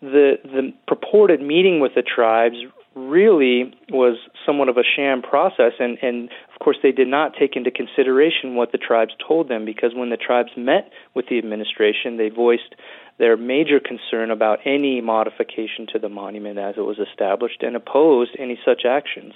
the 0.00 0.38
the 0.44 0.72
purported 0.87 1.40
meeting 1.40 1.80
with 1.80 1.94
the 1.94 2.02
tribes 2.02 2.56
really 2.94 3.72
was 3.90 4.16
somewhat 4.44 4.68
of 4.68 4.76
a 4.76 4.83
sham 4.83 5.22
process 5.22 5.72
and 5.78 5.98
and 6.02 6.28
of 6.52 6.59
course 6.59 6.76
they 6.83 6.90
did 6.90 7.06
not 7.06 7.35
take 7.38 7.54
into 7.54 7.70
consideration 7.70 8.56
what 8.56 8.72
the 8.72 8.78
tribes 8.78 9.12
told 9.26 9.48
them 9.48 9.64
because 9.64 9.92
when 9.94 10.11
the 10.11 10.16
tribes 10.16 10.50
met 10.56 10.90
with 11.14 11.26
the 11.28 11.38
administration 11.38 12.16
they 12.16 12.28
voiced 12.28 12.74
their 13.18 13.37
major 13.37 13.78
concern 13.78 14.30
about 14.30 14.59
any 14.64 15.00
modification 15.00 15.87
to 15.92 15.98
the 15.98 16.09
monument 16.09 16.59
as 16.59 16.74
it 16.76 16.80
was 16.80 16.98
established 16.98 17.62
and 17.62 17.76
opposed 17.76 18.35
any 18.38 18.59
such 18.64 18.83
actions 18.85 19.35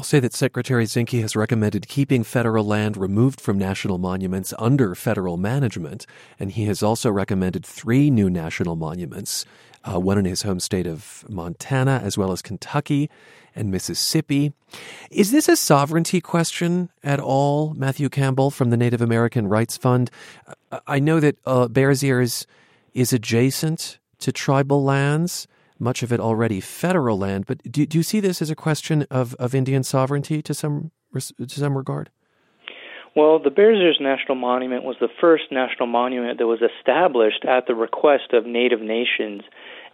I'll 0.00 0.04
say 0.04 0.20
that 0.20 0.32
Secretary 0.32 0.86
Zinke 0.86 1.20
has 1.20 1.36
recommended 1.36 1.86
keeping 1.86 2.24
federal 2.24 2.64
land 2.64 2.96
removed 2.96 3.38
from 3.38 3.58
national 3.58 3.98
monuments 3.98 4.54
under 4.58 4.94
federal 4.94 5.36
management, 5.36 6.06
and 6.38 6.50
he 6.50 6.64
has 6.64 6.82
also 6.82 7.10
recommended 7.10 7.66
three 7.66 8.08
new 8.08 8.30
national 8.30 8.76
monuments 8.76 9.44
uh, 9.84 10.00
one 10.00 10.16
in 10.16 10.24
his 10.24 10.40
home 10.40 10.58
state 10.58 10.86
of 10.86 11.22
Montana, 11.28 12.00
as 12.02 12.16
well 12.16 12.32
as 12.32 12.40
Kentucky 12.40 13.10
and 13.54 13.70
Mississippi. 13.70 14.54
Is 15.10 15.32
this 15.32 15.50
a 15.50 15.56
sovereignty 15.56 16.22
question 16.22 16.88
at 17.04 17.20
all, 17.20 17.74
Matthew 17.74 18.08
Campbell 18.08 18.50
from 18.50 18.70
the 18.70 18.78
Native 18.78 19.02
American 19.02 19.48
Rights 19.48 19.76
Fund? 19.76 20.10
I 20.86 20.98
know 20.98 21.20
that 21.20 21.36
uh, 21.44 21.68
Bears 21.68 22.02
Ears 22.02 22.46
is 22.94 23.12
adjacent 23.12 23.98
to 24.20 24.32
tribal 24.32 24.82
lands 24.82 25.46
much 25.80 26.02
of 26.02 26.12
it 26.12 26.20
already 26.20 26.60
federal 26.60 27.18
land. 27.18 27.46
But 27.46 27.62
do, 27.70 27.86
do 27.86 27.98
you 27.98 28.02
see 28.04 28.20
this 28.20 28.40
as 28.40 28.50
a 28.50 28.54
question 28.54 29.06
of, 29.10 29.34
of 29.34 29.54
Indian 29.54 29.82
sovereignty 29.82 30.42
to 30.42 30.54
some 30.54 30.92
to 31.18 31.48
some 31.48 31.76
regard? 31.76 32.10
Well, 33.16 33.40
the 33.42 33.50
Bears 33.50 33.78
Ears 33.78 33.98
National 34.00 34.36
Monument 34.36 34.84
was 34.84 34.94
the 35.00 35.08
first 35.20 35.44
national 35.50 35.88
monument 35.88 36.38
that 36.38 36.46
was 36.46 36.60
established 36.62 37.44
at 37.44 37.66
the 37.66 37.74
request 37.74 38.32
of 38.32 38.46
Native 38.46 38.80
nations. 38.80 39.42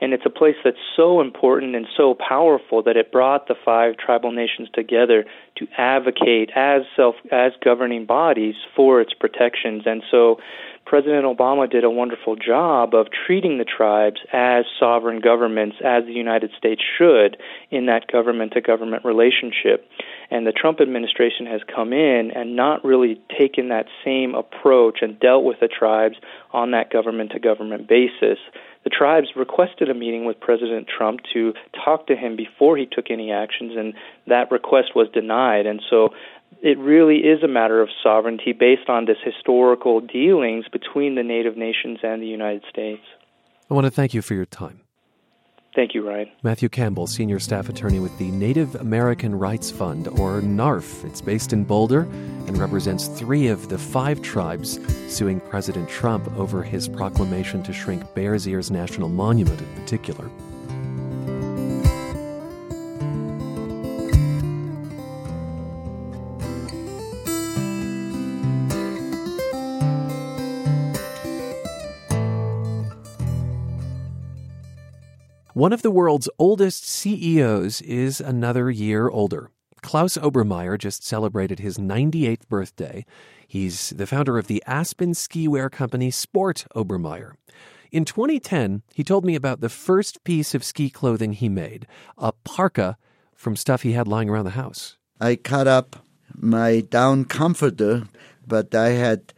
And 0.00 0.12
it's 0.12 0.26
a 0.26 0.30
place 0.30 0.56
that's 0.62 0.76
so 0.94 1.20
important 1.20 1.74
and 1.74 1.86
so 1.96 2.14
powerful 2.14 2.82
that 2.82 2.96
it 2.96 3.10
brought 3.10 3.48
the 3.48 3.54
five 3.64 3.96
tribal 3.96 4.30
nations 4.30 4.68
together 4.74 5.24
to 5.56 5.66
advocate 5.78 6.50
as 6.54 6.82
self 6.94 7.14
as 7.32 7.52
governing 7.64 8.04
bodies 8.04 8.56
for 8.74 9.00
its 9.00 9.14
protections. 9.14 9.84
And 9.86 10.02
so 10.10 10.38
President 10.86 11.24
Obama 11.24 11.68
did 11.68 11.82
a 11.82 11.90
wonderful 11.90 12.36
job 12.36 12.94
of 12.94 13.08
treating 13.26 13.58
the 13.58 13.64
tribes 13.64 14.20
as 14.32 14.64
sovereign 14.78 15.20
governments, 15.20 15.76
as 15.84 16.04
the 16.04 16.12
United 16.12 16.50
States 16.56 16.80
should 16.96 17.36
in 17.70 17.86
that 17.86 18.06
government 18.06 18.52
to 18.52 18.60
government 18.60 19.04
relationship. 19.04 19.88
And 20.30 20.46
the 20.46 20.52
Trump 20.52 20.80
administration 20.80 21.46
has 21.46 21.60
come 21.74 21.92
in 21.92 22.30
and 22.34 22.54
not 22.54 22.84
really 22.84 23.20
taken 23.36 23.70
that 23.70 23.86
same 24.04 24.34
approach 24.34 24.98
and 25.02 25.18
dealt 25.18 25.44
with 25.44 25.58
the 25.60 25.68
tribes 25.68 26.16
on 26.52 26.70
that 26.70 26.92
government 26.92 27.32
to 27.32 27.40
government 27.40 27.88
basis. 27.88 28.38
The 28.86 28.90
tribes 28.90 29.30
requested 29.34 29.90
a 29.90 29.94
meeting 29.94 30.26
with 30.26 30.38
President 30.38 30.86
Trump 30.86 31.18
to 31.32 31.54
talk 31.84 32.06
to 32.06 32.14
him 32.14 32.36
before 32.36 32.76
he 32.76 32.86
took 32.86 33.10
any 33.10 33.32
actions, 33.32 33.72
and 33.76 33.94
that 34.28 34.52
request 34.52 34.94
was 34.94 35.08
denied. 35.12 35.66
And 35.66 35.82
so 35.90 36.10
it 36.62 36.78
really 36.78 37.16
is 37.16 37.42
a 37.42 37.48
matter 37.48 37.82
of 37.82 37.88
sovereignty 38.00 38.52
based 38.52 38.88
on 38.88 39.06
this 39.06 39.16
historical 39.24 40.00
dealings 40.00 40.66
between 40.68 41.16
the 41.16 41.24
native 41.24 41.56
nations 41.56 41.98
and 42.04 42.22
the 42.22 42.28
United 42.28 42.62
States. 42.70 43.02
I 43.68 43.74
want 43.74 43.86
to 43.86 43.90
thank 43.90 44.14
you 44.14 44.22
for 44.22 44.34
your 44.34 44.46
time. 44.46 44.85
Thank 45.76 45.94
you, 45.94 46.08
Ryan. 46.08 46.30
Matthew 46.42 46.70
Campbell, 46.70 47.06
Senior 47.06 47.38
Staff 47.38 47.68
Attorney 47.68 48.00
with 48.00 48.16
the 48.16 48.30
Native 48.30 48.74
American 48.76 49.38
Rights 49.38 49.70
Fund, 49.70 50.08
or 50.08 50.40
NARF. 50.40 51.04
It's 51.04 51.20
based 51.20 51.52
in 51.52 51.64
Boulder 51.64 52.08
and 52.46 52.56
represents 52.56 53.08
three 53.08 53.48
of 53.48 53.68
the 53.68 53.76
five 53.76 54.22
tribes 54.22 54.80
suing 55.14 55.38
President 55.38 55.86
Trump 55.86 56.34
over 56.38 56.62
his 56.62 56.88
proclamation 56.88 57.62
to 57.62 57.74
shrink 57.74 58.02
Bears 58.14 58.48
Ears 58.48 58.70
National 58.70 59.10
Monument 59.10 59.60
in 59.60 59.66
particular. 59.74 60.30
One 75.56 75.72
of 75.72 75.80
the 75.80 75.90
world's 75.90 76.28
oldest 76.38 76.86
CEOs 76.86 77.80
is 77.80 78.20
another 78.20 78.70
year 78.70 79.08
older. 79.08 79.50
Klaus 79.80 80.18
Obermeyer 80.18 80.76
just 80.76 81.02
celebrated 81.02 81.60
his 81.60 81.78
98th 81.78 82.46
birthday. 82.46 83.06
He's 83.48 83.88
the 83.88 84.06
founder 84.06 84.36
of 84.36 84.48
the 84.48 84.62
Aspen 84.66 85.12
skiwear 85.12 85.72
company 85.72 86.10
Sport 86.10 86.66
Obermeyer. 86.76 87.36
In 87.90 88.04
2010, 88.04 88.82
he 88.92 89.02
told 89.02 89.24
me 89.24 89.34
about 89.34 89.62
the 89.62 89.70
first 89.70 90.24
piece 90.24 90.54
of 90.54 90.62
ski 90.62 90.90
clothing 90.90 91.32
he 91.32 91.48
made, 91.48 91.86
a 92.18 92.32
parka 92.32 92.98
from 93.34 93.56
stuff 93.56 93.80
he 93.80 93.92
had 93.92 94.06
lying 94.06 94.28
around 94.28 94.44
the 94.44 94.50
house. 94.50 94.98
I 95.22 95.36
cut 95.36 95.66
up 95.66 96.04
my 96.34 96.80
down 96.80 97.24
comforter, 97.24 98.08
but 98.46 98.74
I 98.74 98.90
had 98.90 99.32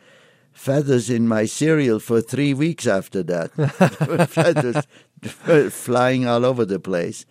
feathers 0.59 1.09
in 1.09 1.29
my 1.29 1.45
cereal 1.45 2.01
for 2.01 2.21
three 2.21 2.53
weeks 2.53 2.89
after 2.89 3.23
that. 3.23 3.53
feathers 4.29 4.85
flying 5.71 6.27
all 6.27 6.45
over 6.45 6.65
the 6.65 6.81
place. 6.81 7.25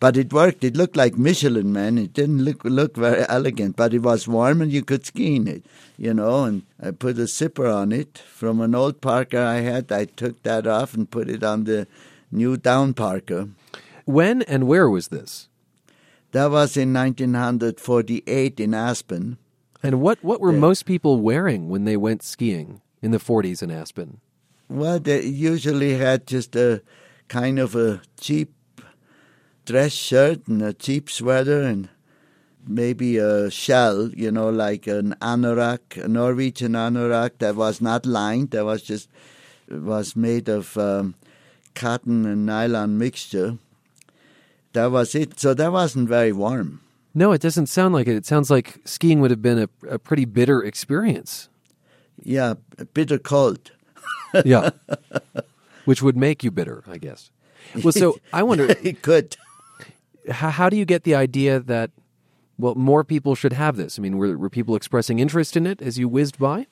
But 0.00 0.16
it 0.16 0.32
worked. 0.32 0.64
It 0.64 0.76
looked 0.76 0.96
like 0.96 1.16
Michelin 1.16 1.72
Man. 1.72 1.98
It 1.98 2.12
didn't 2.12 2.44
look 2.44 2.64
look 2.64 2.96
very 2.96 3.24
elegant, 3.28 3.76
but 3.76 3.94
it 3.94 4.00
was 4.00 4.28
warm 4.28 4.60
and 4.60 4.72
you 4.72 4.82
could 4.82 5.06
ski 5.06 5.36
in 5.36 5.48
it, 5.48 5.64
you 5.96 6.12
know. 6.12 6.44
And 6.44 6.62
I 6.82 6.90
put 6.90 7.18
a 7.18 7.26
zipper 7.26 7.66
on 7.66 7.92
it 7.92 8.18
from 8.18 8.60
an 8.60 8.74
old 8.74 9.00
Parker 9.00 9.38
I 9.38 9.60
had. 9.60 9.90
I 9.90 10.04
took 10.04 10.42
that 10.42 10.66
off 10.66 10.94
and 10.94 11.10
put 11.10 11.30
it 11.30 11.42
on 11.42 11.64
the 11.64 11.86
new 12.30 12.56
down 12.56 12.92
Parker. 12.92 13.48
When 14.04 14.42
and 14.42 14.66
where 14.66 14.90
was 14.90 15.08
this? 15.08 15.48
That 16.32 16.50
was 16.50 16.76
in 16.76 16.92
1948 16.92 18.58
in 18.58 18.74
Aspen. 18.74 19.38
And 19.84 20.00
what, 20.00 20.24
what 20.24 20.40
were 20.40 20.50
most 20.50 20.84
people 20.84 21.20
wearing 21.20 21.68
when 21.68 21.84
they 21.84 21.96
went 21.96 22.22
skiing 22.22 22.80
in 23.00 23.12
the 23.12 23.18
40s 23.18 23.62
in 23.62 23.70
Aspen? 23.70 24.20
Well, 24.68 24.98
they 24.98 25.22
usually 25.22 25.96
had 25.96 26.26
just 26.26 26.56
a 26.56 26.82
kind 27.28 27.58
of 27.58 27.74
a 27.74 28.02
cheap 28.20 28.52
dress 29.64 29.92
shirt 29.92 30.46
and 30.46 30.62
a 30.62 30.72
cheap 30.72 31.10
sweater 31.10 31.62
and 31.62 31.88
maybe 32.66 33.18
a 33.18 33.50
shell, 33.50 34.10
you 34.10 34.30
know, 34.30 34.50
like 34.50 34.86
an 34.86 35.14
anorak, 35.20 36.02
a 36.02 36.08
Norwegian 36.08 36.72
anorak 36.72 37.38
that 37.38 37.56
was 37.56 37.80
not 37.80 38.06
lined, 38.06 38.50
that 38.50 38.64
was 38.64 38.82
just 38.82 39.08
was 39.68 40.14
made 40.14 40.48
of 40.48 40.76
um, 40.76 41.14
cotton 41.74 42.26
and 42.26 42.46
nylon 42.46 42.98
mixture. 42.98 43.58
That 44.72 44.90
was 44.90 45.14
it. 45.14 45.38
So 45.38 45.54
that 45.54 45.72
wasn't 45.72 46.08
very 46.08 46.32
warm. 46.32 46.80
No, 47.14 47.32
it 47.32 47.40
doesn't 47.40 47.66
sound 47.66 47.94
like 47.94 48.08
it. 48.08 48.16
It 48.16 48.26
sounds 48.26 48.50
like 48.50 48.80
skiing 48.84 49.20
would 49.20 49.30
have 49.30 49.42
been 49.42 49.58
a, 49.58 49.68
a 49.88 49.98
pretty 49.98 50.24
bitter 50.24 50.62
experience. 50.62 51.48
Yeah, 52.22 52.54
bitter 52.92 53.18
cold. 53.18 53.70
yeah. 54.44 54.70
Which 55.84 56.02
would 56.02 56.16
make 56.16 56.42
you 56.42 56.50
bitter, 56.50 56.82
I 56.86 56.98
guess. 56.98 57.30
Well, 57.82 57.92
so 57.92 58.18
I 58.32 58.42
wonder. 58.42 58.66
it 58.82 59.02
could. 59.02 59.36
How, 60.30 60.50
how, 60.50 60.70
do 60.70 60.76
you 60.76 60.84
get 60.84 61.04
the 61.04 61.14
idea 61.14 61.60
that, 61.60 61.90
well, 62.58 62.74
more 62.74 63.04
people 63.04 63.34
should 63.34 63.52
have 63.52 63.76
this? 63.76 63.98
I 63.98 64.02
mean, 64.02 64.16
were, 64.16 64.38
were 64.38 64.50
people 64.50 64.74
expressing 64.74 65.18
interest 65.18 65.56
in 65.56 65.66
it 65.66 65.82
as 65.82 65.98
you 65.98 66.08
whizzed 66.08 66.38
by? 66.38 66.66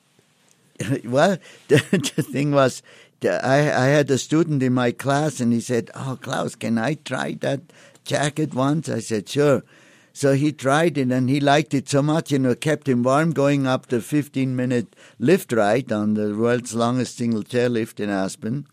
well, 1.05 1.37
the, 1.67 1.77
the 2.15 2.23
thing 2.23 2.51
was, 2.51 2.81
I, 3.23 3.71
I 3.71 3.85
had 3.87 4.09
a 4.09 4.17
student 4.17 4.63
in 4.63 4.73
my 4.73 4.91
class 4.91 5.39
and 5.39 5.53
he 5.53 5.61
said, 5.61 5.91
Oh, 5.95 6.17
Klaus, 6.19 6.55
can 6.55 6.77
I 6.77 6.95
try 6.95 7.33
that 7.41 7.61
jacket 8.03 8.53
once? 8.53 8.89
I 8.89 8.99
said, 8.99 9.29
Sure. 9.29 9.63
So 10.15 10.33
he 10.33 10.51
tried 10.51 10.97
it 10.99 11.11
and 11.11 11.27
he 11.27 11.39
liked 11.39 11.73
it 11.73 11.89
so 11.89 12.03
much, 12.03 12.31
you 12.31 12.37
know, 12.37 12.53
kept 12.53 12.87
him 12.87 13.01
warm 13.01 13.31
going 13.31 13.65
up 13.65 13.87
the 13.87 13.99
15 13.99 14.55
minute 14.55 14.95
lift 15.17 15.51
ride 15.51 15.91
on 15.91 16.13
the 16.13 16.35
world's 16.35 16.75
longest 16.75 17.17
single 17.17 17.43
chairlift 17.43 17.99
in 17.99 18.11
Aspen. 18.11 18.67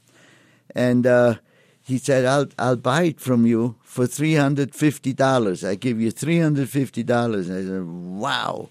And 0.74 1.06
uh, 1.06 1.36
he 1.82 1.98
said, 1.98 2.24
I'll, 2.24 2.46
I'll 2.58 2.76
buy 2.76 3.02
it 3.04 3.20
from 3.20 3.46
you 3.46 3.76
for 3.82 4.06
$350. 4.06 5.68
I 5.68 5.74
give 5.74 6.00
you 6.00 6.12
$350. 6.12 7.40
I 7.40 7.42
said, 7.42 7.84
wow, 7.84 8.68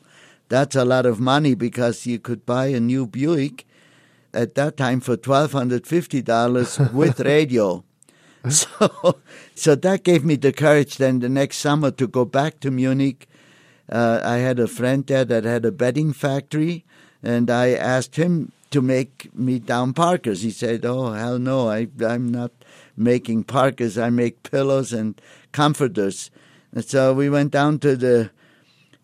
that's 0.48 0.76
a 0.76 0.86
lot 0.86 1.06
of 1.06 1.20
money 1.20 1.56
because 1.56 2.06
you 2.06 2.20
could 2.20 2.46
buy 2.46 2.68
a 2.68 2.80
new 2.80 3.06
Buick 3.06 3.66
at 4.34 4.56
that 4.56 4.78
time 4.78 5.00
for 5.00 5.18
$1,250 5.18 6.94
with 6.94 7.20
radio. 7.20 7.84
So, 8.50 9.20
so 9.54 9.76
that 9.76 10.06
gave 10.06 10.24
me 10.24 10.38
the 10.38 10.54
courage 10.54 10.96
then 10.96 11.20
the 11.20 11.28
next 11.28 11.58
summer 11.58 11.92
to 11.92 12.08
go 12.08 12.24
back 12.24 12.62
to 12.62 12.72
Munich. 12.72 13.28
Uh, 13.92 14.22
I 14.24 14.38
had 14.38 14.60
a 14.60 14.68
friend 14.68 15.06
there 15.06 15.26
that 15.26 15.44
had 15.44 15.66
a 15.66 15.74
bedding 15.74 16.14
factory, 16.14 16.86
and 17.22 17.50
I 17.50 17.72
asked 17.72 18.16
him 18.16 18.54
to 18.72 18.82
make 18.82 19.34
me 19.34 19.60
down 19.60 19.94
parkers. 19.94 20.42
He 20.42 20.52
said, 20.52 20.86
"Oh 20.86 21.12
hell 21.12 21.40
no, 21.40 21.70
I, 21.70 21.88
I'm 22.06 22.30
not 22.30 22.52
making 22.96 23.46
parkers. 23.46 23.98
I 23.98 24.10
make 24.10 24.44
pillows 24.44 24.94
and 24.94 25.20
comforters." 25.52 26.32
And 26.72 26.86
so 26.86 27.14
we 27.14 27.30
went 27.30 27.52
down 27.52 27.80
to 27.80 27.96
the 27.96 28.32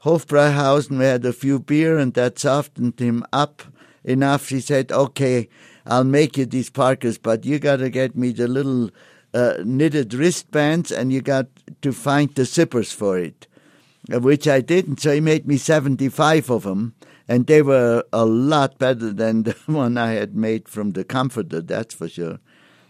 Hofbräuhaus 0.03 0.89
and 0.89 0.99
we 0.99 1.05
had 1.05 1.25
a 1.25 1.33
few 1.33 1.59
beer, 1.59 1.97
and 1.97 2.13
that 2.13 2.37
softened 2.37 2.99
him 2.99 3.25
up 3.33 3.63
enough. 4.03 4.49
He 4.49 4.59
said, 4.59 4.91
"Okay, 4.91 5.49
I'll 5.85 6.03
make 6.03 6.37
you 6.37 6.45
these 6.45 6.69
parkers, 6.69 7.17
but 7.17 7.45
you 7.45 7.59
got 7.59 7.77
to 7.77 7.89
get 7.89 8.15
me 8.15 8.31
the 8.31 8.47
little." 8.47 8.91
uh, 9.35 9.57
knitted 9.65 10.13
wristbands, 10.13 10.91
and 10.91 11.11
you 11.11 11.21
got 11.21 11.47
to 11.81 11.91
find 11.91 12.33
the 12.35 12.43
zippers 12.43 12.93
for 12.93 13.19
it, 13.19 13.47
which 14.09 14.47
I 14.47 14.61
didn't. 14.61 14.99
So 14.99 15.13
he 15.13 15.19
made 15.19 15.47
me 15.47 15.57
75 15.57 16.49
of 16.49 16.63
them, 16.63 16.95
and 17.27 17.47
they 17.47 17.61
were 17.61 18.03
a 18.13 18.25
lot 18.25 18.77
better 18.77 19.11
than 19.11 19.43
the 19.43 19.55
one 19.65 19.97
I 19.97 20.13
had 20.13 20.35
made 20.35 20.67
from 20.69 20.91
the 20.91 21.03
comforter, 21.03 21.61
that's 21.61 21.93
for 21.93 22.07
sure. 22.07 22.39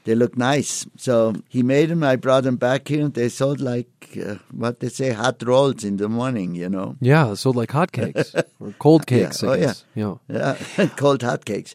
They 0.05 0.13
look 0.13 0.37
nice. 0.37 0.85
So 0.97 1.33
he 1.49 1.63
made 1.63 1.89
them. 1.89 2.03
I 2.03 2.15
brought 2.15 2.43
them 2.43 2.57
back 2.57 2.87
here, 2.87 3.03
and 3.05 3.13
they 3.15 3.27
sold 3.27 3.59
like 3.59 3.89
uh, 4.23 4.35
what 4.51 4.79
they 4.79 4.89
say, 4.89 5.09
hot 5.09 5.41
rolls 5.41 5.83
in 5.83 5.97
the 5.97 6.07
morning. 6.07 6.53
You 6.53 6.69
know. 6.69 6.95
Yeah, 7.01 7.33
sold 7.33 7.55
like 7.55 7.71
hotcakes 7.71 8.35
or 8.59 8.71
cold 8.77 9.07
cakes. 9.07 9.41
Yeah. 9.41 9.49
Oh 9.49 9.53
yeah, 9.53 9.73
yeah, 9.95 10.15
yeah. 10.77 10.87
cold 10.95 11.21
hotcakes. 11.21 11.73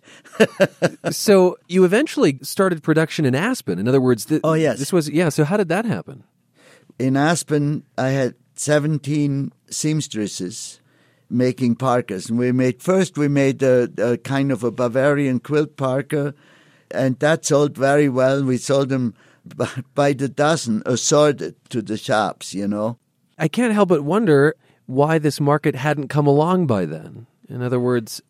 so 1.13 1.59
you 1.67 1.85
eventually 1.85 2.39
started 2.43 2.85
production 2.85 3.25
in 3.25 3.35
Aspen. 3.35 3.81
In 3.81 3.89
other 3.89 4.01
words, 4.01 4.27
th- 4.27 4.43
oh 4.45 4.55
yes, 4.55 4.79
this 4.79 4.93
was 4.93 5.09
yeah. 5.09 5.29
So 5.29 5.43
how 5.43 5.57
did 5.57 5.69
that 5.69 5.85
happen? 5.85 6.23
In 7.01 7.17
Aspen, 7.17 7.83
I 7.99 8.11
had 8.11 8.37
seventeen 8.61 9.53
seamstresses 9.71 10.81
making 11.29 11.77
parkas, 11.77 12.29
and 12.29 12.39
we 12.39 12.53
made 12.53 12.83
first 12.83 13.17
we 13.17 13.29
made 13.29 13.63
a, 13.63 13.89
a 13.99 14.17
kind 14.19 14.53
of 14.53 14.65
a 14.65 14.71
Bavarian 14.71 15.41
quilt 15.41 15.77
parka 15.77 16.35
and 16.91 17.19
that 17.21 17.45
sold 17.45 17.77
very 17.77 18.09
well. 18.09 18.45
We 18.45 18.57
sold 18.57 18.89
them 18.89 19.15
by 19.95 20.13
the 20.13 20.29
dozen, 20.29 20.83
assorted 20.85 21.55
to 21.71 21.83
the 21.83 21.97
shops, 21.97 22.55
you 22.55 22.69
know. 22.69 22.99
I 23.39 23.49
can't 23.49 23.73
help 23.73 23.89
but 23.89 24.03
wonder 24.03 24.55
why 24.87 25.19
this 25.19 25.41
market 25.41 25.75
hadn't 25.75 26.09
come 26.09 26.27
along 26.27 26.67
by 26.67 26.85
then. 26.85 27.27
In 27.49 27.63
other 27.63 27.81
words, 27.81 28.21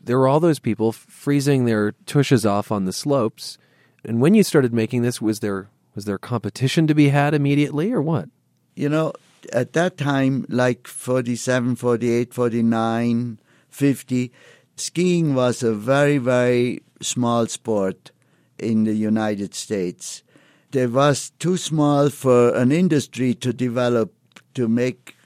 there 0.00 0.18
were 0.18 0.28
all 0.28 0.40
those 0.40 0.58
people 0.58 0.92
freezing 0.92 1.64
their 1.64 1.92
tushes 2.06 2.46
off 2.46 2.70
on 2.70 2.84
the 2.84 2.92
slopes. 2.92 3.58
And 4.04 4.20
when 4.20 4.34
you 4.34 4.42
started 4.42 4.72
making 4.72 5.02
this, 5.02 5.20
was 5.20 5.40
there 5.40 5.68
was 5.94 6.04
there 6.04 6.18
competition 6.18 6.86
to 6.86 6.94
be 6.94 7.08
had 7.08 7.34
immediately 7.34 7.92
or 7.92 8.00
what? 8.00 8.28
You 8.76 8.88
know, 8.88 9.12
at 9.52 9.72
that 9.74 9.96
time, 9.96 10.46
like 10.48 10.86
47, 10.86 11.76
48, 11.76 12.34
49, 12.34 13.40
50, 13.68 14.32
skiing 14.76 15.34
was 15.34 15.62
a 15.62 15.74
very, 15.74 16.18
very 16.18 16.82
small 17.00 17.46
sport 17.46 18.10
in 18.58 18.84
the 18.84 18.94
United 18.94 19.54
States. 19.54 20.22
There 20.70 20.88
was 20.88 21.30
too 21.38 21.56
small 21.56 22.10
for 22.10 22.54
an 22.54 22.70
industry 22.72 23.34
to 23.34 23.52
develop 23.52 24.12
to 24.54 24.68
make 24.68 25.16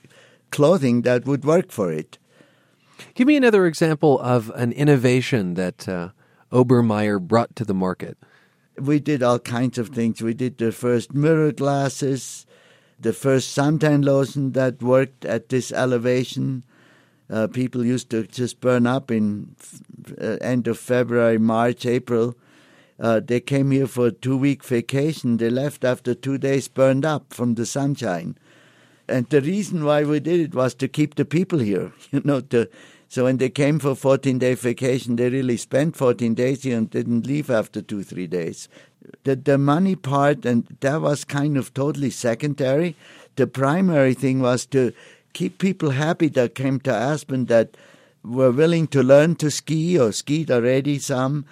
clothing 0.50 1.02
that 1.02 1.26
would 1.26 1.44
work 1.44 1.70
for 1.70 1.92
it. 1.92 2.18
Give 3.14 3.26
me 3.26 3.36
another 3.36 3.66
example 3.66 4.20
of 4.20 4.50
an 4.54 4.72
innovation 4.72 5.54
that 5.54 5.88
uh, 5.88 6.10
Obermeyer 6.52 7.20
brought 7.20 7.54
to 7.56 7.64
the 7.64 7.74
market. 7.74 8.16
We 8.78 9.00
did 9.00 9.22
all 9.22 9.38
kinds 9.38 9.78
of 9.78 9.88
things. 9.88 10.22
We 10.22 10.34
did 10.34 10.58
the 10.58 10.72
first 10.72 11.14
mirror 11.14 11.52
glasses, 11.52 12.46
the 12.98 13.12
first 13.12 13.56
suntan 13.56 14.04
lotion 14.04 14.52
that 14.52 14.82
worked 14.82 15.24
at 15.24 15.48
this 15.48 15.72
elevation. 15.72 16.64
Uh, 17.30 17.46
people 17.46 17.84
used 17.84 18.10
to 18.10 18.26
just 18.26 18.60
burn 18.60 18.86
up 18.86 19.10
in 19.10 19.54
uh, 20.20 20.36
end 20.40 20.68
of 20.68 20.78
February, 20.78 21.38
March, 21.38 21.86
April. 21.86 22.36
Uh, 23.00 23.20
they 23.20 23.40
came 23.40 23.70
here 23.70 23.86
for 23.86 24.08
a 24.08 24.12
two 24.12 24.36
week 24.36 24.62
vacation. 24.62 25.38
They 25.38 25.50
left 25.50 25.84
after 25.84 26.14
two 26.14 26.38
days 26.38 26.68
burned 26.68 27.04
up 27.04 27.32
from 27.32 27.54
the 27.54 27.66
sunshine. 27.66 28.36
And 29.08 29.28
the 29.28 29.40
reason 29.40 29.84
why 29.84 30.04
we 30.04 30.20
did 30.20 30.40
it 30.40 30.54
was 30.54 30.74
to 30.76 30.88
keep 30.88 31.14
the 31.14 31.24
people 31.24 31.58
here, 31.58 31.92
you 32.10 32.22
know, 32.24 32.40
to 32.40 32.68
so 33.08 33.24
when 33.24 33.36
they 33.36 33.50
came 33.50 33.78
for 33.78 33.94
14 33.94 34.38
day 34.38 34.54
vacation, 34.54 35.16
they 35.16 35.30
really 35.30 35.56
spent 35.56 35.96
14 35.96 36.34
days 36.34 36.62
here 36.62 36.76
and 36.76 36.90
didn't 36.90 37.26
leave 37.26 37.50
after 37.50 37.80
two, 37.80 38.02
three 38.02 38.26
days. 38.26 38.68
The, 39.24 39.36
the 39.36 39.58
money 39.58 39.96
part, 39.96 40.44
and 40.44 40.66
that 40.80 41.00
was 41.00 41.24
kind 41.24 41.56
of 41.56 41.74
totally 41.74 42.10
secondary. 42.10 42.96
The 43.36 43.46
primary 43.46 44.14
thing 44.14 44.40
was 44.40 44.66
to 44.66 44.92
keep 45.32 45.58
people 45.58 45.90
happy 45.90 46.28
that 46.28 46.54
came 46.54 46.80
to 46.80 46.92
Aspen 46.92 47.46
that 47.46 47.76
were 48.24 48.50
willing 48.50 48.86
to 48.88 49.02
learn 49.02 49.36
to 49.36 49.50
ski 49.50 49.98
or 49.98 50.10
skied 50.12 50.50
already 50.50 50.98
some. 50.98 51.44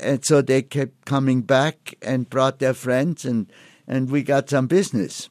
And 0.00 0.24
so 0.24 0.40
they 0.42 0.62
kept 0.62 1.04
coming 1.04 1.42
back 1.42 1.94
and 2.00 2.30
brought 2.30 2.58
their 2.58 2.74
friends, 2.74 3.24
and, 3.24 3.50
and 3.86 4.10
we 4.10 4.22
got 4.22 4.48
some 4.48 4.66
business. 4.66 5.28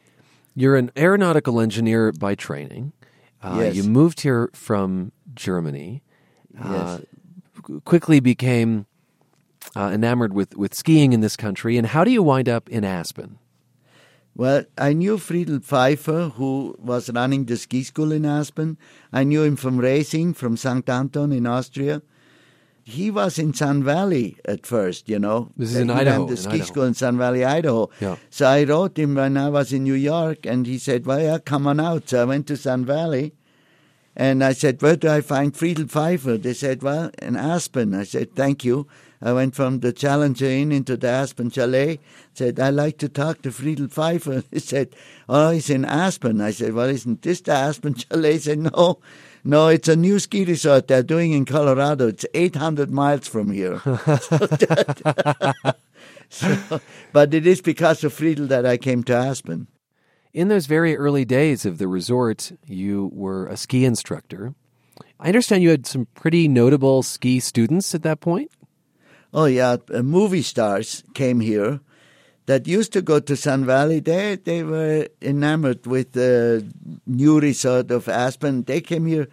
You're 0.55 0.76
an 0.76 0.91
aeronautical 0.97 1.59
engineer 1.61 2.11
by 2.11 2.36
training. 2.36 2.91
Uh, 3.41 3.57
Yes. 3.61 3.76
You 3.76 3.84
moved 3.84 4.22
here 4.22 4.49
from 4.53 5.11
Germany. 5.36 6.01
Uh, 6.59 6.99
Yes. 6.99 7.82
quickly 7.86 8.19
became 8.19 8.86
uh, 9.75 9.91
enamored 9.93 10.34
with, 10.34 10.57
with 10.57 10.73
skiing 10.73 11.13
in 11.13 11.21
this 11.21 11.36
country. 11.38 11.77
And 11.77 11.88
how 11.88 12.03
do 12.03 12.11
you 12.11 12.23
wind 12.23 12.49
up 12.49 12.67
in 12.69 12.84
Aspen? 12.84 13.38
Well, 14.36 14.63
I 14.77 14.93
knew 14.93 15.17
Friedl 15.17 15.59
Pfeifer, 15.59 16.32
who 16.34 16.75
was 16.79 17.09
running 17.11 17.45
the 17.45 17.57
ski 17.57 17.84
school 17.84 18.11
in 18.11 18.25
Aspen. 18.25 18.77
I 19.11 19.23
knew 19.23 19.43
him 19.43 19.55
from 19.57 19.77
racing, 19.77 20.34
from 20.36 20.55
St. 20.57 20.88
Anton 20.89 21.32
in 21.34 21.45
Austria. 21.45 22.01
He 22.84 23.11
was 23.11 23.38
in 23.38 23.53
Sun 23.53 23.84
Valley 23.84 24.38
at 24.45 24.65
first, 24.65 25.07
you 25.09 25.19
know. 25.19 25.51
This 25.57 25.71
is 25.71 25.77
in 25.77 25.89
He 25.89 25.93
Idaho, 25.93 26.17
ran 26.19 26.25
the 26.27 26.32
in 26.32 26.38
ski 26.38 26.49
Idaho. 26.53 26.65
school 26.65 26.84
in 26.84 26.93
Sun 26.93 27.17
Valley, 27.17 27.43
Idaho. 27.45 27.89
Yeah. 27.99 28.15
So 28.29 28.47
I 28.47 28.63
wrote 28.63 28.97
him 28.97 29.15
when 29.15 29.38
I 29.38 29.49
was 29.49 29.71
in 29.71 29.84
New 29.84 29.93
York, 29.93 30.45
and 30.45 30.65
he 30.65 30.77
said, 30.77 31.05
well, 31.05 31.21
yeah, 31.21 31.38
come 31.38 31.67
on 31.67 31.79
out. 31.79 32.09
So 32.09 32.21
I 32.21 32.25
went 32.25 32.47
to 32.47 32.57
Sun 32.57 32.86
Valley, 32.86 33.34
and 34.16 34.43
I 34.43 34.53
said, 34.53 34.82
where 34.82 34.95
do 34.97 35.07
I 35.09 35.22
find 35.22 35.53
Friedl 35.53 35.86
Pfeifer? 35.89 36.41
They 36.41 36.53
said, 36.53 36.84
well, 36.84 37.12
in 37.22 37.36
Aspen. 37.36 37.93
I 37.93 38.03
said, 38.03 38.36
thank 38.36 38.66
you. 38.66 38.88
I 39.22 39.34
went 39.34 39.55
from 39.55 39.80
the 39.80 39.93
Challenger 39.93 40.47
Inn 40.47 40.72
into 40.72 40.97
the 40.97 41.07
Aspen 41.07 41.49
Chalet. 41.49 41.99
Said, 42.34 42.59
I 42.59 42.72
like 42.72 42.97
to 42.99 43.09
talk 43.09 43.41
to 43.43 43.49
Friedl 43.49 43.88
Pfeifer. 43.88 44.43
He 44.51 44.59
said, 44.59 44.95
oh, 45.30 45.51
he's 45.51 45.70
in 45.70 45.86
Aspen. 45.86 46.41
I 46.41 46.51
said, 46.51 46.74
well, 46.74 46.89
isn't 46.89 47.22
this 47.22 47.41
the 47.41 47.53
Aspen 47.53 47.93
Chalet? 47.95 48.34
He 48.34 48.39
said, 48.39 48.59
no, 48.59 48.99
no, 49.43 49.68
it's 49.70 49.88
a 49.88 49.95
new 49.95 50.20
ski 50.20 50.43
resort 50.43 50.88
they're 50.88 51.03
doing 51.03 51.32
in 51.32 51.45
Colorado. 51.45 52.07
It's 52.07 52.26
800 52.34 52.91
miles 52.91 53.28
from 53.28 53.51
here. 53.51 53.82
So- 56.34 56.80
but 57.12 57.34
it 57.34 57.45
is 57.45 57.62
because 57.62 58.05
of 58.05 58.14
Friedl 58.14 58.47
that 58.47 58.66
I 58.66 58.78
came 58.78 59.03
to 59.03 59.14
Aspen. 59.14 59.68
In 60.34 60.47
those 60.47 60.65
very 60.65 60.95
early 60.95 61.25
days 61.25 61.65
of 61.65 61.77
the 61.77 61.88
resort, 61.88 62.53
you 62.65 63.11
were 63.13 63.47
a 63.47 63.57
ski 63.57 63.84
instructor. 63.84 64.53
I 65.19 65.27
understand 65.27 65.61
you 65.61 65.69
had 65.69 65.86
some 65.86 66.07
pretty 66.15 66.47
notable 66.47 67.03
ski 67.03 67.39
students 67.41 67.93
at 67.93 68.03
that 68.03 68.21
point. 68.21 68.49
Oh 69.34 69.45
yeah, 69.45 69.77
uh, 69.93 70.01
movie 70.01 70.41
stars 70.41 71.03
came 71.13 71.41
here 71.41 71.82
that 72.45 72.65
used 72.65 72.93
to 72.93 73.01
go 73.01 73.19
to 73.19 73.36
Sun 73.36 73.65
Valley. 73.65 73.99
They 73.99 74.36
they 74.38 74.63
were 74.63 75.07
enamored 75.21 75.86
with 75.86 76.13
the 76.13 76.65
new 77.05 77.39
resort 77.39 77.91
of 77.91 78.07
Aspen. 78.07 78.63
They 78.63 78.82
came 78.82 79.05
here, 79.05 79.27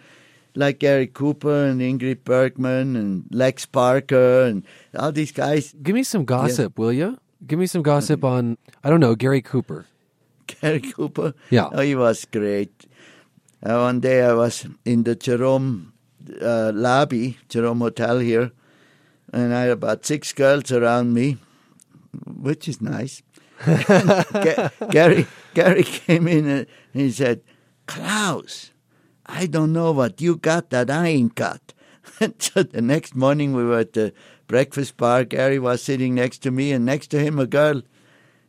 like 0.55 0.81
Gary 0.81 1.07
Cooper 1.07 1.65
and 1.67 1.81
Ingrid 1.81 2.25
Bergman 2.25 2.97
and 2.97 3.25
Lex 3.31 3.67
Barker 3.67 4.43
and 4.43 4.65
all 4.99 5.13
these 5.13 5.33
guys. 5.33 5.75
Give 5.81 5.95
me 5.95 6.03
some 6.03 6.25
gossip, 6.25 6.79
will 6.79 6.93
you? 6.93 7.19
Give 7.47 7.59
me 7.59 7.67
some 7.67 7.83
gossip 7.83 8.25
on, 8.25 8.59
I 8.83 8.91
don't 8.91 9.01
know, 9.01 9.15
Gary 9.15 9.43
Cooper. 9.43 9.87
Gary 10.61 10.81
Cooper. 10.81 11.35
Yeah. 11.51 11.69
Oh, 11.73 11.81
he 11.81 11.95
was 11.95 12.25
great. 12.25 12.87
Uh, 13.63 13.79
one 13.79 14.01
day 14.01 14.23
I 14.23 14.35
was 14.35 14.67
in 14.85 15.03
the 15.05 15.15
Jerome 15.15 15.93
uh, 16.41 16.73
lobby, 16.75 17.39
Jerome 17.49 17.81
Hotel 17.81 18.19
here, 18.19 18.53
and 19.33 19.55
I 19.55 19.63
had 19.63 19.71
about 19.71 20.07
six 20.07 20.33
girls 20.33 20.71
around 20.73 21.13
me, 21.15 21.39
which 22.27 22.69
is 22.69 22.81
nice. 22.81 23.23
Ga- 23.67 24.71
Gary 24.91 25.27
Gary 25.55 25.83
came 25.83 26.29
in 26.29 26.47
and 26.47 26.67
he 26.93 27.11
said, 27.11 27.43
Klaus, 27.87 28.71
I 29.27 29.47
don't 29.47 29.73
know 29.73 29.91
what 29.91 30.21
you 30.21 30.37
got 30.37 30.71
that 30.71 30.91
I 30.91 31.09
ain't 31.09 31.35
got. 31.35 31.75
so 32.39 32.63
the 32.63 32.81
next 32.81 33.17
morning 33.17 33.55
we 33.55 33.65
were 33.65 33.81
at 33.81 33.95
the 33.95 34.13
breakfast 34.47 34.97
bar. 34.97 35.25
Gary 35.25 35.59
was 35.59 35.83
sitting 35.83 36.15
next 36.15 36.39
to 36.39 36.51
me, 36.51 36.71
and 36.73 36.85
next 36.85 37.09
to 37.09 37.19
him 37.19 37.39
a 37.39 37.47
girl. 37.47 37.83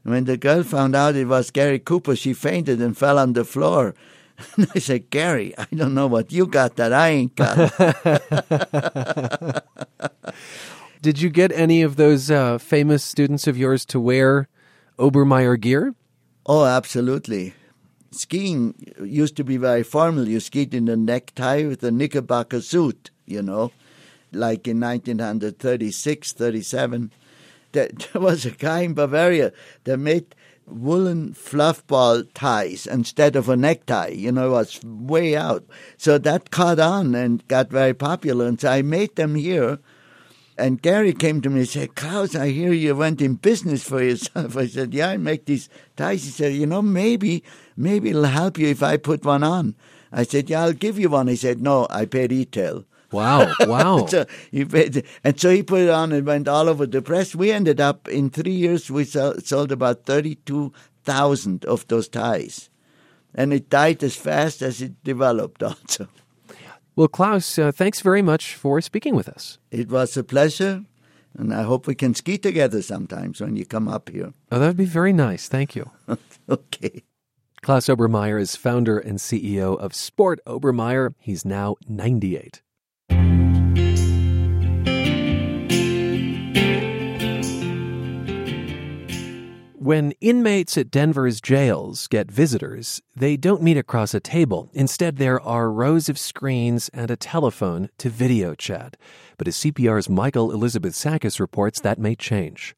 When 0.10 0.26
the 0.26 0.38
girl 0.38 0.64
found 0.64 0.95
out 0.95 1.16
it 1.16 1.28
was 1.28 1.51
Gary 1.51 1.78
Cooper, 1.78 2.16
she 2.16 2.34
fainted 2.34 2.82
and 2.82 2.97
fell 2.97 3.20
on 3.20 3.34
the 3.34 3.45
floor. 3.45 3.93
And 4.55 4.68
I 4.74 4.80
said, 4.80 5.10
Gary, 5.10 5.53
I 5.57 5.68
don't 5.76 5.93
know 5.93 6.07
what 6.07 6.32
you 6.32 6.47
got 6.47 6.78
that 6.78 6.93
I 6.93 7.10
ain't 7.10 7.36
got. 7.36 7.60
Did 11.01 11.22
you 11.22 11.30
get 11.30 11.51
any 11.51 11.82
of 11.82 11.97
those 11.97 12.32
uh, 12.32 12.57
famous 12.57 13.03
students 13.03 13.47
of 13.47 13.57
yours 13.57 13.86
to 13.86 13.99
wear 13.99 14.47
Obermeyer 14.97 15.60
gear? 15.60 15.93
oh, 16.45 16.66
absolutely. 16.66 17.53
Skiing 18.12 18.74
used 19.03 19.36
to 19.38 19.43
be 19.43 19.57
very 19.57 19.84
formal. 19.84 20.28
You 20.28 20.39
skied 20.39 20.74
in 20.74 20.88
a 20.89 20.95
necktie 20.95 21.64
with 21.66 21.84
a 21.84 21.91
knickerbocker 21.91 22.62
suit, 22.62 23.12
you 23.28 23.43
know, 23.43 23.72
like 24.32 24.68
in 24.68 24.80
1936, 24.80 26.34
37. 26.34 27.12
There, 27.72 27.89
was 28.15 28.45
a 28.45 28.51
guy 28.51 28.82
in 28.82 28.93
Bavaria 28.93 29.51
that 29.84 29.97
made 29.97 30.36
woolen 30.70 31.34
fluffball 31.34 32.28
ties 32.34 32.86
instead 32.86 33.36
of 33.36 33.49
a 33.49 33.57
necktie. 33.57 34.09
You 34.09 34.32
know, 34.32 34.47
it 34.47 34.51
was 34.51 34.80
way 34.84 35.36
out. 35.36 35.65
So 35.97 36.17
that 36.17 36.51
caught 36.51 36.80
on 36.80 37.15
and 37.15 37.47
got 37.47 37.70
very 37.70 37.93
popular. 37.93 38.45
And 38.45 38.59
so 38.59 38.70
I 38.70 38.82
made 38.82 39.15
them 39.15 39.36
here. 39.36 39.80
And 40.57 40.82
Gary 40.82 41.13
came 41.13 41.41
to 41.41 41.49
me 41.49 41.59
and 41.59 41.70
said, 41.70 41.95
Klaus, 41.95 42.36
I 42.36 42.49
hear 42.49 42.74
you 42.74 42.93
went 42.93 43.22
in 43.22 43.36
business 43.36 43.82
for 43.88 44.03
yourself. 44.03 44.57
I 44.57 44.67
said, 44.67 44.93
Yeah, 44.93 45.09
I 45.09 45.17
make 45.17 45.45
these 45.45 45.70
ties. 45.95 46.26
He 46.26 46.32
said, 46.32 46.53
You 46.53 46.65
know, 46.65 46.82
maybe, 46.82 47.43
maybe 47.78 48.09
it'll 48.09 48.26
help 48.26 48.57
you 48.57 48.67
if 48.67 48.84
I 48.84 48.97
put 48.97 49.24
one 49.24 49.43
on. 49.43 49.76
I 50.11 50.24
said, 50.24 50.49
Yeah, 50.49 50.63
I'll 50.63 50.74
give 50.74 50.99
you 50.99 51.09
one. 51.09 51.28
He 51.28 51.38
said, 51.38 51.61
No, 51.61 51.88
I 51.89 52.05
pay 52.05 52.28
retail. 52.28 52.84
Wow, 53.12 53.53
wow. 53.62 54.05
so 54.05 54.26
he 54.51 54.66
paid, 54.66 55.03
and 55.24 55.39
so 55.39 55.49
he 55.49 55.64
put 55.64 55.82
it 55.82 55.89
on 55.89 56.12
and 56.12 56.26
went 56.26 56.47
all 56.47 56.70
over 56.70 56.86
the 56.86 57.01
press. 57.01 57.34
We 57.36 57.51
ended 57.51 57.82
up 57.82 58.07
in 58.07 58.30
three 58.30 58.53
years, 58.53 58.91
we 58.91 59.03
sold, 59.05 59.45
sold 59.45 59.72
about 59.72 60.05
32,000 60.05 61.66
of 61.66 61.88
those 61.88 62.07
ties. 62.07 62.70
And 63.34 63.53
it 63.53 63.70
died 63.70 64.03
as 64.03 64.16
fast 64.16 64.62
as 64.62 64.82
it 64.82 65.03
developed 65.03 65.64
also. 65.70 66.07
well, 66.95 67.07
Klaus, 67.07 67.57
uh, 67.57 67.72
thanks 67.72 68.01
very 68.01 68.22
much 68.22 68.55
for 68.55 68.82
speaking 68.82 69.16
with 69.16 69.30
us. 69.30 69.57
It 69.72 69.89
was 69.89 70.18
a 70.18 70.24
pleasure, 70.24 70.84
and 71.38 71.53
I 71.53 71.64
hope 71.64 71.88
we 71.88 71.95
can 71.95 72.14
ski 72.16 72.38
together 72.38 72.82
sometimes 72.82 73.41
when 73.41 73.55
you 73.55 73.66
come 73.66 73.88
up 73.88 74.10
here. 74.10 74.34
Oh, 74.51 74.60
that 74.60 74.68
would 74.68 74.78
be 74.78 74.86
very 74.86 75.14
nice. 75.14 75.47
Thank 75.47 75.76
you. 75.76 75.89
okay. 76.49 77.03
Klaus 77.62 77.88
Obermeyer 77.88 78.39
is 78.39 78.55
founder 78.55 78.97
and 78.97 79.18
CEO 79.20 79.78
of 79.78 79.93
Sport 79.93 80.39
Obermeyer. 80.47 81.14
He's 81.20 81.43
now 81.43 81.76
98. 81.88 82.62
When 89.82 90.12
inmates 90.20 90.78
at 90.78 90.92
Denver's 90.92 91.40
jails 91.40 92.10
get 92.10 92.30
visitors, 92.30 93.02
they 93.16 93.38
don't 93.38 93.64
meet 93.64 93.78
across 93.78 94.14
a 94.14 94.20
table. 94.20 94.70
Instead, 94.74 95.16
there 95.16 95.40
are 95.40 95.72
rows 95.72 96.10
of 96.10 96.20
screens 96.20 96.90
and 96.90 97.10
a 97.10 97.16
telephone 97.16 97.88
to 98.00 98.10
video 98.10 98.56
chat. 98.56 98.98
But 99.38 99.48
as 99.48 99.56
CPR's 99.56 100.10
Michael 100.10 100.52
Elizabeth 100.52 100.96
Sakas 100.96 101.40
reports, 101.40 101.80
that 101.80 101.98
may 101.98 102.14
change. 102.14 102.76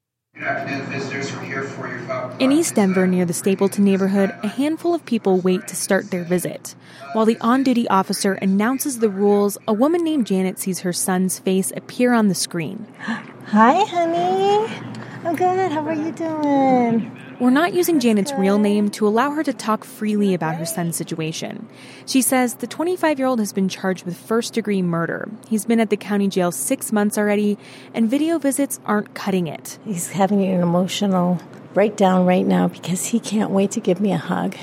In 2.39 2.51
East 2.51 2.75
Denver, 2.75 3.07
near 3.07 3.25
the 3.25 3.33
Stapleton 3.33 3.83
neighborhood, 3.83 4.29
a 4.43 4.47
handful 4.47 4.93
of 4.93 5.03
people 5.03 5.39
wait 5.39 5.67
to 5.69 5.75
start 5.75 6.11
their 6.11 6.23
visit. 6.23 6.75
While 7.13 7.25
the 7.25 7.39
on 7.41 7.63
duty 7.63 7.87
officer 7.87 8.33
announces 8.33 8.99
the 8.99 9.09
rules, 9.09 9.57
a 9.67 9.73
woman 9.73 10.03
named 10.03 10.27
Janet 10.27 10.59
sees 10.59 10.81
her 10.81 10.93
son's 10.93 11.39
face 11.39 11.73
appear 11.75 12.13
on 12.13 12.27
the 12.27 12.35
screen. 12.35 12.85
Hi, 13.47 13.85
honey. 13.85 15.00
I'm 15.23 15.35
good. 15.35 15.71
How 15.71 15.85
are 15.85 15.93
you 15.93 16.11
doing? 16.11 17.15
We're 17.39 17.51
not 17.51 17.75
using 17.75 17.99
Janet's 17.99 18.33
real 18.33 18.57
name 18.57 18.89
to 18.91 19.07
allow 19.07 19.29
her 19.31 19.43
to 19.43 19.53
talk 19.53 19.83
freely 19.83 20.33
about 20.33 20.55
her 20.55 20.65
son's 20.65 20.95
situation. 20.95 21.69
She 22.07 22.23
says 22.23 22.55
the 22.55 22.65
25 22.65 23.19
year 23.19 23.27
old 23.27 23.37
has 23.37 23.53
been 23.53 23.69
charged 23.69 24.03
with 24.03 24.17
first 24.17 24.53
degree 24.53 24.81
murder. 24.81 25.29
He's 25.47 25.65
been 25.65 25.79
at 25.79 25.91
the 25.91 25.97
county 25.97 26.27
jail 26.27 26.51
six 26.51 26.91
months 26.91 27.19
already, 27.19 27.59
and 27.93 28.09
video 28.09 28.39
visits 28.39 28.79
aren't 28.83 29.13
cutting 29.13 29.45
it. 29.45 29.77
He's 29.85 30.09
having 30.09 30.43
an 30.43 30.59
emotional 30.59 31.39
breakdown 31.75 32.25
right 32.25 32.45
now 32.45 32.67
because 32.67 33.05
he 33.05 33.19
can't 33.19 33.51
wait 33.51 33.69
to 33.71 33.79
give 33.79 34.01
me 34.01 34.11
a 34.11 34.17
hug. 34.17 34.55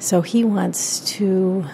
So 0.00 0.20
he 0.20 0.42
wants 0.44 0.98
to 1.12 1.64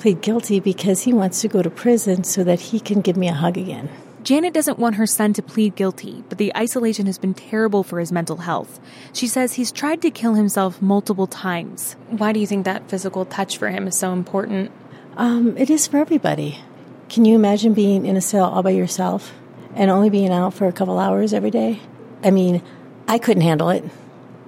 plead 0.00 0.20
guilty 0.20 0.58
because 0.58 1.02
he 1.02 1.12
wants 1.12 1.42
to 1.42 1.48
go 1.48 1.62
to 1.62 1.70
prison 1.70 2.24
so 2.24 2.42
that 2.42 2.58
he 2.58 2.80
can 2.80 3.02
give 3.02 3.16
me 3.16 3.28
a 3.28 3.34
hug 3.34 3.56
again. 3.56 3.88
Janet 4.22 4.52
doesn't 4.52 4.78
want 4.78 4.96
her 4.96 5.06
son 5.06 5.32
to 5.32 5.42
plead 5.42 5.76
guilty, 5.76 6.22
but 6.28 6.36
the 6.36 6.54
isolation 6.54 7.06
has 7.06 7.16
been 7.16 7.32
terrible 7.32 7.82
for 7.82 8.00
his 8.00 8.12
mental 8.12 8.36
health. 8.36 8.78
She 9.14 9.26
says 9.26 9.54
he's 9.54 9.72
tried 9.72 10.02
to 10.02 10.10
kill 10.10 10.34
himself 10.34 10.82
multiple 10.82 11.26
times. 11.26 11.96
Why 12.08 12.32
do 12.32 12.40
you 12.40 12.46
think 12.46 12.66
that 12.66 12.88
physical 12.90 13.24
touch 13.24 13.56
for 13.56 13.70
him 13.70 13.88
is 13.88 13.96
so 13.96 14.12
important? 14.12 14.72
Um, 15.16 15.56
it 15.56 15.70
is 15.70 15.86
for 15.86 15.96
everybody. 15.96 16.58
Can 17.08 17.24
you 17.24 17.34
imagine 17.34 17.72
being 17.72 18.04
in 18.04 18.16
a 18.16 18.20
cell 18.20 18.50
all 18.50 18.62
by 18.62 18.70
yourself 18.70 19.32
and 19.74 19.90
only 19.90 20.10
being 20.10 20.30
out 20.30 20.52
for 20.52 20.66
a 20.66 20.72
couple 20.72 20.98
hours 20.98 21.32
every 21.32 21.50
day? 21.50 21.80
I 22.22 22.30
mean, 22.30 22.62
I 23.08 23.18
couldn't 23.18 23.42
handle 23.42 23.70
it. 23.70 23.84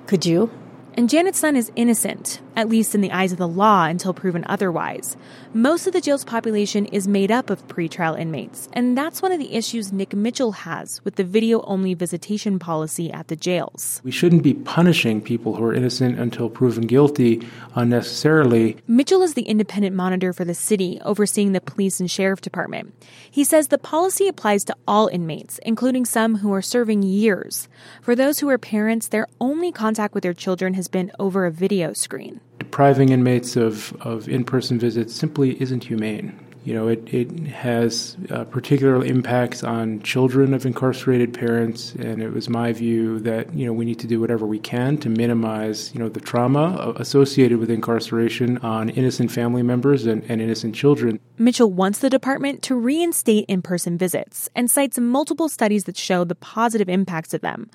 Could 0.07 0.27
you? 0.27 0.51
And 0.95 1.09
Janet's 1.09 1.39
son 1.39 1.57
is 1.57 1.73
innocent, 1.75 2.43
at 2.55 2.69
least 2.69 2.95
in 2.95 3.01
the 3.01 3.13
eyes 3.13 3.33
of 3.33 3.39
the 3.39 3.49
law 3.49 3.87
until 3.87 4.13
proven 4.13 4.45
otherwise. 4.47 5.17
Most 5.55 5.87
of 5.87 5.95
the 5.95 6.03
jail's 6.03 6.25
population 6.25 6.85
is 6.85 7.09
made 7.09 7.31
up 7.31 7.49
of 7.49 7.67
pretrial 7.67 8.19
inmates, 8.19 8.69
and 8.75 8.97
that's 8.97 9.23
one 9.23 9.33
of 9.33 9.39
the 9.39 9.55
issues 9.55 9.91
Nick 9.91 10.15
Mitchell 10.15 10.53
has 10.53 11.03
with 11.03 11.17
the 11.17 11.25
video 11.25 11.63
only 11.63 11.95
visitation 11.95 12.59
policy 12.59 13.11
at 13.11 13.29
the 13.29 13.37
jails. 13.37 14.03
We 14.05 14.11
shouldn't 14.11 14.43
be 14.43 14.53
punishing 14.53 15.23
people 15.23 15.55
who 15.55 15.65
are 15.65 15.73
innocent 15.73 16.19
until 16.19 16.51
proven 16.51 16.87
guilty 16.87 17.41
unnecessarily. 17.75 18.77
Mitchell 18.87 19.23
is 19.23 19.33
the 19.33 19.43
independent 19.43 19.97
monitor 19.97 20.35
for 20.35 20.45
the 20.45 20.55
city, 20.55 21.01
overseeing 21.07 21.53
the 21.53 21.63
police 21.63 22.01
and 22.01 22.11
sheriff 22.11 22.43
department. 22.43 22.93
He 23.31 23.45
says 23.45 23.69
the 23.69 23.79
policy 23.79 24.29
applies 24.29 24.63
to 24.65 24.77
all 24.87 25.09
inmates, 25.09 25.59
including 25.63 26.05
some 26.05 26.37
who 26.37 26.53
are 26.53 26.61
serving 26.61 27.03
years. 27.03 27.67
For 28.03 28.15
those 28.15 28.41
who 28.41 28.51
are 28.51 28.59
parents, 28.59 29.09
their 29.09 29.27
only 29.41 29.73
contact 29.73 30.13
with 30.13 30.23
their 30.23 30.35
children 30.35 30.75
has 30.83 30.89
been 30.89 31.13
over 31.21 31.47
a 31.47 31.51
video 31.53 31.93
screen. 31.93 32.41
Depriving 32.59 33.11
inmates 33.11 33.55
of, 33.55 33.93
of 34.01 34.29
in 34.29 34.43
person 34.43 34.81
visits 34.81 35.15
simply 35.15 35.61
isn't 35.63 35.85
humane. 35.85 36.37
You 36.65 36.75
know, 36.75 36.89
it, 36.89 37.13
it 37.13 37.31
has 37.49 38.17
uh, 38.31 38.45
particular 38.45 39.05
impacts 39.05 39.65
on 39.65 40.01
children 40.03 40.55
of 40.55 40.65
incarcerated 40.65 41.35
parents, 41.35 41.95
and 41.95 42.23
it 42.23 42.31
was 42.33 42.49
my 42.49 42.73
view 42.73 43.19
that, 43.21 43.53
you 43.53 43.67
know, 43.67 43.73
we 43.73 43.85
need 43.85 43.99
to 44.01 44.07
do 44.07 44.21
whatever 44.21 44.47
we 44.47 44.61
can 44.61 44.97
to 44.99 45.09
minimize, 45.09 45.93
you 45.93 46.01
know, 46.01 46.09
the 46.09 46.21
trauma 46.21 46.95
associated 46.97 47.59
with 47.59 47.69
incarceration 47.69 48.59
on 48.59 48.91
innocent 48.91 49.33
family 49.33 49.63
members 49.63 50.07
and, 50.07 50.23
and 50.29 50.41
innocent 50.41 50.75
children. 50.75 51.19
Mitchell 51.37 51.73
wants 51.73 51.99
the 51.99 52.11
department 52.11 52.63
to 52.63 52.77
reinstate 52.77 53.45
in 53.49 53.61
person 53.63 53.99
visits 53.99 54.49
and 54.55 54.71
cites 54.71 54.99
multiple 54.99 55.49
studies 55.49 55.85
that 55.85 55.97
show 55.97 56.23
the 56.23 56.37
positive 56.37 56.89
impacts 56.89 57.35
of 57.35 57.41
them. 57.41 57.71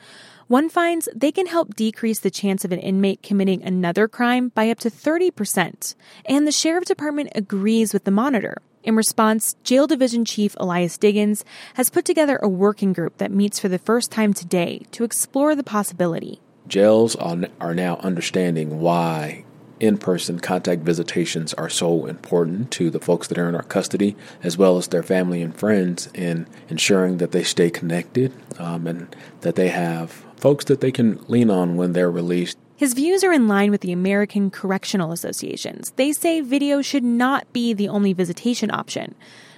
One 0.47 0.69
finds 0.69 1.09
they 1.13 1.33
can 1.33 1.47
help 1.47 1.75
decrease 1.75 2.19
the 2.19 2.31
chance 2.31 2.63
of 2.63 2.71
an 2.71 2.79
inmate 2.79 3.21
committing 3.21 3.61
another 3.63 4.07
crime 4.07 4.47
by 4.55 4.69
up 4.69 4.79
to 4.79 4.89
30%. 4.89 5.93
And 6.25 6.47
the 6.47 6.53
sheriff 6.53 6.85
department 6.85 7.31
agrees 7.35 7.91
with 7.91 8.05
the 8.05 8.11
monitor. 8.11 8.61
In 8.81 8.95
response, 8.95 9.57
Jail 9.65 9.87
Division 9.87 10.23
Chief 10.23 10.55
Elias 10.57 10.97
Diggins 10.97 11.43
has 11.73 11.89
put 11.89 12.05
together 12.05 12.39
a 12.41 12.47
working 12.47 12.93
group 12.93 13.17
that 13.17 13.29
meets 13.29 13.59
for 13.59 13.67
the 13.67 13.77
first 13.77 14.09
time 14.09 14.33
today 14.33 14.85
to 14.91 15.03
explore 15.03 15.53
the 15.53 15.63
possibility. 15.63 16.39
Jails 16.65 17.17
are 17.17 17.75
now 17.75 17.97
understanding 17.97 18.79
why 18.79 19.43
in 19.79 19.97
person 19.97 20.39
contact 20.39 20.81
visitations 20.81 21.53
are 21.55 21.69
so 21.69 22.05
important 22.05 22.71
to 22.71 22.89
the 22.89 22.99
folks 22.99 23.27
that 23.27 23.37
are 23.37 23.49
in 23.49 23.55
our 23.55 23.63
custody, 23.63 24.15
as 24.43 24.57
well 24.57 24.77
as 24.77 24.87
their 24.87 25.03
family 25.03 25.41
and 25.41 25.55
friends, 25.55 26.09
in 26.13 26.47
ensuring 26.69 27.17
that 27.17 27.31
they 27.31 27.43
stay 27.43 27.69
connected 27.69 28.33
um, 28.59 28.87
and 28.87 29.15
that 29.41 29.55
they 29.55 29.69
have 29.69 30.23
folks 30.37 30.65
that 30.65 30.81
they 30.81 30.91
can 30.91 31.23
lean 31.27 31.49
on 31.49 31.75
when 31.75 31.93
they're 31.93 32.11
released. 32.11 32.57
His 32.75 32.93
views 32.93 33.23
are 33.23 33.33
in 33.33 33.47
line 33.47 33.71
with 33.71 33.81
the 33.81 33.91
American 33.91 34.51
Correctional 34.51 35.11
Associations. 35.11 35.91
They 35.95 36.11
say 36.11 36.41
video 36.41 36.83
should 36.83 37.03
not 37.03 37.51
be 37.51 37.73
the 37.73 37.89
only 37.89 38.13
visitation 38.13 38.69
option. 38.69 39.15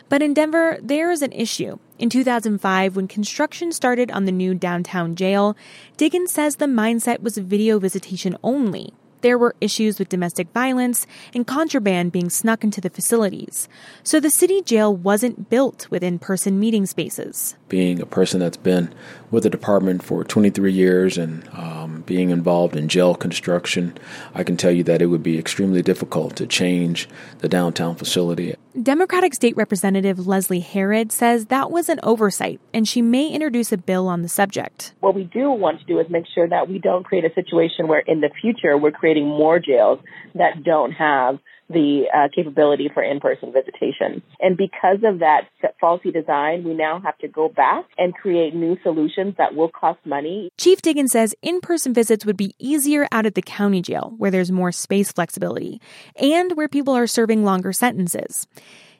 But 0.07 0.23
in 0.23 0.33
Denver, 0.33 0.79
there 0.81 1.11
is 1.11 1.21
an 1.21 1.33
issue. 1.33 1.77
In 1.99 2.09
2005, 2.09 2.95
when 2.95 3.07
construction 3.07 3.71
started 3.71 4.09
on 4.09 4.25
the 4.25 4.31
new 4.31 4.55
downtown 4.55 5.15
jail, 5.15 5.55
Diggins 5.97 6.31
says 6.31 6.55
the 6.55 6.65
mindset 6.65 7.21
was 7.21 7.37
video 7.37 7.77
visitation 7.77 8.35
only. 8.41 8.93
There 9.21 9.37
were 9.37 9.55
issues 9.59 9.99
with 9.99 10.09
domestic 10.09 10.51
violence 10.53 11.05
and 11.33 11.45
contraband 11.45 12.11
being 12.11 12.29
snuck 12.29 12.63
into 12.63 12.81
the 12.81 12.89
facilities. 12.89 13.67
So 14.03 14.19
the 14.19 14.29
city 14.29 14.61
jail 14.61 14.95
wasn't 14.95 15.49
built 15.49 15.87
with 15.89 16.03
in 16.03 16.19
person 16.19 16.59
meeting 16.59 16.85
spaces. 16.85 17.55
Being 17.67 18.01
a 18.01 18.05
person 18.05 18.39
that's 18.39 18.57
been 18.57 18.93
with 19.31 19.43
the 19.43 19.49
department 19.49 20.03
for 20.03 20.23
23 20.23 20.71
years 20.71 21.17
and 21.17 21.47
um, 21.53 22.01
being 22.05 22.29
involved 22.29 22.75
in 22.75 22.87
jail 22.87 23.15
construction, 23.15 23.97
I 24.33 24.43
can 24.43 24.57
tell 24.57 24.71
you 24.71 24.83
that 24.83 25.01
it 25.01 25.07
would 25.07 25.23
be 25.23 25.37
extremely 25.37 25.81
difficult 25.81 26.35
to 26.37 26.47
change 26.47 27.07
the 27.39 27.49
downtown 27.49 27.95
facility. 27.95 28.55
Democratic 28.81 29.33
State 29.33 29.57
Representative 29.57 30.27
Leslie 30.27 30.59
Herod 30.59 31.11
says 31.11 31.47
that 31.47 31.71
was 31.71 31.89
an 31.89 31.99
oversight, 32.03 32.59
and 32.73 32.87
she 32.87 33.01
may 33.01 33.27
introduce 33.27 33.71
a 33.71 33.77
bill 33.77 34.07
on 34.07 34.21
the 34.21 34.29
subject. 34.29 34.93
What 34.99 35.15
we 35.15 35.23
do 35.23 35.51
want 35.51 35.79
to 35.79 35.85
do 35.85 35.99
is 35.99 36.07
make 36.09 36.25
sure 36.33 36.47
that 36.47 36.69
we 36.69 36.79
don't 36.79 37.03
create 37.03 37.25
a 37.25 37.33
situation 37.33 37.87
where 37.87 37.99
in 37.99 38.21
the 38.21 38.29
future 38.41 38.77
we're 38.77 38.91
creating 38.91 39.27
more 39.27 39.59
jails 39.59 39.99
that 40.35 40.63
don't 40.63 40.91
have 40.91 41.39
the 41.69 42.05
uh, 42.13 42.27
capability 42.33 42.89
for 42.93 43.03
in-person 43.03 43.53
visitation. 43.53 44.21
And 44.39 44.57
because 44.57 44.99
of 45.03 45.19
that 45.19 45.49
faulty 45.79 46.11
design, 46.11 46.63
we 46.63 46.73
now 46.73 46.99
have 47.01 47.17
to 47.19 47.27
go 47.27 47.49
back 47.49 47.85
and 47.97 48.13
create 48.13 48.55
new 48.55 48.77
solutions 48.83 49.35
that 49.37 49.55
will 49.55 49.69
cost 49.69 49.99
money. 50.05 50.51
Chief 50.57 50.81
Diggins 50.81 51.11
says 51.11 51.35
in-person 51.41 51.93
visits 51.93 52.25
would 52.25 52.37
be 52.37 52.55
easier 52.59 53.07
out 53.11 53.25
at 53.25 53.35
the 53.35 53.41
county 53.41 53.81
jail, 53.81 54.13
where 54.17 54.31
there's 54.31 54.51
more 54.51 54.71
space 54.71 55.11
flexibility, 55.11 55.79
and 56.15 56.57
where 56.57 56.67
people 56.67 56.95
are 56.95 57.07
serving 57.07 57.43
longer 57.43 57.71
sentences. 57.71 58.47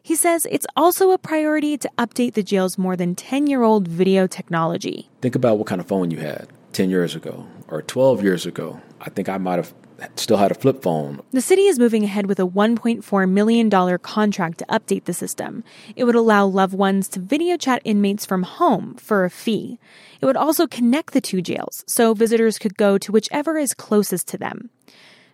He 0.01 0.15
says 0.15 0.47
it's 0.49 0.67
also 0.75 1.11
a 1.11 1.17
priority 1.17 1.77
to 1.77 1.89
update 1.97 2.33
the 2.33 2.43
jail's 2.43 2.77
more 2.77 2.95
than 2.95 3.15
10 3.15 3.47
year 3.47 3.63
old 3.63 3.87
video 3.87 4.27
technology. 4.27 5.09
Think 5.21 5.35
about 5.35 5.57
what 5.57 5.67
kind 5.67 5.81
of 5.81 5.87
phone 5.87 6.11
you 6.11 6.17
had 6.17 6.47
10 6.73 6.89
years 6.89 7.15
ago 7.15 7.45
or 7.67 7.81
12 7.81 8.23
years 8.23 8.45
ago. 8.45 8.81
I 9.01 9.09
think 9.09 9.29
I 9.29 9.37
might 9.37 9.57
have 9.57 9.73
still 10.15 10.37
had 10.37 10.51
a 10.51 10.55
flip 10.55 10.81
phone. 10.81 11.21
The 11.31 11.41
city 11.41 11.63
is 11.63 11.79
moving 11.79 12.03
ahead 12.03 12.25
with 12.25 12.39
a 12.39 12.47
$1.4 12.47 13.29
million 13.29 13.97
contract 13.99 14.59
to 14.59 14.65
update 14.65 15.05
the 15.05 15.13
system. 15.13 15.63
It 15.95 16.03
would 16.03 16.15
allow 16.15 16.45
loved 16.45 16.73
ones 16.73 17.07
to 17.09 17.19
video 17.19 17.57
chat 17.57 17.81
inmates 17.85 18.25
from 18.25 18.43
home 18.43 18.95
for 18.95 19.25
a 19.25 19.29
fee. 19.29 19.79
It 20.21 20.25
would 20.25 20.37
also 20.37 20.67
connect 20.67 21.13
the 21.13 21.21
two 21.21 21.41
jails 21.41 21.83
so 21.87 22.13
visitors 22.13 22.59
could 22.59 22.77
go 22.77 22.97
to 22.97 23.11
whichever 23.11 23.57
is 23.57 23.73
closest 23.73 24.27
to 24.29 24.37
them. 24.37 24.69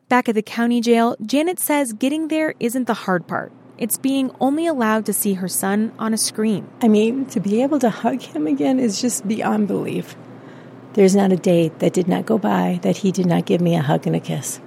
Back 0.07 0.29
at 0.29 0.35
the 0.35 0.43
county 0.43 0.81
jail, 0.81 1.15
Janet 1.25 1.59
says 1.59 1.93
getting 1.93 2.27
there 2.27 2.53
isn't 2.59 2.85
the 2.85 2.93
hard 2.93 3.27
part. 3.27 3.51
It's 3.77 3.97
being 3.97 4.31
only 4.39 4.67
allowed 4.67 5.05
to 5.07 5.13
see 5.13 5.33
her 5.33 5.47
son 5.47 5.91
on 5.99 6.13
a 6.13 6.17
screen. 6.17 6.69
I 6.81 6.87
mean, 6.87 7.25
to 7.27 7.39
be 7.39 7.61
able 7.61 7.79
to 7.79 7.89
hug 7.89 8.21
him 8.21 8.47
again 8.47 8.79
is 8.79 9.01
just 9.01 9.27
beyond 9.27 9.67
belief. 9.67 10.15
There's 10.95 11.13
not 11.13 11.33
a 11.33 11.35
day 11.35 11.67
that 11.79 11.91
did 11.91 12.07
not 12.07 12.25
go 12.25 12.37
by 12.37 12.79
that 12.83 12.95
he 12.95 13.11
did 13.11 13.25
not 13.25 13.45
give 13.45 13.59
me 13.59 13.75
a 13.75 13.81
hug 13.81 14.07
and 14.07 14.15
a 14.15 14.19
kiss. 14.21 14.61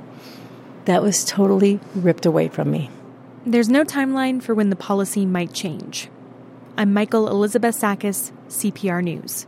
That 0.85 1.03
was 1.03 1.25
totally 1.25 1.81
ripped 1.95 2.27
away 2.27 2.49
from 2.49 2.71
me. 2.71 2.91
There's 3.47 3.71
no 3.71 3.83
timeline 3.83 4.43
for 4.43 4.55
when 4.55 4.69
the 4.69 4.77
policy 4.77 5.25
might 5.25 5.55
change. 5.55 6.11
I'm 6.77 6.93
Michael 6.93 7.29
Elizabeth 7.29 7.75
Sakas, 7.75 8.31
CPR 8.49 9.03
News. 9.03 9.47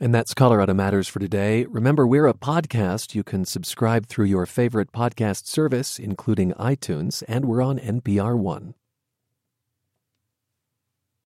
And 0.00 0.14
that's 0.14 0.32
Colorado 0.32 0.72
Matters 0.72 1.08
for 1.08 1.18
today. 1.18 1.66
Remember, 1.66 2.06
we're 2.06 2.26
a 2.26 2.32
podcast. 2.32 3.14
You 3.14 3.22
can 3.22 3.44
subscribe 3.44 4.06
through 4.06 4.24
your 4.24 4.46
favorite 4.46 4.92
podcast 4.92 5.46
service, 5.46 5.98
including 5.98 6.54
iTunes, 6.54 7.22
and 7.28 7.44
we're 7.44 7.60
on 7.60 7.78
NPR 7.78 8.38
One. 8.38 8.72